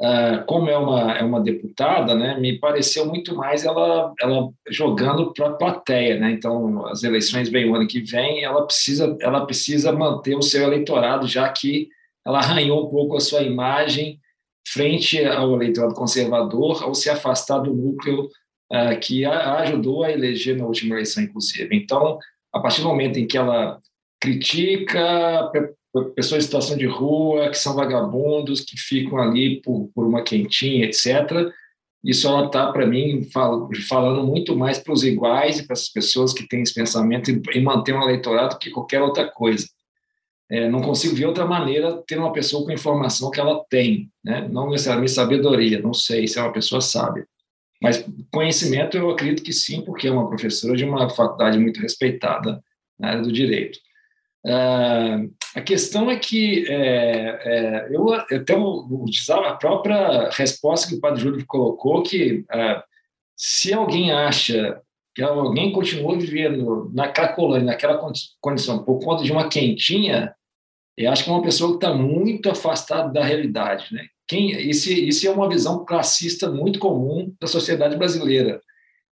Uh, 0.00 0.04
ah, 0.06 0.44
como 0.46 0.68
é 0.68 0.76
uma, 0.76 1.12
é 1.18 1.22
uma 1.22 1.40
deputada, 1.40 2.14
né, 2.14 2.38
me 2.40 2.58
pareceu 2.58 3.06
muito 3.06 3.36
mais 3.36 3.64
ela, 3.64 4.12
ela 4.20 4.50
jogando 4.68 5.32
para 5.32 5.48
a 5.48 5.52
plateia, 5.52 6.18
né? 6.18 6.32
Então, 6.32 6.86
as 6.86 7.04
eleições 7.04 7.48
vêm 7.48 7.70
o 7.70 7.76
ano 7.76 7.86
que 7.86 8.00
vem, 8.00 8.42
ela 8.42 8.64
precisa, 8.66 9.16
ela 9.20 9.46
precisa 9.46 9.92
manter 9.92 10.34
o 10.34 10.42
seu 10.42 10.62
eleitorado, 10.64 11.28
já 11.28 11.48
que 11.48 11.88
ela 12.26 12.38
arranhou 12.38 12.86
um 12.86 12.90
pouco 12.90 13.16
a 13.16 13.20
sua 13.20 13.42
imagem 13.42 14.18
frente 14.66 15.24
ao 15.24 15.54
eleitorado 15.54 15.94
conservador 15.94 16.82
ao 16.82 16.94
se 16.94 17.10
afastar 17.10 17.58
do 17.58 17.74
núcleo 17.74 18.28
uh, 18.72 18.98
que 19.00 19.24
a, 19.24 19.58
ajudou 19.60 20.04
a 20.04 20.12
eleger 20.12 20.56
na 20.56 20.66
última 20.66 20.94
eleição, 20.94 21.22
inclusive. 21.22 21.74
Então, 21.76 22.18
a 22.52 22.60
partir 22.60 22.82
do 22.82 22.88
momento 22.88 23.18
em 23.18 23.26
que 23.26 23.36
ela 23.36 23.80
critica 24.20 25.50
pessoas 26.16 26.42
em 26.42 26.46
situação 26.46 26.76
de 26.76 26.86
rua, 26.86 27.50
que 27.50 27.58
são 27.58 27.74
vagabundos, 27.74 28.62
que 28.62 28.76
ficam 28.76 29.18
ali 29.18 29.60
por, 29.60 29.90
por 29.94 30.06
uma 30.06 30.22
quentinha, 30.22 30.86
etc., 30.86 31.52
isso 32.04 32.28
ela 32.28 32.46
está, 32.46 32.70
para 32.70 32.86
mim, 32.86 33.24
fal, 33.32 33.68
falando 33.88 34.26
muito 34.26 34.54
mais 34.54 34.78
para 34.78 34.92
os 34.92 35.02
iguais 35.02 35.58
e 35.58 35.66
para 35.66 35.72
essas 35.72 35.88
pessoas 35.88 36.34
que 36.34 36.46
têm 36.46 36.60
esse 36.60 36.74
pensamento 36.74 37.30
em 37.30 37.62
manter 37.62 37.94
um 37.94 38.02
eleitorado 38.02 38.58
que 38.58 38.70
qualquer 38.70 39.00
outra 39.00 39.26
coisa. 39.26 39.66
É, 40.50 40.68
não 40.68 40.82
consigo 40.82 41.16
ver 41.16 41.26
outra 41.26 41.46
maneira 41.46 42.02
ter 42.06 42.18
uma 42.18 42.32
pessoa 42.32 42.64
com 42.64 42.70
a 42.70 42.74
informação 42.74 43.30
que 43.30 43.40
ela 43.40 43.64
tem, 43.68 44.10
né? 44.22 44.46
não 44.50 44.70
necessariamente 44.70 45.12
sabedoria, 45.12 45.80
não 45.80 45.94
sei 45.94 46.26
se 46.26 46.38
é 46.38 46.42
uma 46.42 46.52
pessoa 46.52 46.80
sábia. 46.80 47.26
Mas 47.80 48.04
conhecimento 48.30 48.96
eu 48.96 49.10
acredito 49.10 49.42
que 49.42 49.52
sim, 49.52 49.82
porque 49.82 50.06
é 50.06 50.10
uma 50.10 50.28
professora 50.28 50.76
de 50.76 50.84
uma 50.84 51.08
faculdade 51.10 51.58
muito 51.58 51.80
respeitada 51.80 52.62
na 52.98 53.08
área 53.08 53.22
do 53.22 53.32
direito. 53.32 53.78
Uh, 54.46 55.32
a 55.54 55.60
questão 55.62 56.10
é 56.10 56.16
que 56.16 56.66
é, 56.68 56.74
é, 56.74 57.88
eu 57.90 58.12
até 58.12 58.54
utilizava 58.56 59.48
a 59.48 59.56
própria 59.56 60.28
resposta 60.30 60.88
que 60.88 60.96
o 60.96 61.00
padre 61.00 61.22
Júlio 61.22 61.44
colocou, 61.46 62.02
que 62.02 62.44
uh, 62.52 62.82
se 63.36 63.72
alguém 63.72 64.12
acha 64.12 64.80
que 65.14 65.22
alguém 65.22 65.72
continua 65.72 66.18
vivendo 66.18 66.90
na 66.92 67.08
Cracolândia, 67.08 67.66
naquela 67.66 68.00
condição, 68.40 68.84
por 68.84 68.98
conta 68.98 69.22
de 69.22 69.30
uma 69.30 69.48
quentinha, 69.48 70.34
eu 70.96 71.10
acho 71.10 71.24
que 71.24 71.30
é 71.30 71.32
uma 71.32 71.42
pessoa 71.42 71.70
que 71.70 71.76
está 71.76 71.94
muito 71.94 72.50
afastada 72.50 73.12
da 73.12 73.24
realidade. 73.24 73.92
Né? 73.92 74.06
Quem, 74.26 74.50
isso, 74.68 74.90
isso 74.90 75.26
é 75.26 75.30
uma 75.30 75.48
visão 75.48 75.84
classista 75.84 76.50
muito 76.50 76.78
comum 76.78 77.32
da 77.40 77.46
sociedade 77.46 77.96
brasileira. 77.96 78.60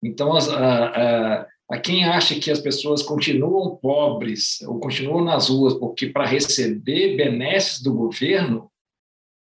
Então, 0.03 0.33
a, 0.33 0.39
a, 0.39 1.47
a 1.69 1.79
quem 1.79 2.03
acha 2.05 2.39
que 2.39 2.49
as 2.49 2.59
pessoas 2.59 3.03
continuam 3.03 3.75
pobres 3.75 4.61
ou 4.61 4.79
continuam 4.79 5.23
nas 5.23 5.49
ruas 5.49 5.75
porque 5.75 6.07
para 6.07 6.25
receber 6.25 7.15
benesses 7.15 7.81
do 7.81 7.93
governo, 7.93 8.71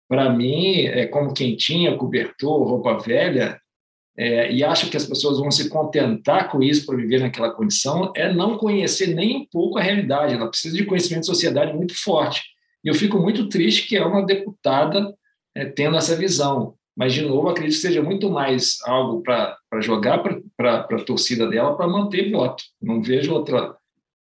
para 0.08 0.28
mim, 0.28 0.82
é 0.82 1.06
como 1.06 1.32
quem 1.32 1.56
tinha 1.56 1.96
cobertor, 1.96 2.68
roupa 2.68 2.98
velha, 2.98 3.58
é, 4.16 4.52
e 4.52 4.62
acha 4.62 4.88
que 4.88 4.96
as 4.96 5.06
pessoas 5.06 5.38
vão 5.38 5.50
se 5.50 5.68
contentar 5.68 6.50
com 6.50 6.62
isso 6.62 6.84
para 6.84 6.96
viver 6.96 7.20
naquela 7.20 7.50
condição, 7.50 8.12
é 8.14 8.32
não 8.32 8.58
conhecer 8.58 9.14
nem 9.14 9.38
um 9.38 9.46
pouco 9.46 9.78
a 9.78 9.82
realidade. 9.82 10.34
Ela 10.34 10.48
precisa 10.48 10.76
de 10.76 10.84
conhecimento 10.84 11.22
de 11.22 11.26
sociedade 11.26 11.72
muito 11.72 11.94
forte. 11.94 12.42
E 12.84 12.88
eu 12.88 12.94
fico 12.94 13.18
muito 13.18 13.48
triste 13.48 13.88
que 13.88 13.96
é 13.96 14.04
uma 14.04 14.24
deputada 14.24 15.14
é, 15.54 15.64
tendo 15.64 15.96
essa 15.96 16.16
visão. 16.16 16.74
Mas, 16.94 17.14
de 17.14 17.22
novo, 17.22 17.48
acredito 17.48 17.76
que 17.76 17.80
seja 17.80 18.02
muito 18.02 18.30
mais 18.30 18.76
algo 18.84 19.22
para 19.22 19.56
jogar 19.80 20.22
para 20.56 20.80
a 20.80 21.04
torcida 21.04 21.48
dela 21.48 21.74
para 21.74 21.88
manter 21.88 22.30
voto. 22.30 22.62
Não 22.82 23.02
vejo 23.02 23.32
outra, 23.32 23.74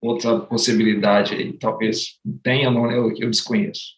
outra 0.01 0.37
possibilidade 0.39 1.33
aí. 1.33 1.53
Talvez 1.53 2.19
tenha, 2.43 2.69
não, 2.69 2.91
eu, 2.91 3.09
eu 3.17 3.29
desconheço. 3.29 3.95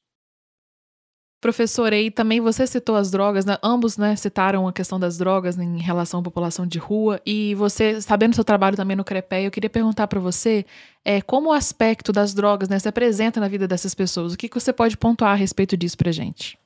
Professor, 1.41 1.93
aí 1.93 2.11
também 2.11 2.41
você 2.41 2.67
citou 2.67 2.97
as 2.97 3.09
drogas, 3.09 3.45
né? 3.45 3.57
ambos 3.63 3.97
né, 3.97 4.13
citaram 4.17 4.67
a 4.67 4.73
questão 4.73 4.99
das 4.99 5.17
drogas 5.17 5.57
em 5.57 5.79
relação 5.79 6.19
à 6.19 6.23
população 6.23 6.67
de 6.67 6.77
rua, 6.77 7.21
e 7.25 7.55
você, 7.55 8.01
sabendo 8.01 8.35
seu 8.35 8.43
trabalho 8.43 8.75
também 8.75 8.97
no 8.97 9.05
CREPE, 9.05 9.45
eu 9.45 9.51
queria 9.51 9.69
perguntar 9.69 10.07
para 10.07 10.19
você 10.19 10.65
é, 11.05 11.21
como 11.21 11.49
o 11.49 11.53
aspecto 11.53 12.11
das 12.11 12.33
drogas 12.33 12.67
né, 12.67 12.77
se 12.77 12.89
apresenta 12.89 13.39
na 13.39 13.47
vida 13.47 13.65
dessas 13.67 13.95
pessoas. 13.95 14.33
O 14.33 14.37
que, 14.37 14.49
que 14.49 14.59
você 14.59 14.73
pode 14.73 14.97
pontuar 14.97 15.31
a 15.31 15.35
respeito 15.35 15.77
disso 15.77 15.97
para 15.97 16.11
gente? 16.11 16.57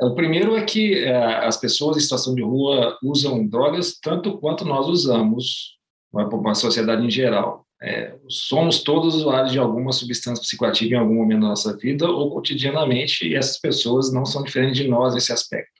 O 0.00 0.14
primeiro 0.14 0.56
é 0.56 0.64
que 0.64 1.02
é, 1.02 1.44
as 1.44 1.56
pessoas 1.56 1.96
em 1.96 2.00
situação 2.00 2.34
de 2.34 2.42
rua 2.42 2.96
usam 3.02 3.44
drogas 3.46 3.98
tanto 4.00 4.38
quanto 4.38 4.64
nós 4.64 4.86
usamos, 4.86 5.78
a 6.14 6.54
sociedade 6.54 7.04
em 7.04 7.10
geral. 7.10 7.66
É, 7.82 8.14
somos 8.28 8.82
todos 8.84 9.16
usuários 9.16 9.50
de 9.50 9.58
alguma 9.58 9.90
substância 9.92 10.40
psicoativa 10.40 10.94
em 10.94 10.98
algum 10.98 11.14
momento 11.16 11.40
da 11.40 11.48
nossa 11.48 11.76
vida 11.76 12.08
ou 12.08 12.30
cotidianamente, 12.30 13.26
e 13.26 13.34
essas 13.34 13.58
pessoas 13.58 14.12
não 14.12 14.24
são 14.24 14.44
diferentes 14.44 14.76
de 14.76 14.88
nós 14.88 15.14
nesse 15.14 15.32
aspecto. 15.32 15.72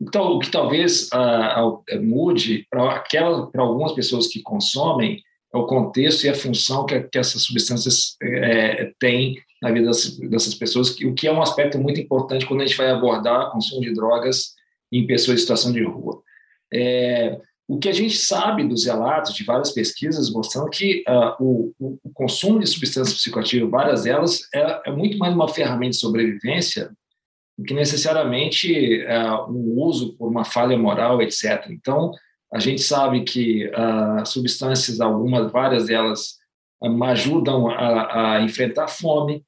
Então, 0.00 0.32
o 0.32 0.38
que 0.38 0.50
talvez 0.50 1.08
ah, 1.12 1.72
mude 2.00 2.66
para 2.70 3.02
algumas 3.56 3.92
pessoas 3.92 4.28
que 4.28 4.42
consomem 4.42 5.22
é 5.52 5.56
o 5.56 5.66
contexto 5.66 6.24
e 6.24 6.28
a 6.28 6.34
função 6.34 6.84
que, 6.84 7.00
que 7.00 7.18
essas 7.18 7.42
substâncias 7.42 8.16
é, 8.22 8.92
têm 8.98 9.36
na 9.62 9.72
vida 9.72 9.86
dessas, 9.86 10.18
dessas 10.18 10.54
pessoas, 10.54 10.90
o 11.00 11.14
que 11.14 11.26
é 11.26 11.32
um 11.32 11.42
aspecto 11.42 11.78
muito 11.78 11.98
importante 11.98 12.46
quando 12.46 12.60
a 12.60 12.66
gente 12.66 12.76
vai 12.76 12.90
abordar 12.90 13.48
o 13.48 13.52
consumo 13.52 13.80
de 13.80 13.92
drogas 13.92 14.54
em 14.92 15.06
pessoas 15.06 15.38
em 15.38 15.40
situação 15.40 15.72
de 15.72 15.82
rua. 15.82 16.22
É, 16.72 17.40
o 17.68 17.78
que 17.78 17.88
a 17.90 17.92
gente 17.92 18.16
sabe 18.16 18.66
dos 18.66 18.86
relatos 18.86 19.34
de 19.34 19.44
várias 19.44 19.70
pesquisas 19.70 20.32
mostrando 20.32 20.70
que 20.70 21.04
uh, 21.06 21.36
o, 21.38 21.74
o, 21.78 22.10
consumo 22.14 22.58
de 22.58 22.66
substâncias 22.66 23.18
psicoativas, 23.18 23.70
várias 23.70 24.04
delas, 24.04 24.40
é, 24.54 24.88
é, 24.88 24.90
muito 24.90 25.18
mais 25.18 25.34
uma 25.34 25.46
ferramenta 25.46 25.90
de 25.90 25.98
sobrevivência 25.98 26.90
do 27.58 27.64
que 27.64 27.74
necessariamente 27.74 29.04
uh, 29.04 29.52
um 29.52 29.82
uso 29.82 30.16
por 30.16 30.30
uma 30.30 30.46
falha 30.46 30.78
moral, 30.78 31.20
etc. 31.20 31.66
Então, 31.68 32.10
a 32.50 32.58
gente 32.58 32.80
sabe 32.80 33.22
que 33.24 33.66
uh, 33.66 34.24
substâncias, 34.24 34.98
algumas, 34.98 35.52
várias 35.52 35.86
delas, 35.86 36.38
ajudam 37.02 37.68
a, 37.68 38.36
a 38.36 38.40
enfrentar 38.40 38.88
fome, 38.88 39.44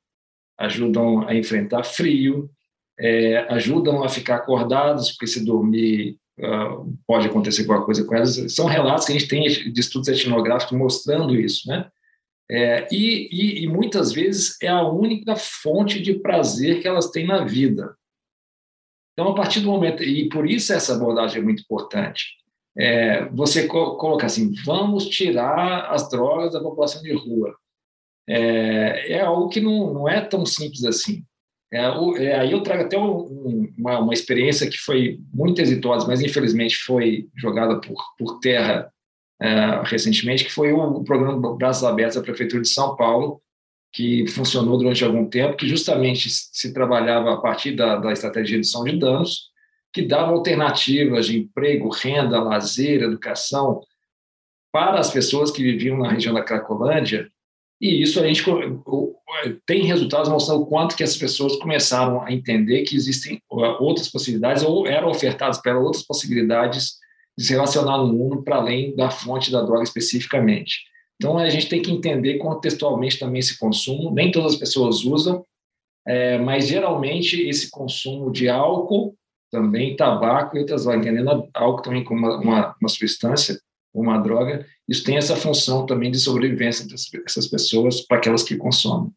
ajudam 0.59 1.27
a 1.27 1.35
enfrentar 1.35 1.85
frio, 1.85 2.51
é, 2.99 3.39
ajudam 3.55 4.05
a 4.05 4.09
ficar 4.11 4.37
acordados, 4.37 5.13
porque 5.13 5.27
se 5.27 5.43
dormir 5.43 6.19
uh, 6.41 6.99
pode 7.07 7.27
acontecer 7.27 7.63
alguma 7.63 7.85
coisa 7.85 8.05
com 8.05 8.15
elas. 8.15 8.37
São 8.53 8.67
relatos 8.67 9.07
que 9.07 9.13
a 9.13 9.19
gente 9.19 9.29
tem 9.29 9.43
de 9.49 9.81
estudos 9.81 10.09
etnográficos 10.09 10.77
mostrando 10.77 11.35
isso, 11.35 11.69
né? 11.69 11.89
É, 12.51 12.89
e, 12.91 13.29
e, 13.31 13.63
e, 13.63 13.67
muitas 13.69 14.11
vezes 14.11 14.61
é 14.61 14.67
a 14.67 14.83
única 14.83 15.37
fonte 15.37 16.03
de 16.03 16.15
prazer 16.15 16.83
que 16.83 16.89
elas 16.89 17.09
têm 17.11 17.25
na 17.25 17.45
vida. 17.45 17.95
Então, 19.13 19.31
a 19.31 19.35
partir 19.37 19.61
do 19.61 19.71
momento, 19.71 20.03
e 20.03 20.29
por 20.29 20.51
isso 20.51 20.73
essa 20.73 20.95
abordagem 20.95 21.41
é 21.41 21.45
muito 21.45 21.63
importante, 21.63 22.25
é, 22.77 23.27
você 23.27 23.69
co 23.69 23.97
colocar 23.97 24.27
assim, 24.27 24.53
vamos 24.65 25.07
tirar 25.07 25.93
as 25.93 26.09
drogas 26.11 26.53
da 26.53 26.61
população 26.61 27.01
de 27.03 27.13
rua 27.13 27.55
é, 28.29 29.13
é 29.13 29.21
algo 29.21 29.49
que 29.49 29.61
não, 29.61 29.93
não 29.93 30.09
é 30.09 30.21
tão 30.21 30.47
simples 30.47 30.85
assim. 30.85 31.25
É, 31.73 31.85
é, 32.25 32.39
aí 32.41 32.53
eu 32.53 32.63
trago 32.63 32.83
até 32.83 32.99
um, 32.99 33.73
uma, 33.79 34.01
uma 34.01 34.13
experiência 34.13 34.69
que 34.69 34.77
foi 34.79 35.21
muito 35.33 35.61
exitosa, 35.61 36.07
mas 36.07 36.21
infelizmente 36.21 36.77
foi 36.77 37.29
jogada 37.37 37.81
por, 37.81 37.97
por 38.19 38.41
terra 38.41 38.93
é, 39.41 39.81
recentemente, 39.85 40.45
que 40.45 40.53
foi 40.53 40.73
o, 40.73 40.79
o 40.79 41.05
programa 41.05 41.57
Braços 41.57 41.85
Abertos 41.85 42.17
da 42.17 42.23
Prefeitura 42.23 42.63
de 42.63 42.69
São 42.69 42.97
Paulo, 42.97 43.41
que 43.93 44.27
funcionou 44.29 44.79
durante 44.79 45.05
algum 45.05 45.29
tempo, 45.29 45.57
que 45.57 45.69
justamente 45.69 46.29
se 46.29 46.73
trabalhava 46.73 47.35
a 47.35 47.37
partir 47.41 47.73
da, 47.73 47.97
da 47.97 48.13
estratégia 48.13 48.47
de 48.47 48.53
redução 48.53 48.85
de 48.85 48.99
danos, 48.99 49.51
que 49.93 50.03
dava 50.03 50.33
alternativas 50.33 51.27
de 51.27 51.39
emprego, 51.39 51.89
renda, 51.89 52.41
lazer, 52.41 53.03
educação 53.03 53.81
para 54.73 55.01
as 55.01 55.11
pessoas 55.11 55.51
que 55.51 55.63
viviam 55.63 55.99
na 55.99 56.11
região 56.11 56.33
da 56.33 56.45
Cracolândia, 56.45 57.29
e 57.81 58.03
isso 58.03 58.21
a 58.21 58.27
gente 58.27 58.45
tem 59.65 59.85
resultados 59.85 60.29
mostrando 60.29 60.63
o 60.63 60.67
quanto 60.67 60.95
que 60.95 61.03
as 61.03 61.17
pessoas 61.17 61.57
começaram 61.57 62.23
a 62.23 62.31
entender 62.31 62.83
que 62.83 62.95
existem 62.95 63.41
outras 63.49 64.09
possibilidades 64.09 64.63
ou 64.63 64.87
eram 64.87 65.09
ofertadas 65.09 65.59
para 65.63 65.79
outras 65.79 66.03
possibilidades 66.03 66.99
de 67.39 67.47
se 67.47 67.53
relacionar 67.53 67.97
no 67.99 68.13
mundo 68.13 68.43
para 68.43 68.57
além 68.57 68.95
da 68.95 69.11
fonte 69.11 69.51
da 69.51 69.63
droga 69.63 69.83
especificamente. 69.83 70.81
Então 71.17 71.39
a 71.39 71.49
gente 71.49 71.69
tem 71.69 71.81
que 71.81 71.91
entender 71.91 72.37
contextualmente 72.39 73.19
também 73.19 73.41
esse 73.41 73.59
consumo. 73.59 74.11
Nem 74.11 74.31
todas 74.31 74.55
as 74.55 74.59
pessoas 74.59 75.05
usam, 75.05 75.45
é, 76.07 76.39
mas 76.39 76.67
geralmente 76.67 77.41
esse 77.49 77.71
consumo 77.71 78.31
de 78.31 78.49
álcool, 78.49 79.15
também 79.51 79.97
tabaco 79.97 80.57
e 80.57 80.61
outras 80.61 80.87
entendendo 80.87 81.49
álcool 81.55 81.83
também 81.83 82.05
como 82.05 82.21
uma, 82.21 82.37
uma, 82.39 82.77
uma 82.81 82.89
substância, 82.89 83.59
uma 83.93 84.19
droga, 84.19 84.67
isso 84.89 85.05
tem 85.05 85.17
essa 85.17 85.37
função 85.37 85.87
também 85.87 86.11
de 86.11 86.19
sobrevivência 86.19 86.87
dessas 86.87 87.47
pessoas 87.49 88.01
para 88.01 88.19
aquelas 88.19 88.43
que 88.43 88.57
consomem. 88.57 89.13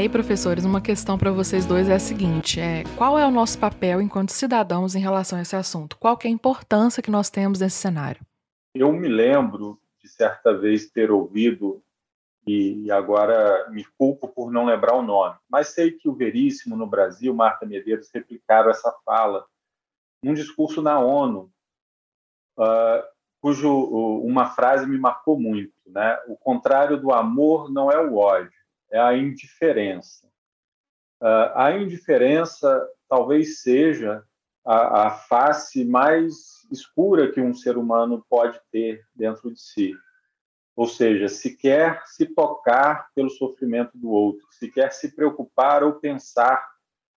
Aí, 0.00 0.08
professores, 0.08 0.64
uma 0.64 0.80
questão 0.80 1.18
para 1.18 1.30
vocês 1.30 1.66
dois 1.66 1.88
é 1.88 1.94
a 1.94 1.98
seguinte: 1.98 2.58
é, 2.58 2.84
qual 2.96 3.18
é 3.18 3.26
o 3.26 3.30
nosso 3.30 3.58
papel 3.58 4.00
enquanto 4.00 4.30
cidadãos 4.30 4.94
em 4.94 5.00
relação 5.00 5.38
a 5.38 5.42
esse 5.42 5.54
assunto? 5.54 5.98
Qual 5.98 6.18
é 6.24 6.26
a 6.26 6.30
importância 6.30 7.02
que 7.02 7.10
nós 7.10 7.28
temos 7.28 7.60
nesse 7.60 7.76
cenário? 7.76 8.20
Eu 8.74 8.92
me 8.92 9.08
lembro 9.08 9.78
de 10.02 10.08
certa 10.08 10.56
vez 10.56 10.90
ter 10.90 11.10
ouvido, 11.10 11.82
e 12.46 12.90
agora 12.90 13.68
me 13.70 13.84
culpo 13.98 14.26
por 14.26 14.50
não 14.50 14.64
lembrar 14.64 14.94
o 14.94 15.02
nome, 15.02 15.36
mas 15.48 15.68
sei 15.68 15.92
que 15.92 16.08
o 16.08 16.14
Veríssimo 16.14 16.74
no 16.74 16.86
Brasil, 16.86 17.34
Marta 17.34 17.66
Medeiros, 17.66 18.08
replicaram 18.12 18.70
essa 18.70 18.90
fala 19.04 19.44
num 20.22 20.32
discurso 20.32 20.80
na 20.80 20.98
ONU, 20.98 21.50
uh, 22.58 23.02
cujo 23.42 23.70
uma 24.24 24.46
frase 24.46 24.86
me 24.86 24.98
marcou 24.98 25.38
muito, 25.38 25.74
né? 25.86 26.18
O 26.26 26.36
contrário 26.36 26.98
do 26.98 27.12
amor 27.12 27.70
não 27.70 27.92
é 27.92 28.00
o 28.00 28.16
ódio 28.16 28.59
é 28.90 28.98
a 28.98 29.16
indiferença. 29.16 30.26
Uh, 31.20 31.52
a 31.54 31.72
indiferença 31.72 32.88
talvez 33.08 33.60
seja 33.60 34.24
a, 34.64 35.06
a, 35.06 35.10
face 35.10 35.84
mais 35.84 36.66
escura 36.70 37.30
que 37.30 37.40
um 37.40 37.52
ser 37.52 37.76
humano 37.76 38.24
pode 38.28 38.58
ter 38.70 39.04
dentro 39.14 39.52
de 39.52 39.60
si. 39.60 39.92
Ou 40.74 40.86
seja, 40.86 41.28
se 41.28 41.56
quer 41.56 42.02
se 42.06 42.26
tocar 42.26 43.10
pelo 43.14 43.28
sofrimento 43.28 43.98
do 43.98 44.10
outro, 44.10 44.46
se 44.50 44.70
quer 44.70 44.92
se 44.92 45.14
preocupar 45.14 45.82
ou 45.82 45.94
pensar 45.94 46.66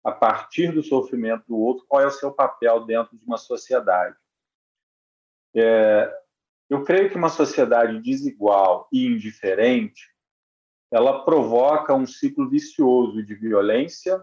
a 0.04 0.12
partir 0.12 0.72
do 0.72 0.82
sofrimento 0.82 1.46
do 1.48 1.58
outro, 1.58 1.86
qual 1.88 2.02
é 2.02 2.08
o 2.08 2.12
seu 2.12 2.32
papel 2.32 2.86
dentro 2.86 3.16
de 3.16 3.24
uma 3.24 3.38
sociedade. 3.38 4.16
É, 5.56 6.12
eu 6.70 6.84
creio 6.84 7.10
que 7.10 7.18
uma 7.18 7.30
sociedade 7.30 8.02
desigual 8.02 8.88
e 8.92 9.06
indiferente 9.06 10.10
ela 10.92 11.24
provoca 11.24 11.94
um 11.94 12.06
ciclo 12.06 12.50
vicioso 12.50 13.24
de 13.24 13.34
violência 13.34 14.22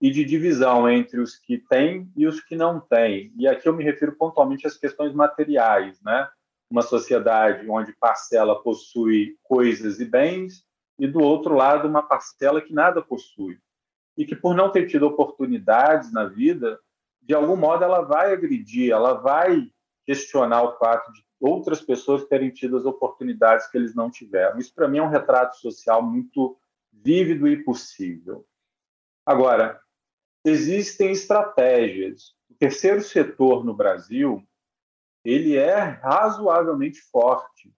e 0.00 0.10
de 0.10 0.24
divisão 0.24 0.90
entre 0.90 1.20
os 1.20 1.36
que 1.36 1.58
têm 1.58 2.10
e 2.16 2.26
os 2.26 2.40
que 2.40 2.56
não 2.56 2.80
têm. 2.80 3.32
E 3.36 3.46
aqui 3.46 3.68
eu 3.68 3.72
me 3.72 3.84
refiro 3.84 4.16
pontualmente 4.16 4.66
às 4.66 4.76
questões 4.76 5.14
materiais, 5.14 6.02
né? 6.02 6.28
Uma 6.68 6.82
sociedade 6.82 7.68
onde 7.70 7.92
parcela 7.92 8.60
possui 8.60 9.36
coisas 9.44 10.00
e 10.00 10.04
bens 10.04 10.64
e 10.98 11.06
do 11.06 11.20
outro 11.20 11.54
lado 11.54 11.86
uma 11.86 12.02
parcela 12.02 12.60
que 12.60 12.72
nada 12.72 13.00
possui 13.00 13.58
e 14.16 14.26
que 14.26 14.34
por 14.34 14.56
não 14.56 14.70
ter 14.70 14.86
tido 14.86 15.06
oportunidades 15.06 16.12
na 16.12 16.24
vida, 16.24 16.78
de 17.20 17.34
algum 17.34 17.56
modo 17.56 17.84
ela 17.84 18.02
vai 18.02 18.32
agredir, 18.32 18.90
ela 18.90 19.14
vai 19.14 19.70
questionar 20.06 20.62
o 20.62 20.78
fato 20.78 21.12
de 21.12 21.24
outras 21.40 21.80
pessoas 21.80 22.26
terem 22.26 22.50
tido 22.50 22.76
as 22.76 22.84
oportunidades 22.84 23.66
que 23.68 23.76
eles 23.76 23.94
não 23.94 24.10
tiveram. 24.10 24.58
Isso, 24.58 24.74
para 24.74 24.88
mim, 24.88 24.98
é 24.98 25.02
um 25.02 25.08
retrato 25.08 25.56
social 25.56 26.02
muito 26.02 26.56
vívido 26.92 27.48
e 27.48 27.62
possível. 27.62 28.46
Agora, 29.26 29.80
existem 30.44 31.10
estratégias. 31.10 32.34
O 32.50 32.54
terceiro 32.54 33.02
setor 33.02 33.64
no 33.64 33.74
Brasil 33.74 34.46
ele 35.24 35.56
é 35.56 35.78
razoavelmente 35.78 37.00
forte. 37.00 37.72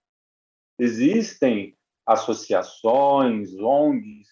Existem 0.78 1.76
associações, 2.06 3.54
ONGs 3.54 4.28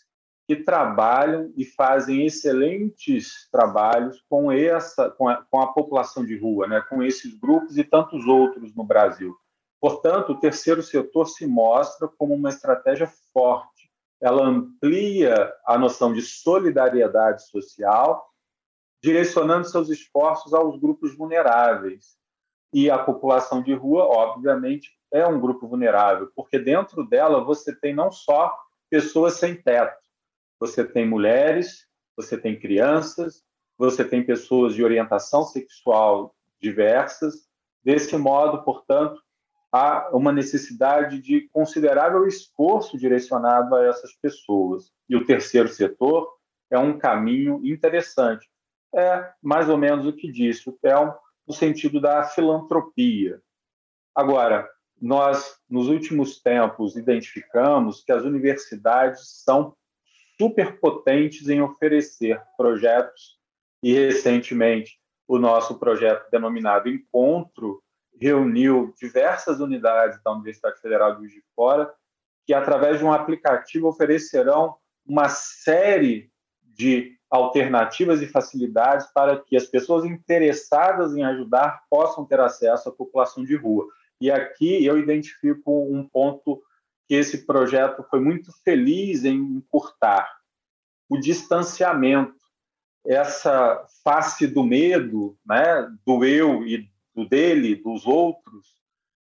que 0.46 0.56
trabalham 0.56 1.52
e 1.56 1.64
fazem 1.64 2.26
excelentes 2.26 3.48
trabalhos 3.50 4.22
com 4.28 4.50
essa, 4.50 5.10
com 5.10 5.28
a, 5.28 5.42
com 5.44 5.60
a 5.60 5.72
população 5.72 6.24
de 6.24 6.36
rua, 6.36 6.66
né? 6.66 6.80
com 6.88 7.02
esses 7.02 7.34
grupos 7.38 7.78
e 7.78 7.84
tantos 7.84 8.26
outros 8.26 8.74
no 8.74 8.84
Brasil. 8.84 9.36
Portanto, 9.80 10.30
o 10.30 10.38
terceiro 10.38 10.82
setor 10.82 11.26
se 11.26 11.46
mostra 11.46 12.08
como 12.08 12.34
uma 12.34 12.48
estratégia 12.48 13.10
forte. 13.32 13.90
Ela 14.20 14.44
amplia 14.44 15.52
a 15.66 15.76
noção 15.76 16.12
de 16.12 16.22
solidariedade 16.22 17.48
social, 17.48 18.28
direcionando 19.02 19.66
seus 19.66 19.90
esforços 19.90 20.54
aos 20.54 20.78
grupos 20.78 21.16
vulneráveis. 21.16 22.16
E 22.72 22.88
a 22.88 22.98
população 22.98 23.62
de 23.62 23.74
rua, 23.74 24.04
obviamente, 24.04 24.90
é 25.12 25.26
um 25.26 25.40
grupo 25.40 25.68
vulnerável, 25.68 26.30
porque 26.34 26.58
dentro 26.58 27.04
dela 27.06 27.44
você 27.44 27.74
tem 27.74 27.94
não 27.94 28.10
só 28.10 28.56
pessoas 28.88 29.34
sem 29.34 29.54
teto, 29.60 30.01
você 30.62 30.84
tem 30.84 31.04
mulheres, 31.04 31.88
você 32.16 32.38
tem 32.38 32.56
crianças, 32.56 33.42
você 33.76 34.04
tem 34.04 34.24
pessoas 34.24 34.76
de 34.76 34.84
orientação 34.84 35.42
sexual 35.42 36.36
diversas. 36.60 37.48
Desse 37.84 38.16
modo, 38.16 38.62
portanto, 38.62 39.20
há 39.72 40.08
uma 40.16 40.30
necessidade 40.30 41.20
de 41.20 41.48
considerável 41.48 42.28
esforço 42.28 42.96
direcionado 42.96 43.74
a 43.74 43.84
essas 43.84 44.12
pessoas. 44.12 44.92
E 45.08 45.16
o 45.16 45.26
terceiro 45.26 45.66
setor 45.66 46.32
é 46.70 46.78
um 46.78 46.96
caminho 46.96 47.60
interessante. 47.64 48.48
É 48.94 49.32
mais 49.42 49.68
ou 49.68 49.76
menos 49.76 50.06
o 50.06 50.12
que 50.12 50.30
disse 50.30 50.68
o 50.68 50.78
Thelmo, 50.80 51.12
no 51.44 51.52
sentido 51.52 52.00
da 52.00 52.22
filantropia. 52.22 53.42
Agora, 54.14 54.70
nós, 55.00 55.58
nos 55.68 55.88
últimos 55.88 56.40
tempos, 56.40 56.94
identificamos 56.94 58.04
que 58.04 58.12
as 58.12 58.22
universidades 58.22 59.42
são 59.42 59.74
superpotentes 60.38 61.48
em 61.48 61.60
oferecer 61.60 62.40
projetos 62.56 63.38
e, 63.82 63.92
recentemente, 63.92 64.98
o 65.26 65.38
nosso 65.38 65.78
projeto 65.78 66.30
denominado 66.30 66.88
Encontro 66.88 67.82
reuniu 68.20 68.94
diversas 69.00 69.60
unidades 69.60 70.22
da 70.22 70.32
Universidade 70.32 70.80
Federal 70.80 71.14
de 71.14 71.22
Juiz 71.22 71.34
de 71.34 71.42
Fora 71.54 71.92
que, 72.46 72.52
através 72.52 72.98
de 72.98 73.04
um 73.04 73.12
aplicativo, 73.12 73.88
oferecerão 73.88 74.76
uma 75.06 75.28
série 75.28 76.30
de 76.62 77.16
alternativas 77.30 78.20
e 78.20 78.26
facilidades 78.26 79.06
para 79.06 79.40
que 79.40 79.56
as 79.56 79.64
pessoas 79.64 80.04
interessadas 80.04 81.14
em 81.16 81.24
ajudar 81.24 81.82
possam 81.88 82.24
ter 82.24 82.40
acesso 82.40 82.88
à 82.88 82.92
população 82.92 83.44
de 83.44 83.56
rua. 83.56 83.86
E 84.20 84.30
aqui 84.30 84.84
eu 84.84 84.98
identifico 84.98 85.86
um 85.90 86.06
ponto 86.06 86.62
que 87.12 87.16
esse 87.16 87.44
projeto 87.44 88.02
foi 88.08 88.20
muito 88.20 88.50
feliz 88.64 89.22
em 89.22 89.36
encurtar: 89.36 90.34
o 91.10 91.18
distanciamento. 91.18 92.40
Essa 93.04 93.84
face 94.02 94.46
do 94.46 94.62
medo, 94.64 95.36
né, 95.44 95.86
do 96.06 96.24
eu 96.24 96.66
e 96.66 96.88
do 97.14 97.28
dele, 97.28 97.74
dos 97.74 98.06
outros, 98.06 98.76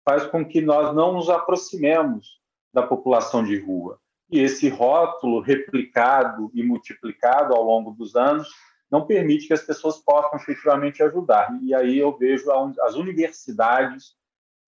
faz 0.04 0.26
com 0.26 0.44
que 0.44 0.60
nós 0.60 0.94
não 0.94 1.14
nos 1.14 1.30
aproximemos 1.30 2.42
da 2.74 2.82
população 2.82 3.42
de 3.42 3.58
rua. 3.58 4.00
E 4.30 4.40
esse 4.42 4.68
rótulo 4.68 5.40
replicado 5.40 6.52
e 6.54 6.64
multiplicado 6.64 7.54
ao 7.54 7.64
longo 7.64 7.92
dos 7.92 8.18
anos 8.18 8.50
não 8.92 9.06
permite 9.06 9.48
que 9.48 9.54
as 9.54 9.62
pessoas 9.62 9.98
possam 10.00 10.38
efetivamente 10.40 11.02
ajudar. 11.04 11.58
E 11.62 11.74
aí 11.74 12.00
eu 12.00 12.18
vejo 12.18 12.52
as 12.82 12.96
universidades 12.96 14.14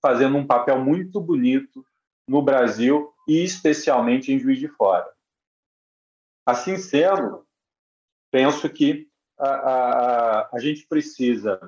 fazendo 0.01 0.38
um 0.38 0.47
papel 0.47 0.80
muito 0.80 1.20
bonito 1.20 1.84
no 2.30 2.44
Brasil 2.44 3.12
e 3.28 3.44
especialmente 3.44 4.32
em 4.32 4.40
Juiz 4.40 4.60
de 4.60 4.68
Fora. 4.68 5.12
Assim 6.46 6.78
sendo, 6.78 7.44
penso 8.32 8.70
que 8.70 9.10
a, 9.38 9.50
a, 9.50 10.50
a 10.54 10.60
gente 10.60 10.86
precisa 10.88 11.60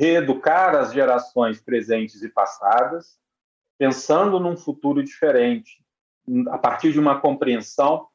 reeducar 0.00 0.74
as 0.74 0.92
gerações 0.92 1.60
presentes 1.60 2.22
e 2.22 2.28
passadas, 2.30 3.18
pensando 3.78 4.40
num 4.40 4.56
futuro 4.56 5.04
diferente, 5.04 5.84
a 6.48 6.56
partir 6.56 6.92
de 6.92 6.98
uma 6.98 7.20
compreensão 7.20 8.08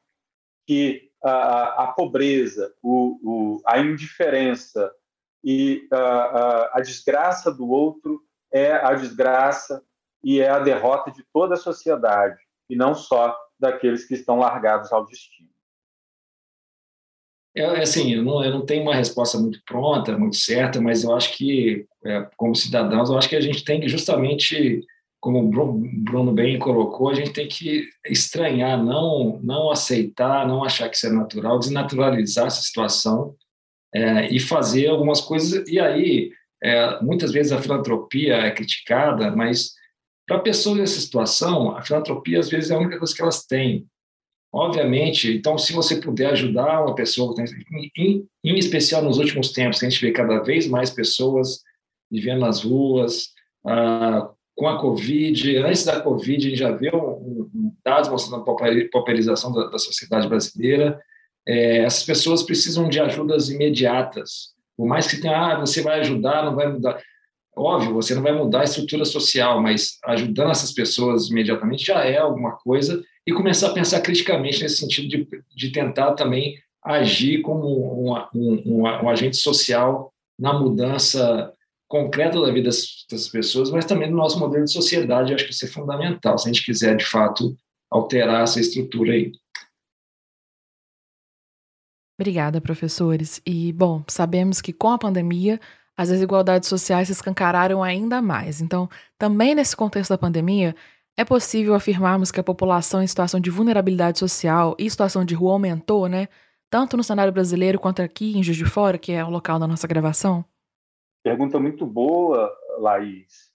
que 0.66 1.12
a, 1.22 1.84
a 1.84 1.92
pobreza, 1.92 2.74
o, 2.82 3.20
o, 3.22 3.62
a 3.66 3.78
indiferença 3.78 4.92
e 5.44 5.86
a, 5.92 6.78
a 6.78 6.80
desgraça 6.80 7.52
do 7.52 7.68
outro 7.68 8.20
é 8.52 8.72
a 8.72 8.94
desgraça 8.94 9.84
e 10.22 10.40
é 10.40 10.48
a 10.48 10.58
derrota 10.58 11.10
de 11.10 11.24
toda 11.32 11.54
a 11.54 11.58
sociedade, 11.58 12.38
e 12.68 12.76
não 12.76 12.94
só 12.94 13.36
daqueles 13.58 14.04
que 14.04 14.14
estão 14.14 14.38
largados 14.38 14.92
ao 14.92 15.04
destino. 15.04 15.48
É, 17.54 17.62
é 17.62 17.82
assim, 17.82 18.14
eu 18.14 18.22
não, 18.22 18.44
eu 18.44 18.50
não 18.50 18.64
tenho 18.64 18.82
uma 18.82 18.94
resposta 18.94 19.38
muito 19.38 19.60
pronta, 19.64 20.16
muito 20.16 20.36
certa, 20.36 20.80
mas 20.80 21.02
eu 21.02 21.14
acho 21.14 21.36
que, 21.36 21.86
é, 22.04 22.28
como 22.36 22.54
cidadãos, 22.54 23.10
eu 23.10 23.18
acho 23.18 23.28
que 23.28 23.36
a 23.36 23.40
gente 23.40 23.64
tem 23.64 23.80
que 23.80 23.88
justamente 23.88 24.86
como 25.20 25.38
o 25.38 25.50
Bruno 26.02 26.32
bem 26.32 26.58
colocou, 26.58 27.10
a 27.10 27.14
gente 27.14 27.32
tem 27.32 27.46
que 27.46 27.86
estranhar, 28.06 28.82
não, 28.82 29.38
não 29.42 29.70
aceitar, 29.70 30.48
não 30.48 30.64
achar 30.64 30.88
que 30.88 30.96
isso 30.96 31.06
é 31.06 31.10
natural, 31.10 31.58
desnaturalizar 31.58 32.46
essa 32.46 32.62
situação 32.62 33.36
é, 33.94 34.34
e 34.34 34.40
fazer 34.40 34.88
algumas 34.88 35.20
coisas. 35.20 35.68
E 35.68 35.78
aí, 35.78 36.32
é, 36.62 37.02
muitas 37.02 37.32
vezes 37.32 37.52
a 37.52 37.60
filantropia 37.60 38.36
é 38.36 38.50
criticada, 38.50 39.30
mas 39.30 39.74
para 40.30 40.38
pessoas 40.38 40.78
nessa 40.78 41.00
situação, 41.00 41.76
a 41.76 41.82
filantropia 41.82 42.38
às 42.38 42.48
vezes 42.48 42.70
é 42.70 42.74
a 42.76 42.78
única 42.78 42.96
coisa 42.96 43.12
que 43.12 43.20
elas 43.20 43.44
têm. 43.44 43.84
Obviamente, 44.52 45.36
então, 45.36 45.58
se 45.58 45.72
você 45.72 45.96
puder 45.96 46.30
ajudar 46.30 46.84
uma 46.84 46.94
pessoa, 46.94 47.34
em, 47.98 48.24
em 48.44 48.56
especial 48.56 49.02
nos 49.02 49.18
últimos 49.18 49.50
tempos, 49.50 49.82
a 49.82 49.90
gente 49.90 50.00
vê 50.00 50.12
cada 50.12 50.38
vez 50.38 50.68
mais 50.68 50.88
pessoas 50.88 51.64
vivendo 52.08 52.42
nas 52.42 52.62
ruas, 52.62 53.30
ah, 53.66 54.30
com 54.54 54.68
a 54.68 54.80
Covid, 54.80 55.56
antes 55.56 55.84
da 55.84 56.00
Covid, 56.00 56.46
a 56.46 56.50
gente 56.50 56.58
já 56.60 56.70
viu 56.70 56.94
um, 56.94 57.50
um 57.52 57.72
dados 57.84 58.08
mostrando 58.08 58.42
a 58.42 58.88
pauperização 58.92 59.52
da, 59.52 59.66
da 59.66 59.78
sociedade 59.78 60.28
brasileira. 60.28 61.02
É, 61.44 61.78
essas 61.78 62.04
pessoas 62.04 62.44
precisam 62.44 62.88
de 62.88 63.00
ajudas 63.00 63.48
imediatas. 63.48 64.54
Por 64.76 64.86
mais 64.86 65.08
que 65.08 65.20
tenha, 65.20 65.54
ah, 65.54 65.58
você 65.58 65.82
vai 65.82 65.98
ajudar, 65.98 66.44
não 66.44 66.54
vai 66.54 66.72
mudar. 66.72 67.02
Óbvio, 67.60 67.92
você 67.92 68.14
não 68.14 68.22
vai 68.22 68.32
mudar 68.32 68.62
a 68.62 68.64
estrutura 68.64 69.04
social, 69.04 69.60
mas 69.60 69.98
ajudando 70.04 70.50
essas 70.50 70.72
pessoas 70.72 71.28
imediatamente 71.28 71.84
já 71.84 72.02
é 72.02 72.16
alguma 72.16 72.52
coisa 72.52 73.04
e 73.26 73.34
começar 73.34 73.68
a 73.68 73.74
pensar 73.74 74.00
criticamente 74.00 74.62
nesse 74.62 74.78
sentido 74.78 75.08
de, 75.08 75.28
de 75.54 75.70
tentar 75.70 76.14
também 76.14 76.54
agir 76.82 77.42
como 77.42 78.08
um, 78.08 78.14
um, 78.34 78.80
um 78.80 79.08
agente 79.10 79.36
social 79.36 80.10
na 80.38 80.58
mudança 80.58 81.52
concreta 81.86 82.40
da 82.40 82.50
vida 82.50 82.70
das, 83.10 83.28
pessoas, 83.28 83.70
mas 83.70 83.84
também 83.84 84.08
do 84.08 84.16
nosso 84.16 84.38
modelo 84.38 84.64
de 84.64 84.72
sociedade. 84.72 85.34
Acho 85.34 85.44
que 85.44 85.52
isso 85.52 85.66
é 85.66 85.68
fundamental, 85.68 86.38
se 86.38 86.48
a 86.48 86.52
gente 86.52 86.64
quiser, 86.64 86.96
de 86.96 87.04
fato, 87.04 87.54
alterar 87.90 88.44
essa 88.44 88.58
estrutura 88.58 89.12
aí. 89.12 89.32
Obrigada, 92.18 92.58
professores. 92.58 93.42
E, 93.44 93.70
bom, 93.74 94.02
sabemos 94.08 94.62
que 94.62 94.72
com 94.72 94.90
a 94.90 94.98
pandemia 94.98 95.60
as 96.00 96.08
desigualdades 96.08 96.66
sociais 96.66 97.08
se 97.08 97.12
escancararam 97.12 97.82
ainda 97.82 98.22
mais. 98.22 98.62
Então, 98.62 98.88
também 99.18 99.54
nesse 99.54 99.76
contexto 99.76 100.08
da 100.08 100.16
pandemia, 100.16 100.74
é 101.14 101.26
possível 101.26 101.74
afirmarmos 101.74 102.30
que 102.30 102.40
a 102.40 102.42
população 102.42 103.02
em 103.02 103.06
situação 103.06 103.38
de 103.38 103.50
vulnerabilidade 103.50 104.18
social 104.18 104.74
e 104.78 104.88
situação 104.88 105.26
de 105.26 105.34
rua 105.34 105.52
aumentou, 105.52 106.08
né? 106.08 106.26
Tanto 106.70 106.96
no 106.96 107.04
cenário 107.04 107.30
brasileiro 107.30 107.78
quanto 107.78 108.00
aqui 108.00 108.34
em 108.34 108.42
Juiz 108.42 108.56
de 108.56 108.64
Fora, 108.64 108.96
que 108.96 109.12
é 109.12 109.22
o 109.22 109.28
local 109.28 109.58
da 109.58 109.66
nossa 109.66 109.86
gravação? 109.86 110.42
Pergunta 111.22 111.60
muito 111.60 111.84
boa, 111.84 112.50
Laís. 112.78 113.50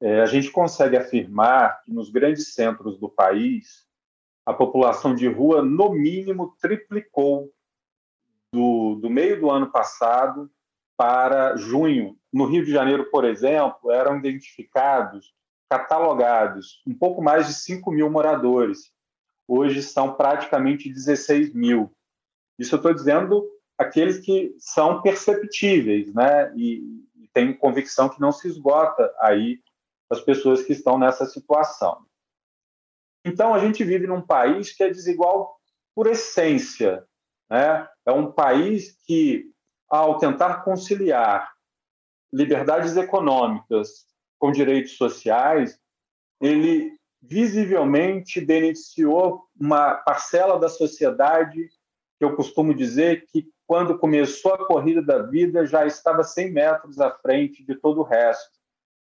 É, 0.00 0.20
a 0.20 0.26
gente 0.26 0.52
consegue 0.52 0.96
afirmar 0.96 1.82
que 1.82 1.92
nos 1.92 2.10
grandes 2.10 2.54
centros 2.54 2.96
do 3.00 3.08
país, 3.08 3.88
a 4.46 4.54
população 4.54 5.16
de 5.16 5.26
rua, 5.26 5.64
no 5.64 5.90
mínimo, 5.90 6.54
triplicou 6.60 7.52
do, 8.54 9.00
do 9.02 9.10
meio 9.10 9.40
do 9.40 9.50
ano 9.50 9.72
passado 9.72 10.48
para 10.98 11.56
junho. 11.56 12.18
No 12.32 12.44
Rio 12.44 12.64
de 12.64 12.72
Janeiro, 12.72 13.08
por 13.10 13.24
exemplo, 13.24 13.90
eram 13.90 14.18
identificados, 14.18 15.32
catalogados, 15.70 16.82
um 16.86 16.92
pouco 16.92 17.22
mais 17.22 17.46
de 17.46 17.54
5 17.54 17.90
mil 17.92 18.10
moradores. 18.10 18.92
Hoje 19.46 19.82
são 19.82 20.14
praticamente 20.14 20.92
16 20.92 21.54
mil. 21.54 21.94
Isso 22.58 22.74
eu 22.74 22.78
estou 22.78 22.92
dizendo 22.92 23.48
aqueles 23.78 24.18
que 24.18 24.54
são 24.58 25.00
perceptíveis, 25.00 26.12
né? 26.12 26.52
E, 26.56 26.82
e 27.14 27.28
tenho 27.32 27.56
convicção 27.56 28.08
que 28.08 28.20
não 28.20 28.32
se 28.32 28.48
esgota 28.48 29.14
aí 29.20 29.60
as 30.10 30.20
pessoas 30.20 30.62
que 30.62 30.72
estão 30.72 30.98
nessa 30.98 31.24
situação. 31.26 32.04
Então, 33.24 33.54
a 33.54 33.58
gente 33.58 33.84
vive 33.84 34.06
num 34.06 34.22
país 34.22 34.72
que 34.72 34.82
é 34.82 34.90
desigual 34.90 35.58
por 35.94 36.06
essência. 36.06 37.06
Né? 37.50 37.88
É 38.06 38.12
um 38.12 38.32
país 38.32 38.96
que, 39.06 39.50
ao 39.88 40.18
tentar 40.18 40.62
conciliar 40.62 41.50
liberdades 42.32 42.96
econômicas 42.96 44.06
com 44.38 44.52
direitos 44.52 44.96
sociais, 44.96 45.78
ele 46.40 46.96
visivelmente 47.20 48.40
beneficiou 48.40 49.44
uma 49.58 49.94
parcela 49.94 50.58
da 50.58 50.68
sociedade 50.68 51.68
que 52.18 52.24
eu 52.24 52.34
costumo 52.36 52.74
dizer 52.74 53.26
que, 53.26 53.48
quando 53.66 53.98
começou 53.98 54.54
a 54.54 54.66
corrida 54.66 55.02
da 55.02 55.22
vida, 55.22 55.66
já 55.66 55.86
estava 55.86 56.24
100 56.24 56.52
metros 56.52 57.00
à 57.00 57.10
frente 57.10 57.64
de 57.64 57.74
todo 57.74 58.00
o 58.00 58.04
resto. 58.04 58.58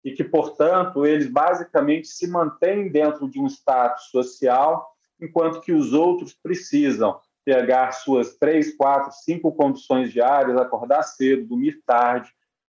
E 0.03 0.11
que, 0.11 0.23
portanto, 0.23 1.05
eles 1.05 1.27
basicamente 1.27 2.07
se 2.07 2.27
mantêm 2.27 2.89
dentro 2.89 3.29
de 3.29 3.39
um 3.39 3.47
status 3.47 4.05
social, 4.05 4.89
enquanto 5.19 5.61
que 5.61 5.71
os 5.71 5.93
outros 5.93 6.33
precisam 6.33 7.19
pegar 7.45 7.91
suas 7.91 8.35
três, 8.37 8.75
quatro, 8.75 9.11
cinco 9.11 9.51
condições 9.51 10.11
diárias, 10.11 10.57
acordar 10.57 11.03
cedo, 11.03 11.47
dormir 11.47 11.81
tarde, 11.85 12.31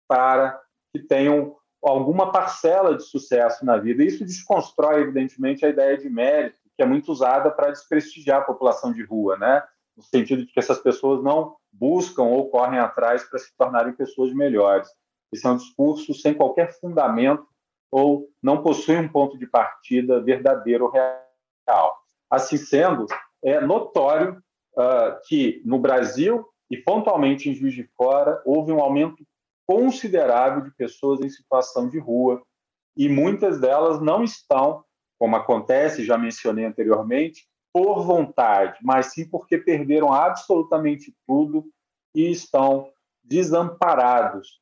para 0.06 0.60
que 0.92 1.00
tenham 1.00 1.56
alguma 1.82 2.32
parcela 2.32 2.96
de 2.96 3.04
sucesso 3.04 3.64
na 3.64 3.76
vida. 3.76 4.04
Isso 4.04 4.24
desconstrói, 4.24 5.02
evidentemente, 5.02 5.64
a 5.64 5.68
ideia 5.68 5.96
de 5.96 6.08
mérito, 6.08 6.58
que 6.76 6.82
é 6.82 6.86
muito 6.86 7.10
usada 7.10 7.50
para 7.50 7.70
desprestigiar 7.70 8.40
a 8.40 8.44
população 8.44 8.92
de 8.92 9.02
rua, 9.02 9.36
né? 9.36 9.62
no 9.98 10.04
sentido 10.04 10.46
de 10.46 10.52
que 10.52 10.60
essas 10.60 10.78
pessoas 10.78 11.22
não 11.24 11.56
buscam 11.72 12.22
ou 12.22 12.48
correm 12.50 12.78
atrás 12.78 13.24
para 13.24 13.38
se 13.40 13.54
tornarem 13.56 13.92
pessoas 13.92 14.32
melhores. 14.32 14.88
Esse 15.32 15.44
é 15.44 15.50
um 15.50 15.56
discurso 15.56 16.14
sem 16.14 16.32
qualquer 16.32 16.72
fundamento 16.78 17.44
ou 17.90 18.28
não 18.40 18.62
possui 18.62 18.96
um 18.96 19.08
ponto 19.08 19.36
de 19.36 19.46
partida 19.46 20.20
verdadeiro 20.20 20.84
ou 20.84 20.90
real. 20.90 21.98
Assim 22.30 22.56
sendo, 22.56 23.06
é 23.42 23.60
notório 23.60 24.40
uh, 24.78 25.20
que 25.26 25.60
no 25.64 25.78
Brasil 25.78 26.46
e 26.70 26.76
pontualmente 26.76 27.50
em 27.50 27.54
Juiz 27.54 27.74
de 27.74 27.84
Fora 27.96 28.40
houve 28.44 28.70
um 28.70 28.80
aumento 28.80 29.26
considerável 29.66 30.62
de 30.62 30.70
pessoas 30.70 31.20
em 31.20 31.28
situação 31.28 31.88
de 31.88 31.98
rua 31.98 32.42
e 32.96 33.08
muitas 33.08 33.60
delas 33.60 34.00
não 34.00 34.22
estão, 34.22 34.84
como 35.18 35.36
acontece, 35.36 36.04
já 36.04 36.16
mencionei 36.16 36.64
anteriormente, 36.64 37.46
por 37.72 38.02
vontade, 38.02 38.78
mas 38.82 39.12
sim 39.12 39.28
porque 39.28 39.58
perderam 39.58 40.12
absolutamente 40.12 41.14
tudo 41.26 41.66
e 42.14 42.30
estão 42.30 42.90
desamparados 43.22 44.60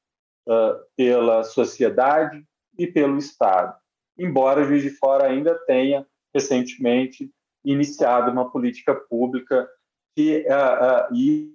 uh, 0.48 0.76
pela 0.96 1.44
sociedade 1.44 2.44
e 2.76 2.86
pelo 2.86 3.16
Estado. 3.16 3.74
Embora 4.18 4.64
Juiz 4.64 4.82
de 4.82 4.90
Fora 4.90 5.28
ainda 5.28 5.54
tenha 5.66 6.06
recentemente 6.34 7.30
iniciado 7.64 8.30
uma 8.30 8.50
política 8.50 8.94
pública 8.94 9.68
que 10.16 10.46
uh, 10.48 11.10
uh, 11.10 11.14
e 11.14 11.54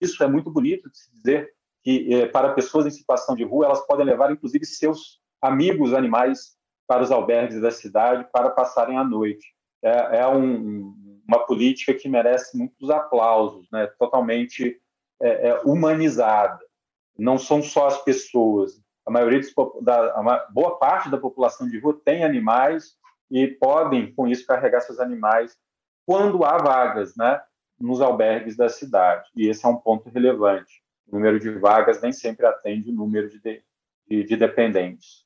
isso 0.00 0.22
é 0.22 0.28
muito 0.28 0.50
bonito 0.50 0.90
de 0.90 0.98
se 0.98 1.10
dizer 1.10 1.52
que 1.82 2.12
eh, 2.12 2.26
para 2.26 2.52
pessoas 2.52 2.86
em 2.86 2.90
situação 2.90 3.34
de 3.34 3.42
rua 3.42 3.66
elas 3.66 3.86
podem 3.86 4.04
levar 4.04 4.30
inclusive 4.30 4.64
seus 4.66 5.20
amigos 5.40 5.94
animais 5.94 6.56
para 6.86 7.02
os 7.02 7.10
albergues 7.10 7.60
da 7.60 7.70
cidade 7.70 8.26
para 8.30 8.50
passarem 8.50 8.98
a 8.98 9.04
noite. 9.04 9.54
É, 9.82 10.18
é 10.18 10.28
um, 10.28 10.94
uma 11.26 11.46
política 11.46 11.94
que 11.94 12.08
merece 12.08 12.56
muitos 12.56 12.90
aplausos, 12.90 13.66
né? 13.70 13.86
Totalmente 13.98 14.78
é, 15.22 15.48
é 15.48 15.60
humanizada. 15.60 16.60
Não 17.18 17.38
são 17.38 17.62
só 17.62 17.86
as 17.86 18.02
pessoas. 18.02 18.80
A 19.06 19.10
maioria 19.10 19.40
dos, 19.40 19.52
da 19.82 20.14
a 20.14 20.46
boa 20.50 20.78
parte 20.78 21.10
da 21.10 21.16
população 21.16 21.66
de 21.68 21.78
rua 21.78 21.98
tem 22.04 22.24
animais 22.24 22.96
e 23.30 23.46
podem 23.46 24.12
com 24.14 24.28
isso 24.28 24.46
carregar 24.46 24.80
seus 24.80 24.98
animais 24.98 25.56
quando 26.10 26.44
há 26.44 26.58
vagas, 26.58 27.14
né? 27.16 27.40
Nos 27.78 28.00
albergues 28.00 28.56
da 28.56 28.68
cidade. 28.68 29.30
E 29.36 29.48
esse 29.48 29.64
é 29.64 29.68
um 29.68 29.76
ponto 29.76 30.08
relevante 30.10 30.82
o 31.06 31.14
número 31.14 31.38
de 31.38 31.50
vagas 31.50 32.02
nem 32.02 32.10
sempre 32.12 32.44
atende 32.44 32.90
o 32.90 32.92
número 32.92 33.28
de, 33.28 33.62
de, 34.08 34.24
de 34.24 34.36
dependentes. 34.36 35.24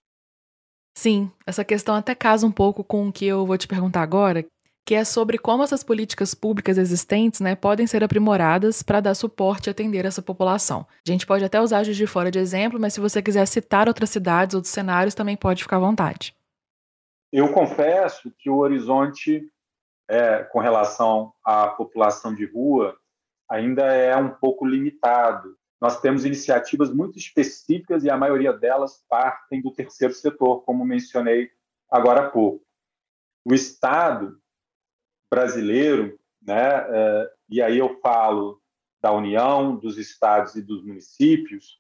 Sim, 0.95 1.33
essa 1.47 1.65
questão 1.65 1.95
até 1.95 2.15
casa 2.15 2.47
um 2.47 2.53
pouco 2.53 2.85
com 2.85 3.09
o 3.09 3.13
que 3.13 3.25
eu 3.25 3.47
vou 3.47 3.57
te 3.57 3.67
perguntar 3.67 4.03
agora, 4.03 4.45
que 4.87 4.95
é 4.95 5.05
sobre 5.05 5.39
como 5.39 5.63
essas 5.63 5.83
políticas 5.83 6.35
públicas 6.35 6.77
existentes 6.77 7.41
né, 7.41 7.57
podem 7.57 7.87
ser 7.87 8.05
aprimoradas 8.05 8.83
para 8.83 9.01
dar 9.01 9.15
suporte 9.15 9.69
e 9.69 9.71
atender 9.71 10.05
essa 10.05 10.21
população. 10.21 10.87
A 11.09 11.11
gente 11.11 11.27
pode 11.27 11.45
até 11.45 11.59
usar 11.61 11.83
Juiz 11.83 11.97
de 11.97 12.07
Fora 12.07 12.31
de 12.31 12.39
exemplo, 12.39 12.79
mas 12.79 12.93
se 12.93 13.01
você 13.01 13.23
quiser 13.23 13.47
citar 13.47 13.89
outras 13.89 14.11
cidades, 14.11 14.55
outros 14.55 14.73
cenários, 14.73 15.15
também 15.15 15.37
pode 15.37 15.63
ficar 15.63 15.77
à 15.77 15.81
vontade. 15.81 16.35
Eu 17.33 17.51
confesso 17.53 18.31
que 18.39 18.49
o 18.49 18.59
horizonte 18.59 19.51
é, 20.09 20.43
com 20.45 20.59
relação 20.59 21.33
à 21.45 21.69
população 21.69 22.35
de 22.35 22.45
rua 22.45 22.97
ainda 23.49 23.93
é 23.93 24.17
um 24.17 24.31
pouco 24.31 24.67
limitado. 24.67 25.57
Nós 25.81 26.01
temos 26.01 26.25
iniciativas 26.25 26.91
muito 26.91 27.19
específicas 27.19 28.05
e 28.05 28.11
a 28.11 28.17
maioria 28.17 28.53
delas 28.53 29.05
partem 29.09 29.61
do 29.61 29.71
terceiro 29.71 30.15
setor, 30.15 30.63
como 30.63 30.85
mencionei 30.85 31.51
agora 31.91 32.27
há 32.27 32.31
pouco. 32.31 32.65
O 33.45 33.53
Estado 33.53 34.41
brasileiro, 35.31 36.19
né, 36.41 36.87
é, 36.89 37.31
e 37.49 37.61
aí 37.61 37.79
eu 37.79 38.01
falo 38.01 38.61
da 39.03 39.13
União, 39.13 39.77
dos 39.77 39.99
estados 39.99 40.55
e 40.55 40.63
dos 40.63 40.83
municípios, 40.83 41.79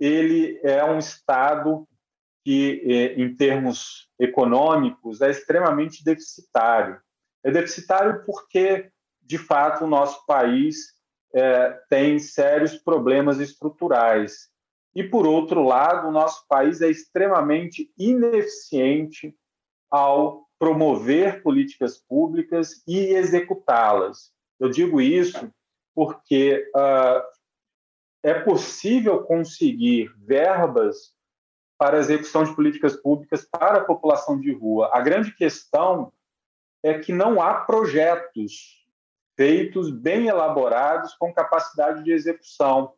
ele 0.00 0.60
é 0.62 0.84
um 0.84 0.98
Estado 0.98 1.86
que, 2.44 2.82
é, 2.84 3.20
em 3.20 3.34
termos 3.34 4.10
econômicos, 4.18 5.20
é 5.20 5.30
extremamente 5.30 6.04
deficitário. 6.04 7.00
É 7.46 7.50
deficitário 7.52 8.24
porque, 8.26 8.90
de 9.22 9.38
fato, 9.38 9.84
o 9.84 9.86
nosso 9.86 10.26
país 10.26 10.96
é, 11.32 11.70
tem 11.88 12.18
sérios 12.18 12.74
problemas 12.74 13.38
estruturais. 13.38 14.48
E, 14.92 15.04
por 15.04 15.28
outro 15.28 15.62
lado, 15.62 16.08
o 16.08 16.10
nosso 16.10 16.44
país 16.48 16.80
é 16.80 16.90
extremamente 16.90 17.88
ineficiente 17.96 19.32
ao 19.88 20.48
promover 20.58 21.40
políticas 21.44 21.96
públicas 21.96 22.82
e 22.84 23.14
executá-las. 23.14 24.32
Eu 24.58 24.68
digo 24.68 25.00
isso 25.00 25.48
porque 25.94 26.68
uh, 26.74 27.22
é 28.24 28.34
possível 28.40 29.22
conseguir 29.22 30.12
verbas 30.18 31.14
para 31.78 31.98
a 31.98 32.00
execução 32.00 32.42
de 32.42 32.56
políticas 32.56 32.96
públicas 32.96 33.46
para 33.48 33.78
a 33.78 33.84
população 33.84 34.40
de 34.40 34.52
rua. 34.52 34.90
A 34.92 35.00
grande 35.00 35.32
questão 35.36 36.12
é 36.86 37.00
que 37.00 37.12
não 37.12 37.42
há 37.42 37.62
projetos 37.62 38.86
feitos, 39.36 39.90
bem 39.90 40.28
elaborados, 40.28 41.14
com 41.14 41.34
capacidade 41.34 42.04
de 42.04 42.12
execução. 42.12 42.94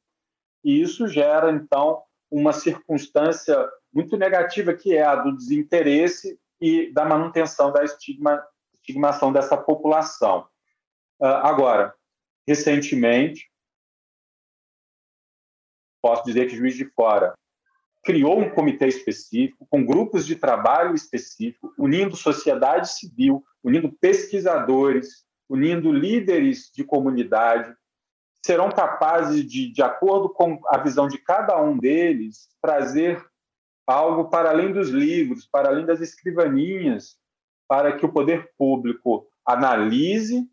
E 0.62 0.82
isso 0.82 1.08
gera, 1.08 1.50
então, 1.50 2.02
uma 2.30 2.52
circunstância 2.52 3.56
muito 3.90 4.14
negativa, 4.18 4.74
que 4.74 4.94
é 4.94 5.02
a 5.02 5.16
do 5.16 5.34
desinteresse 5.34 6.38
e 6.60 6.92
da 6.92 7.06
manutenção 7.06 7.72
da 7.72 7.82
estigma, 7.82 8.46
estigmação 8.74 9.32
dessa 9.32 9.56
população. 9.56 10.46
Uh, 11.18 11.40
agora, 11.42 11.94
recentemente, 12.46 13.50
posso 16.02 16.24
dizer 16.24 16.46
que 16.46 16.56
Juiz 16.56 16.76
de 16.76 16.84
Fora 16.90 17.32
criou 18.08 18.40
um 18.40 18.48
comitê 18.48 18.86
específico, 18.86 19.66
com 19.68 19.84
grupos 19.84 20.24
de 20.24 20.34
trabalho 20.34 20.94
específico, 20.94 21.74
unindo 21.76 22.16
sociedade 22.16 22.90
civil, 22.90 23.44
unindo 23.62 23.92
pesquisadores, 23.92 25.26
unindo 25.46 25.92
líderes 25.92 26.70
de 26.74 26.84
comunidade, 26.84 27.70
serão 28.42 28.70
capazes 28.70 29.44
de, 29.44 29.70
de 29.70 29.82
acordo 29.82 30.30
com 30.30 30.58
a 30.68 30.78
visão 30.78 31.06
de 31.06 31.18
cada 31.18 31.60
um 31.60 31.76
deles, 31.76 32.48
trazer 32.62 33.22
algo 33.86 34.30
para 34.30 34.48
além 34.48 34.72
dos 34.72 34.88
livros, 34.88 35.46
para 35.46 35.68
além 35.68 35.84
das 35.84 36.00
escrivaninhas, 36.00 37.18
para 37.68 37.94
que 37.94 38.06
o 38.06 38.12
poder 38.12 38.52
público 38.56 39.26
analise 39.44 40.48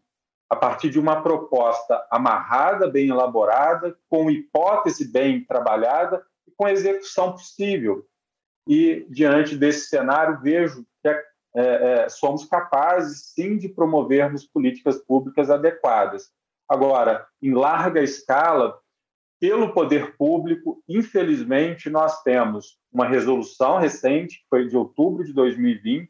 a 0.49 0.57
partir 0.57 0.89
de 0.89 0.99
uma 0.99 1.23
proposta 1.23 2.05
amarrada, 2.11 2.91
bem 2.91 3.07
elaborada, 3.07 3.97
com 4.09 4.29
hipótese 4.29 5.09
bem 5.09 5.45
trabalhada 5.45 6.21
com 6.57 6.67
execução 6.67 7.31
possível. 7.31 8.05
E, 8.67 9.05
diante 9.09 9.55
desse 9.55 9.87
cenário, 9.87 10.41
vejo 10.41 10.85
que 11.01 11.09
é 11.09 11.23
é, 11.55 11.61
é, 12.03 12.09
somos 12.09 12.43
capazes, 12.45 13.31
sim, 13.33 13.57
de 13.57 13.69
promovermos 13.69 14.45
políticas 14.45 14.97
públicas 14.97 15.49
adequadas. 15.49 16.29
Agora, 16.67 17.25
em 17.41 17.53
larga 17.53 18.01
escala, 18.01 18.77
pelo 19.39 19.73
poder 19.73 20.17
público, 20.17 20.83
infelizmente, 20.87 21.89
nós 21.89 22.21
temos 22.23 22.77
uma 22.91 23.07
resolução 23.07 23.77
recente, 23.77 24.39
que 24.39 24.45
foi 24.49 24.67
de 24.67 24.75
outubro 24.75 25.23
de 25.23 25.31
2020, 25.31 26.09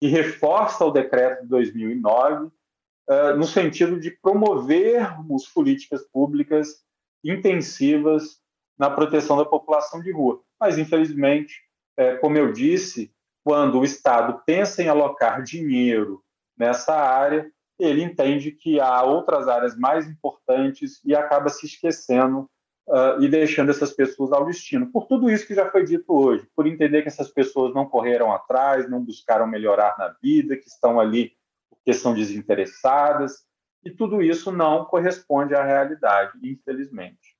que 0.00 0.08
reforça 0.08 0.84
o 0.84 0.90
decreto 0.90 1.42
de 1.42 1.48
2009, 1.48 2.46
uh, 2.46 3.36
no 3.36 3.44
sentido 3.44 4.00
de 4.00 4.12
promovermos 4.12 5.46
políticas 5.46 6.02
públicas 6.10 6.82
intensivas 7.22 8.40
na 8.78 8.90
proteção 8.90 9.36
da 9.36 9.44
população 9.44 10.00
de 10.00 10.12
rua. 10.12 10.40
Mas, 10.60 10.78
infelizmente, 10.78 11.62
é, 11.96 12.16
como 12.16 12.36
eu 12.36 12.52
disse, 12.52 13.12
quando 13.44 13.78
o 13.78 13.84
Estado 13.84 14.42
pensa 14.46 14.82
em 14.82 14.88
alocar 14.88 15.42
dinheiro 15.42 16.22
nessa 16.56 16.94
área, 16.94 17.50
ele 17.78 18.02
entende 18.02 18.52
que 18.52 18.80
há 18.80 19.02
outras 19.02 19.48
áreas 19.48 19.76
mais 19.76 20.08
importantes 20.08 21.00
e 21.04 21.14
acaba 21.14 21.48
se 21.48 21.66
esquecendo 21.66 22.48
uh, 22.88 23.20
e 23.20 23.28
deixando 23.28 23.70
essas 23.70 23.92
pessoas 23.92 24.32
ao 24.32 24.46
destino. 24.46 24.90
Por 24.90 25.06
tudo 25.06 25.30
isso 25.30 25.46
que 25.46 25.54
já 25.54 25.70
foi 25.70 25.84
dito 25.84 26.12
hoje, 26.12 26.48
por 26.54 26.66
entender 26.66 27.02
que 27.02 27.08
essas 27.08 27.28
pessoas 27.28 27.74
não 27.74 27.86
correram 27.86 28.32
atrás, 28.32 28.88
não 28.88 29.04
buscaram 29.04 29.46
melhorar 29.46 29.96
na 29.98 30.14
vida, 30.22 30.56
que 30.56 30.68
estão 30.68 31.00
ali 31.00 31.32
porque 31.68 31.92
são 31.92 32.14
desinteressadas, 32.14 33.44
e 33.84 33.90
tudo 33.90 34.22
isso 34.22 34.50
não 34.50 34.86
corresponde 34.86 35.54
à 35.54 35.62
realidade, 35.62 36.32
infelizmente. 36.42 37.33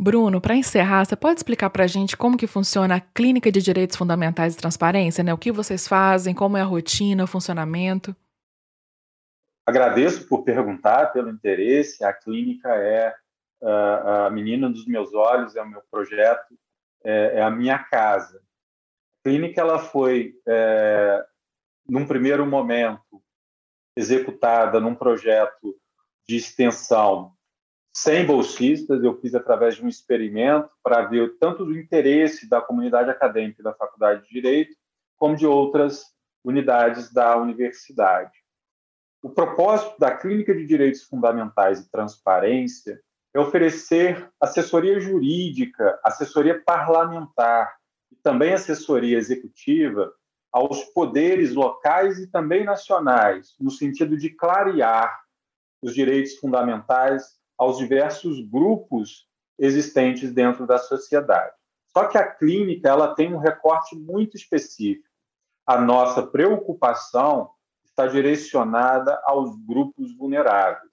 Bruno, 0.00 0.40
para 0.40 0.56
encerrar, 0.56 1.04
você 1.04 1.14
pode 1.14 1.38
explicar 1.38 1.70
para 1.70 1.84
a 1.84 1.86
gente 1.86 2.16
como 2.16 2.36
que 2.36 2.48
funciona 2.48 2.96
a 2.96 3.00
Clínica 3.00 3.50
de 3.50 3.62
Direitos 3.62 3.96
Fundamentais 3.96 4.54
e 4.54 4.58
Transparência, 4.58 5.22
né? 5.22 5.32
O 5.32 5.38
que 5.38 5.52
vocês 5.52 5.86
fazem, 5.86 6.34
como 6.34 6.56
é 6.56 6.62
a 6.62 6.64
rotina, 6.64 7.24
o 7.24 7.28
funcionamento? 7.28 8.14
Agradeço 9.64 10.28
por 10.28 10.42
perguntar, 10.42 11.12
pelo 11.12 11.30
interesse. 11.30 12.04
A 12.04 12.12
clínica 12.12 12.74
é 12.74 13.14
a 13.62 14.28
menina 14.30 14.68
dos 14.68 14.84
meus 14.86 15.14
olhos, 15.14 15.56
é 15.56 15.62
o 15.62 15.68
meu 15.68 15.80
projeto, 15.90 16.54
é, 17.02 17.38
é 17.38 17.42
a 17.42 17.50
minha 17.50 17.78
casa. 17.78 18.42
A 19.20 19.22
clínica 19.22 19.60
ela 19.60 19.78
foi, 19.78 20.34
é, 20.46 21.24
num 21.88 22.06
primeiro 22.06 22.44
momento, 22.44 23.22
executada 23.96 24.80
num 24.80 24.94
projeto 24.94 25.74
de 26.28 26.36
extensão 26.36 27.32
sem 27.94 28.26
bolsistas. 28.26 29.02
Eu 29.02 29.18
fiz 29.20 29.34
através 29.34 29.76
de 29.76 29.84
um 29.84 29.88
experimento 29.88 30.68
para 30.82 31.02
ver 31.02 31.36
tanto 31.38 31.64
o 31.64 31.78
interesse 31.78 32.48
da 32.48 32.60
comunidade 32.60 33.08
acadêmica 33.08 33.62
da 33.62 33.72
Faculdade 33.72 34.26
de 34.26 34.30
Direito, 34.30 34.76
como 35.16 35.36
de 35.36 35.46
outras 35.46 36.02
unidades 36.44 37.12
da 37.12 37.36
universidade. 37.36 38.32
O 39.22 39.30
propósito 39.30 39.98
da 39.98 40.14
Clínica 40.14 40.54
de 40.54 40.66
Direitos 40.66 41.04
Fundamentais 41.04 41.80
e 41.80 41.90
Transparência 41.90 43.00
é 43.32 43.40
oferecer 43.40 44.30
assessoria 44.40 45.00
jurídica, 45.00 45.98
assessoria 46.04 46.62
parlamentar 46.62 47.74
e 48.12 48.16
também 48.16 48.52
assessoria 48.52 49.16
executiva 49.16 50.12
aos 50.52 50.84
poderes 50.92 51.52
locais 51.54 52.18
e 52.18 52.30
também 52.30 52.64
nacionais, 52.64 53.56
no 53.58 53.70
sentido 53.70 54.16
de 54.16 54.30
clarear 54.30 55.20
os 55.82 55.94
direitos 55.94 56.36
fundamentais 56.36 57.24
aos 57.56 57.78
diversos 57.78 58.40
grupos 58.40 59.28
existentes 59.58 60.32
dentro 60.32 60.66
da 60.66 60.78
sociedade. 60.78 61.54
Só 61.86 62.06
que 62.06 62.18
a 62.18 62.28
clínica 62.28 62.88
ela 62.88 63.14
tem 63.14 63.32
um 63.32 63.38
recorte 63.38 63.96
muito 63.96 64.36
específico. 64.36 65.08
A 65.66 65.80
nossa 65.80 66.26
preocupação 66.26 67.50
está 67.84 68.06
direcionada 68.06 69.20
aos 69.24 69.56
grupos 69.64 70.14
vulneráveis. 70.16 70.92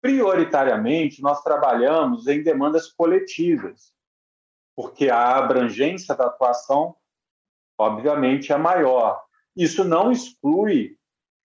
Prioritariamente, 0.00 1.22
nós 1.22 1.42
trabalhamos 1.42 2.26
em 2.26 2.42
demandas 2.42 2.92
coletivas, 2.92 3.92
porque 4.74 5.08
a 5.08 5.36
abrangência 5.36 6.14
da 6.14 6.26
atuação 6.26 6.96
obviamente, 7.78 8.52
é 8.52 8.56
maior. 8.56 9.22
Isso 9.54 9.84
não 9.84 10.10
exclui 10.10 10.98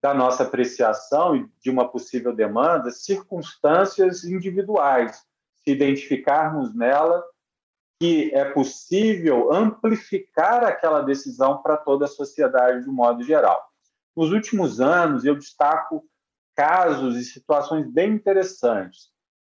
da 0.02 0.14
nossa 0.14 0.44
apreciação 0.44 1.36
e 1.36 1.48
de 1.60 1.70
uma 1.70 1.88
possível 1.88 2.34
demanda 2.34 2.90
circunstâncias 2.90 4.24
individuais, 4.24 5.24
se 5.56 5.70
identificarmos 5.70 6.74
nela 6.74 7.22
que 8.00 8.34
é 8.34 8.46
possível 8.50 9.52
amplificar 9.52 10.64
aquela 10.64 11.02
decisão 11.02 11.60
para 11.60 11.76
toda 11.76 12.06
a 12.06 12.08
sociedade 12.08 12.84
de 12.84 12.88
um 12.88 12.94
modo 12.94 13.22
geral. 13.22 13.62
Nos 14.16 14.32
últimos 14.32 14.80
anos, 14.80 15.24
eu 15.24 15.36
destaco 15.36 16.02
casos 16.56 17.16
e 17.16 17.24
situações 17.24 17.86
bem 17.86 18.14
interessantes. 18.14 19.10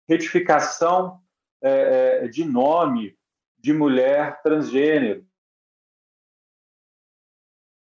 Retificação 0.07 1.19
é, 1.61 2.21
é 2.23 2.27
de 2.29 2.45
nome 2.45 3.17
de 3.57 3.73
mulher 3.73 4.41
transgênero, 4.41 5.27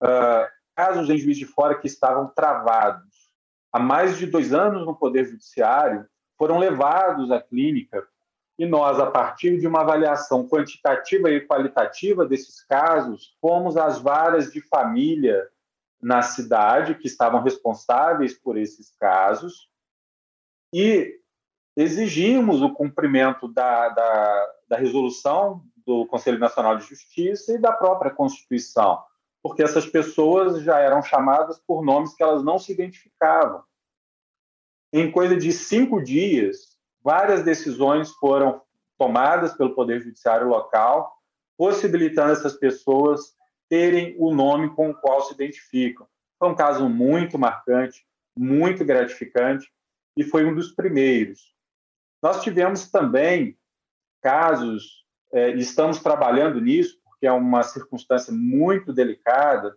uh, 0.02 0.51
casos 0.74 1.08
em 1.10 1.18
Juiz 1.18 1.36
de 1.36 1.46
Fora 1.46 1.78
que 1.78 1.86
estavam 1.86 2.28
travados 2.28 3.30
há 3.72 3.78
mais 3.78 4.18
de 4.18 4.26
dois 4.26 4.52
anos 4.52 4.84
no 4.84 4.94
Poder 4.94 5.24
Judiciário 5.24 6.06
foram 6.36 6.58
levados 6.58 7.30
à 7.30 7.40
clínica. 7.40 8.06
E 8.58 8.66
nós, 8.66 9.00
a 9.00 9.10
partir 9.10 9.58
de 9.58 9.66
uma 9.66 9.80
avaliação 9.80 10.46
quantitativa 10.46 11.30
e 11.30 11.40
qualitativa 11.40 12.26
desses 12.26 12.62
casos, 12.64 13.36
fomos 13.40 13.76
às 13.76 13.98
varas 13.98 14.52
de 14.52 14.60
família 14.60 15.48
na 16.00 16.20
cidade 16.20 16.96
que 16.96 17.06
estavam 17.06 17.42
responsáveis 17.42 18.34
por 18.34 18.58
esses 18.58 18.94
casos 18.98 19.68
e 20.74 21.18
exigimos 21.76 22.60
o 22.60 22.72
cumprimento 22.72 23.48
da, 23.48 23.88
da, 23.88 24.52
da 24.68 24.76
resolução 24.76 25.64
do 25.86 26.06
Conselho 26.06 26.38
Nacional 26.38 26.76
de 26.76 26.84
Justiça 26.84 27.54
e 27.54 27.58
da 27.58 27.72
própria 27.72 28.10
Constituição 28.10 29.02
porque 29.42 29.62
essas 29.62 29.86
pessoas 29.86 30.62
já 30.62 30.78
eram 30.78 31.02
chamadas 31.02 31.58
por 31.66 31.84
nomes 31.84 32.14
que 32.14 32.22
elas 32.22 32.44
não 32.44 32.58
se 32.58 32.72
identificavam. 32.72 33.62
Em 34.92 35.10
coisa 35.10 35.36
de 35.36 35.52
cinco 35.52 36.02
dias, 36.02 36.76
várias 37.02 37.42
decisões 37.42 38.10
foram 38.12 38.62
tomadas 38.98 39.54
pelo 39.54 39.74
Poder 39.74 40.00
Judiciário 40.00 40.48
local, 40.48 41.12
possibilitando 41.58 42.32
essas 42.32 42.54
pessoas 42.56 43.34
terem 43.68 44.14
o 44.18 44.34
nome 44.34 44.74
com 44.74 44.90
o 44.90 44.94
qual 44.94 45.22
se 45.22 45.34
identificam. 45.34 46.06
Foi 46.38 46.48
um 46.48 46.54
caso 46.54 46.88
muito 46.88 47.38
marcante, 47.38 48.06
muito 48.36 48.84
gratificante 48.84 49.66
e 50.16 50.22
foi 50.22 50.44
um 50.44 50.54
dos 50.54 50.72
primeiros. 50.72 51.52
Nós 52.22 52.42
tivemos 52.42 52.90
também 52.90 53.58
casos, 54.22 55.04
é, 55.32 55.50
estamos 55.52 56.00
trabalhando 56.00 56.60
nisso, 56.60 57.01
que 57.22 57.26
é 57.28 57.30
uma 57.30 57.62
circunstância 57.62 58.32
muito 58.32 58.92
delicada, 58.92 59.76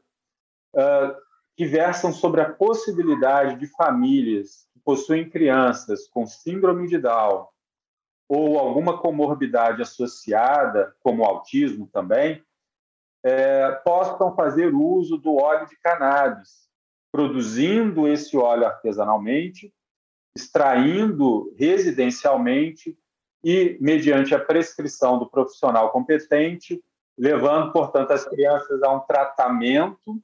uh, 0.74 1.16
que 1.56 1.64
versam 1.64 2.12
sobre 2.12 2.42
a 2.42 2.52
possibilidade 2.52 3.60
de 3.60 3.68
famílias 3.68 4.68
que 4.74 4.80
possuem 4.80 5.30
crianças 5.30 6.08
com 6.08 6.26
síndrome 6.26 6.88
de 6.88 6.98
Down 6.98 7.48
ou 8.28 8.58
alguma 8.58 8.98
comorbidade 8.98 9.80
associada, 9.84 10.96
como 11.04 11.24
autismo 11.24 11.88
também, 11.94 12.44
é, 13.24 13.72
possam 13.86 14.36
fazer 14.36 14.74
uso 14.74 15.16
do 15.16 15.36
óleo 15.36 15.68
de 15.68 15.78
cannabis, 15.78 16.68
produzindo 17.12 18.08
esse 18.08 18.36
óleo 18.36 18.66
artesanalmente, 18.66 19.72
extraindo 20.36 21.54
residencialmente 21.60 22.98
e, 23.44 23.78
mediante 23.80 24.34
a 24.34 24.44
prescrição 24.44 25.20
do 25.20 25.30
profissional 25.30 25.92
competente, 25.92 26.84
levando, 27.18 27.72
portanto, 27.72 28.12
as 28.12 28.26
crianças 28.26 28.82
a 28.84 28.92
um 28.92 29.00
tratamento. 29.02 30.20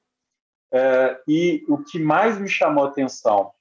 É, 0.73 1.21
e 1.27 1.65
o 1.67 1.77
que 1.77 1.99
mais 1.99 2.39
me 2.39 2.47
chamou 2.47 2.85
a 2.85 2.87
atenção 2.87 3.51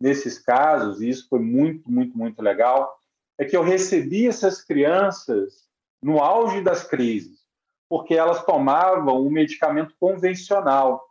nesses 0.00 0.38
casos, 0.38 1.00
e 1.00 1.08
isso 1.08 1.26
foi 1.28 1.40
muito, 1.40 1.90
muito, 1.90 2.16
muito 2.16 2.40
legal, 2.42 2.98
é 3.38 3.44
que 3.44 3.56
eu 3.56 3.62
recebi 3.62 4.26
essas 4.26 4.62
crianças 4.62 5.68
no 6.02 6.20
auge 6.20 6.60
das 6.60 6.84
crises, 6.84 7.40
porque 7.88 8.14
elas 8.14 8.44
tomavam 8.44 9.22
um 9.22 9.30
medicamento 9.30 9.94
convencional, 9.98 11.04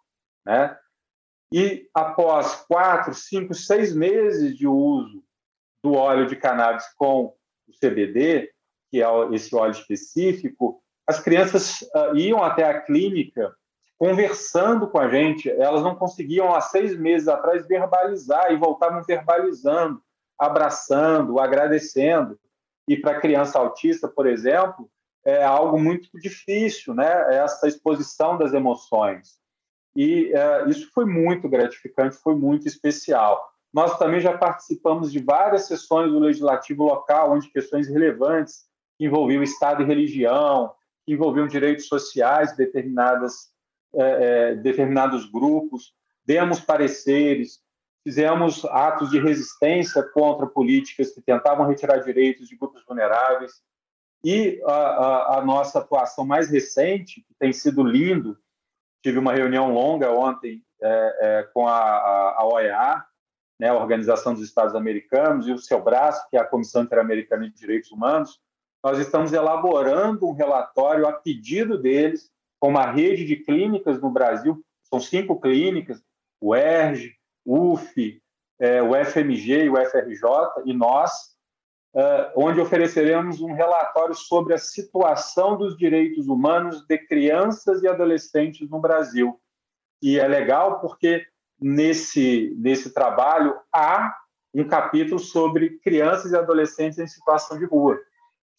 né? 0.45 0.78
E 1.51 1.89
após 1.93 2.65
quatro, 2.67 3.13
cinco, 3.13 3.53
seis 3.53 3.95
meses 3.95 4.57
de 4.57 4.67
uso 4.67 5.23
do 5.82 5.93
óleo 5.93 6.28
de 6.28 6.36
cannabis 6.36 6.86
com 6.95 7.34
o 7.67 7.73
CBD, 7.80 8.51
que 8.89 9.01
é 9.01 9.07
esse 9.34 9.55
óleo 9.55 9.71
específico, 9.71 10.82
as 11.08 11.20
crianças 11.20 11.82
uh, 11.82 12.16
iam 12.16 12.43
até 12.43 12.66
a 12.66 12.82
clínica 12.82 13.55
conversando 13.97 14.88
com 14.88 14.99
a 14.99 15.10
gente, 15.10 15.49
elas 15.49 15.82
não 15.82 15.95
conseguiam 15.95 16.53
há 16.53 16.62
seis 16.62 16.95
meses 16.97 17.28
atrás 17.28 17.68
verbalizar 17.68 18.51
e 18.51 18.58
voltavam 18.58 19.01
verbalizando, 19.03 20.01
abraçando, 20.38 21.39
agradecendo. 21.39 22.39
E 22.88 22.95
para 22.95 23.20
criança 23.20 23.58
autista, 23.58 24.08
por 24.08 24.28
exemplo, 24.28 24.89
é 25.26 25.43
algo 25.43 25.80
muito 25.80 26.10
difícil, 26.20 26.93
né? 26.93 27.36
Essa 27.36 27.68
exposição 27.68 28.38
das 28.38 28.53
emoções. 28.53 29.39
E 29.95 30.32
uh, 30.32 30.70
isso 30.70 30.91
foi 30.93 31.05
muito 31.05 31.49
gratificante, 31.49 32.18
foi 32.18 32.36
muito 32.36 32.68
especial. 32.68 33.43
Nós 33.74 33.97
também 33.97 34.20
já 34.20 34.38
participamos 34.38 35.12
de 35.12 35.20
várias 35.20 35.66
sessões 35.68 36.12
do 36.12 36.20
legislativo 36.20 36.84
local, 36.84 37.32
onde 37.32 37.49
questões 37.49 37.88
relevantes 37.88 38.68
envolviam 38.99 39.43
Estado 39.43 39.82
e 39.82 39.86
religião, 39.86 40.72
que 41.08 41.14
envolviam 41.14 41.47
direitos 41.47 41.88
sociais 41.88 42.53
determinadas, 42.58 43.49
é, 43.95 44.01
é, 44.51 44.55
determinados 44.55 45.26
grupos, 45.26 45.93
demos 46.26 46.60
pareceres, 46.60 47.62
fizemos 48.03 48.66
atos 48.66 49.10
de 49.10 49.18
resistência 49.18 50.03
contra 50.03 50.45
políticas 50.45 51.14
que 51.14 51.22
tentavam 51.22 51.66
retirar 51.66 51.99
direitos 51.99 52.49
de 52.49 52.58
grupos 52.58 52.84
vulneráveis. 52.86 53.53
E 54.22 54.62
a, 54.66 54.74
a, 54.74 55.38
a 55.39 55.45
nossa 55.45 55.80
atuação 55.80 56.26
mais 56.26 56.49
recente, 56.49 57.22
que 57.22 57.34
tem 57.39 57.53
sido 57.53 57.84
lindo, 57.84 58.38
tive 59.01 59.18
uma 59.18 59.34
reunião 59.34 59.74
longa 59.74 60.12
ontem 60.12 60.62
é, 60.82 61.18
é, 61.22 61.43
com 61.53 61.68
a, 61.68 62.36
a, 62.38 62.45
OEA, 62.45 63.05
né, 63.58 63.70
a 63.70 63.76
Organização 63.76 64.34
dos 64.34 64.43
Estados 64.43 64.76
Americanos, 64.76 65.47
e 65.47 65.53
o 65.53 65.58
seu 65.58 65.82
braço, 65.82 66.28
que 66.30 66.36
é 66.36 66.39
a 66.41 66.45
Comissão 66.45 66.84
Interamericana 66.84 67.49
de 67.49 67.55
Direitos 67.55 67.91
Humanos, 67.91 68.41
nós 68.88 69.00
estamos 69.00 69.34
elaborando 69.34 70.26
um 70.26 70.32
relatório 70.32 71.06
a 71.06 71.12
pedido 71.12 71.78
deles, 71.78 72.32
com 72.58 72.70
uma 72.70 72.90
rede 72.90 73.26
de 73.26 73.36
clínicas 73.36 74.00
no 74.00 74.10
Brasil, 74.10 74.64
são 74.82 74.98
cinco 74.98 75.42
clínicas, 75.42 76.02
o 76.40 76.56
ERG, 76.56 77.14
o 77.44 77.74
UF, 77.74 78.22
é, 78.58 78.82
o 78.82 78.94
FMG 79.06 79.66
e 79.66 79.70
o 79.70 79.76
FRJ, 79.76 80.22
e 80.64 80.74
nós, 80.74 81.12
é, 81.94 82.32
onde 82.34 82.62
ofereceremos 82.62 83.42
um 83.42 83.52
relatório 83.52 84.16
sobre 84.16 84.54
a 84.54 84.58
situação 84.58 85.58
dos 85.58 85.76
direitos 85.76 86.30
humanos 86.30 86.86
de 86.88 86.98
crianças 86.98 87.84
e 87.84 87.90
adolescentes 87.90 88.70
no 88.70 88.80
Brasil. 88.80 89.38
E 90.02 90.18
é 90.18 90.28
legal 90.30 90.80
porque 90.80 91.28
nesse, 91.60 92.56
nesse 92.58 92.94
trabalho 92.94 93.54
há 93.70 94.16
um 94.54 94.66
capítulo 94.66 95.20
sobre 95.20 95.78
crianças 95.80 96.32
e 96.32 96.38
adolescentes 96.38 97.00
em 97.00 97.08
situação 97.08 97.60
de 97.60 97.66
rua. 97.66 98.00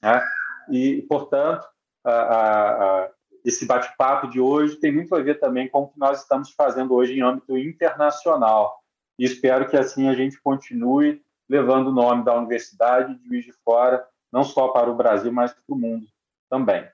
Né? 0.02 0.22
E, 0.70 1.02
portanto, 1.08 1.66
a, 2.04 2.10
a, 2.10 3.02
a, 3.04 3.10
esse 3.44 3.66
bate-papo 3.66 4.28
de 4.28 4.40
hoje 4.40 4.76
tem 4.76 4.92
muito 4.92 5.14
a 5.14 5.22
ver 5.22 5.38
também 5.40 5.68
com 5.68 5.82
o 5.82 5.88
que 5.88 5.98
nós 5.98 6.22
estamos 6.22 6.50
fazendo 6.50 6.94
hoje 6.94 7.14
em 7.14 7.22
âmbito 7.22 7.56
internacional. 7.56 8.82
E 9.18 9.24
espero 9.24 9.68
que 9.68 9.76
assim 9.76 10.08
a 10.08 10.14
gente 10.14 10.40
continue 10.40 11.22
levando 11.48 11.88
o 11.88 11.92
nome 11.92 12.24
da 12.24 12.36
Universidade 12.36 13.14
de 13.16 13.26
Juiz 13.26 13.44
de 13.44 13.52
Fora, 13.64 14.06
não 14.30 14.44
só 14.44 14.68
para 14.68 14.90
o 14.90 14.96
Brasil, 14.96 15.32
mas 15.32 15.52
para 15.52 15.62
o 15.74 15.78
mundo 15.78 16.06
também. 16.50 16.86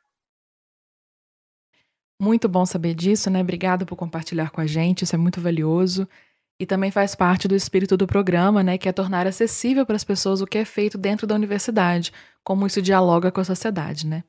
Muito 2.20 2.48
bom 2.48 2.64
saber 2.64 2.94
disso, 2.94 3.28
né? 3.28 3.40
Obrigado 3.40 3.84
por 3.84 3.96
compartilhar 3.96 4.50
com 4.50 4.61
a 4.61 4.66
gente, 4.66 5.02
isso 5.02 5.14
é 5.14 5.18
muito 5.18 5.40
valioso. 5.40 6.09
E 6.59 6.66
também 6.66 6.90
faz 6.90 7.14
parte 7.14 7.48
do 7.48 7.57
espírito 7.57 7.96
do 7.96 8.07
programa, 8.07 8.62
né, 8.62 8.78
que 8.78 8.88
é 8.88 8.92
tornar 8.92 9.26
acessível 9.26 9.84
para 9.84 9.96
as 9.96 10.05
pessoas 10.05 10.40
o 10.40 10.46
que 10.46 10.59
é 10.59 10.64
feito 10.64 10.96
dentro 10.96 11.26
da 11.26 11.34
universidade, 11.34 12.12
como 12.44 12.66
isso 12.66 12.80
dialoga 12.80 13.32
com 13.32 13.40
a 13.40 13.44
sociedade, 13.44 14.07
né? 14.07 14.22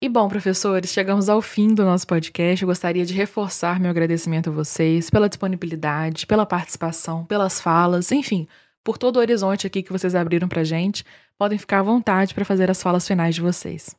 E 0.00 0.08
bom, 0.10 0.28
professores, 0.28 0.90
chegamos 0.90 1.28
ao 1.28 1.40
fim 1.40 1.74
do 1.74 1.82
nosso 1.82 2.06
podcast. 2.06 2.62
Eu 2.62 2.68
gostaria 2.68 3.04
de 3.04 3.14
reforçar 3.14 3.80
meu 3.80 3.90
agradecimento 3.90 4.50
a 4.50 4.52
vocês 4.52 5.08
pela 5.08 5.28
disponibilidade, 5.28 6.26
pela 6.26 6.44
participação, 6.44 7.24
pelas 7.24 7.60
falas, 7.60 8.12
enfim, 8.12 8.46
por 8.84 8.98
todo 8.98 9.16
o 9.16 9.20
horizonte 9.20 9.66
aqui 9.66 9.82
que 9.82 9.92
vocês 9.92 10.14
abriram 10.14 10.48
para 10.48 10.62
gente. 10.62 11.02
Podem 11.38 11.58
ficar 11.58 11.80
à 11.80 11.82
vontade 11.82 12.34
para 12.34 12.44
fazer 12.44 12.70
as 12.70 12.82
falas 12.82 13.08
finais 13.08 13.34
de 13.34 13.40
vocês. 13.40 13.96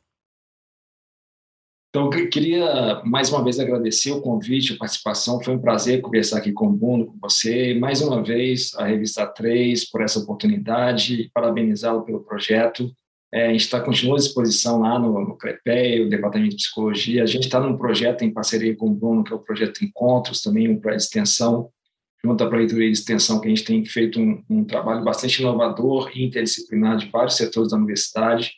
Então, 1.90 2.10
eu 2.12 2.28
queria 2.28 3.02
mais 3.06 3.32
uma 3.32 3.42
vez 3.42 3.58
agradecer 3.58 4.12
o 4.12 4.20
convite, 4.20 4.74
a 4.74 4.76
participação. 4.76 5.42
Foi 5.42 5.54
um 5.54 5.58
prazer 5.58 6.02
conversar 6.02 6.36
aqui 6.36 6.52
com 6.52 6.66
o 6.66 6.72
Bruno, 6.72 7.06
com 7.06 7.18
você. 7.18 7.72
Mais 7.74 8.02
uma 8.02 8.22
vez, 8.22 8.74
a 8.76 8.84
Revista 8.84 9.26
3 9.26 9.88
por 9.88 10.02
essa 10.02 10.18
oportunidade, 10.18 11.30
parabenizá-lo 11.32 12.04
pelo 12.04 12.22
projeto. 12.22 12.92
É, 13.32 13.46
a 13.46 13.52
gente 13.52 13.62
está 13.62 13.80
continua 13.80 14.16
à 14.16 14.18
disposição 14.18 14.80
lá 14.80 14.98
no, 14.98 15.18
no 15.28 15.36
CREPE, 15.36 16.02
o 16.02 16.10
Departamento 16.10 16.50
de 16.50 16.56
Psicologia. 16.56 17.22
A 17.22 17.26
gente 17.26 17.44
está 17.44 17.58
num 17.58 17.76
projeto 17.78 18.22
em 18.22 18.32
parceria 18.32 18.76
com 18.76 18.88
o 18.88 18.94
Bruno, 18.94 19.24
que 19.24 19.32
é 19.32 19.36
o 19.36 19.40
projeto 19.40 19.82
Encontros, 19.82 20.42
também 20.42 20.68
um 20.68 20.78
de 20.78 20.94
extensão, 20.94 21.70
junto 22.22 22.44
à 22.44 22.48
Proreitoria 22.48 22.86
de 22.86 22.98
Extensão, 22.98 23.40
que 23.40 23.46
a 23.46 23.50
gente 23.50 23.64
tem 23.64 23.82
feito 23.86 24.20
um, 24.20 24.42
um 24.50 24.64
trabalho 24.64 25.02
bastante 25.02 25.40
inovador 25.40 26.10
e 26.14 26.24
interdisciplinar 26.24 26.98
de 26.98 27.08
vários 27.10 27.36
setores 27.36 27.70
da 27.70 27.78
universidade 27.78 28.57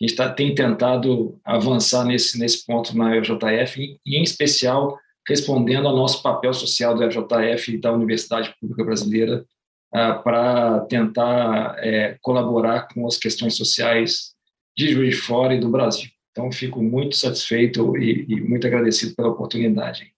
a 0.00 0.04
gente 0.04 0.16
tá, 0.16 0.32
tem 0.32 0.54
tentado 0.54 1.40
avançar 1.44 2.04
nesse, 2.04 2.38
nesse 2.38 2.64
ponto 2.66 2.96
na 2.96 3.12
FJF, 3.22 3.98
e, 4.04 4.16
em 4.16 4.22
especial 4.22 4.98
respondendo 5.28 5.88
ao 5.88 5.96
nosso 5.96 6.22
papel 6.22 6.52
social 6.52 6.94
do 6.94 7.02
FJF 7.10 7.74
e 7.74 7.78
da 7.78 7.92
Universidade 7.92 8.54
Pública 8.60 8.84
Brasileira 8.84 9.44
uh, 9.92 10.22
para 10.22 10.80
tentar 10.86 11.76
é, 11.78 12.16
colaborar 12.22 12.86
com 12.88 13.06
as 13.06 13.16
questões 13.16 13.56
sociais 13.56 14.34
de 14.76 14.92
Juiz 14.92 15.16
de 15.16 15.22
Fora 15.22 15.54
e 15.54 15.60
do 15.60 15.68
Brasil. 15.68 16.08
Então, 16.30 16.52
fico 16.52 16.82
muito 16.82 17.16
satisfeito 17.16 17.96
e, 17.96 18.26
e 18.28 18.40
muito 18.40 18.66
agradecido 18.66 19.16
pela 19.16 19.30
oportunidade. 19.30 20.14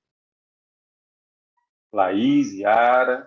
Laís, 1.93 2.53
Yara, 2.53 3.27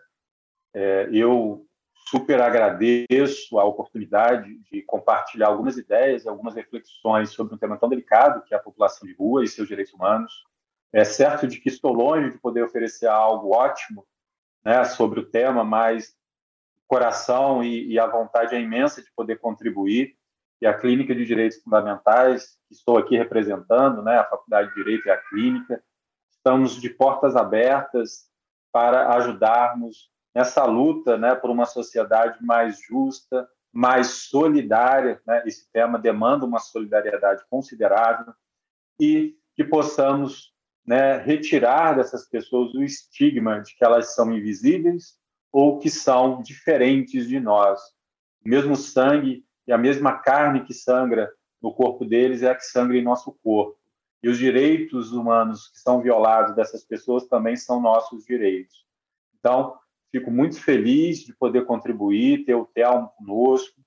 é, 0.75 1.09
eu 1.11 1.65
super 2.11 2.41
agradeço 2.41 3.57
a 3.57 3.63
oportunidade 3.63 4.59
de 4.69 4.81
compartilhar 4.81 5.47
algumas 5.47 5.77
ideias 5.77 6.27
algumas 6.27 6.53
reflexões 6.53 7.29
sobre 7.29 7.55
um 7.55 7.57
tema 7.57 7.77
tão 7.77 7.87
delicado 7.87 8.43
que 8.43 8.53
é 8.53 8.57
a 8.57 8.61
população 8.61 9.07
de 9.07 9.15
rua 9.15 9.45
e 9.45 9.47
seus 9.47 9.69
direitos 9.69 9.93
humanos. 9.93 10.43
É 10.91 11.05
certo 11.05 11.47
de 11.47 11.57
que 11.57 11.69
estou 11.69 11.93
longe 11.93 12.31
de 12.31 12.37
poder 12.37 12.63
oferecer 12.63 13.07
algo 13.07 13.55
ótimo 13.55 14.05
né, 14.63 14.83
sobre 14.83 15.21
o 15.21 15.25
tema, 15.25 15.63
mas 15.63 16.09
o 16.83 16.87
coração 16.89 17.63
e, 17.63 17.93
e 17.93 17.97
a 17.97 18.07
vontade 18.07 18.55
é 18.55 18.59
imensa 18.59 19.01
de 19.01 19.09
poder 19.15 19.39
contribuir. 19.39 20.17
E 20.61 20.67
a 20.67 20.77
Clínica 20.77 21.15
de 21.15 21.25
Direitos 21.25 21.61
Fundamentais, 21.63 22.57
que 22.67 22.73
estou 22.73 22.97
aqui 22.97 23.17
representando, 23.17 24.03
né, 24.03 24.17
a 24.17 24.25
Faculdade 24.25 24.67
de 24.69 24.75
Direito 24.75 25.07
e 25.07 25.11
a 25.11 25.17
Clínica, 25.17 25.81
estamos 26.29 26.75
de 26.75 26.89
portas 26.89 27.37
abertas 27.37 28.29
para 28.69 29.15
ajudarmos 29.15 30.11
nessa 30.33 30.65
luta 30.65 31.17
né, 31.17 31.35
por 31.35 31.49
uma 31.49 31.65
sociedade 31.65 32.43
mais 32.43 32.79
justa, 32.81 33.47
mais 33.71 34.07
solidária. 34.07 35.21
Né? 35.25 35.43
Esse 35.45 35.69
tema 35.71 35.99
demanda 35.99 36.45
uma 36.45 36.59
solidariedade 36.59 37.43
considerável 37.49 38.33
e 38.99 39.35
que 39.55 39.63
possamos 39.63 40.53
né, 40.85 41.17
retirar 41.17 41.95
dessas 41.95 42.27
pessoas 42.27 42.73
o 42.73 42.83
estigma 42.83 43.61
de 43.61 43.75
que 43.75 43.83
elas 43.83 44.15
são 44.15 44.31
invisíveis 44.33 45.19
ou 45.51 45.79
que 45.79 45.89
são 45.89 46.41
diferentes 46.41 47.27
de 47.27 47.39
nós. 47.39 47.79
O 48.43 48.49
mesmo 48.49 48.75
sangue 48.75 49.45
e 49.67 49.71
a 49.71 49.77
mesma 49.77 50.17
carne 50.19 50.63
que 50.63 50.73
sangra 50.73 51.31
no 51.61 51.73
corpo 51.73 52.05
deles 52.05 52.41
é 52.41 52.49
a 52.49 52.55
que 52.55 52.65
sangra 52.65 52.97
em 52.97 53.03
nosso 53.03 53.31
corpo. 53.43 53.77
E 54.23 54.29
os 54.29 54.37
direitos 54.37 55.11
humanos 55.11 55.67
que 55.69 55.79
são 55.79 56.01
violados 56.01 56.55
dessas 56.55 56.83
pessoas 56.83 57.25
também 57.25 57.55
são 57.55 57.81
nossos 57.81 58.23
direitos. 58.25 58.85
Então, 59.39 59.77
Fico 60.11 60.29
muito 60.29 60.61
feliz 60.61 61.19
de 61.19 61.33
poder 61.33 61.65
contribuir, 61.65 62.45
ter 62.45 62.55
o 62.55 62.65
Telmo 62.65 63.09
conosco, 63.17 63.79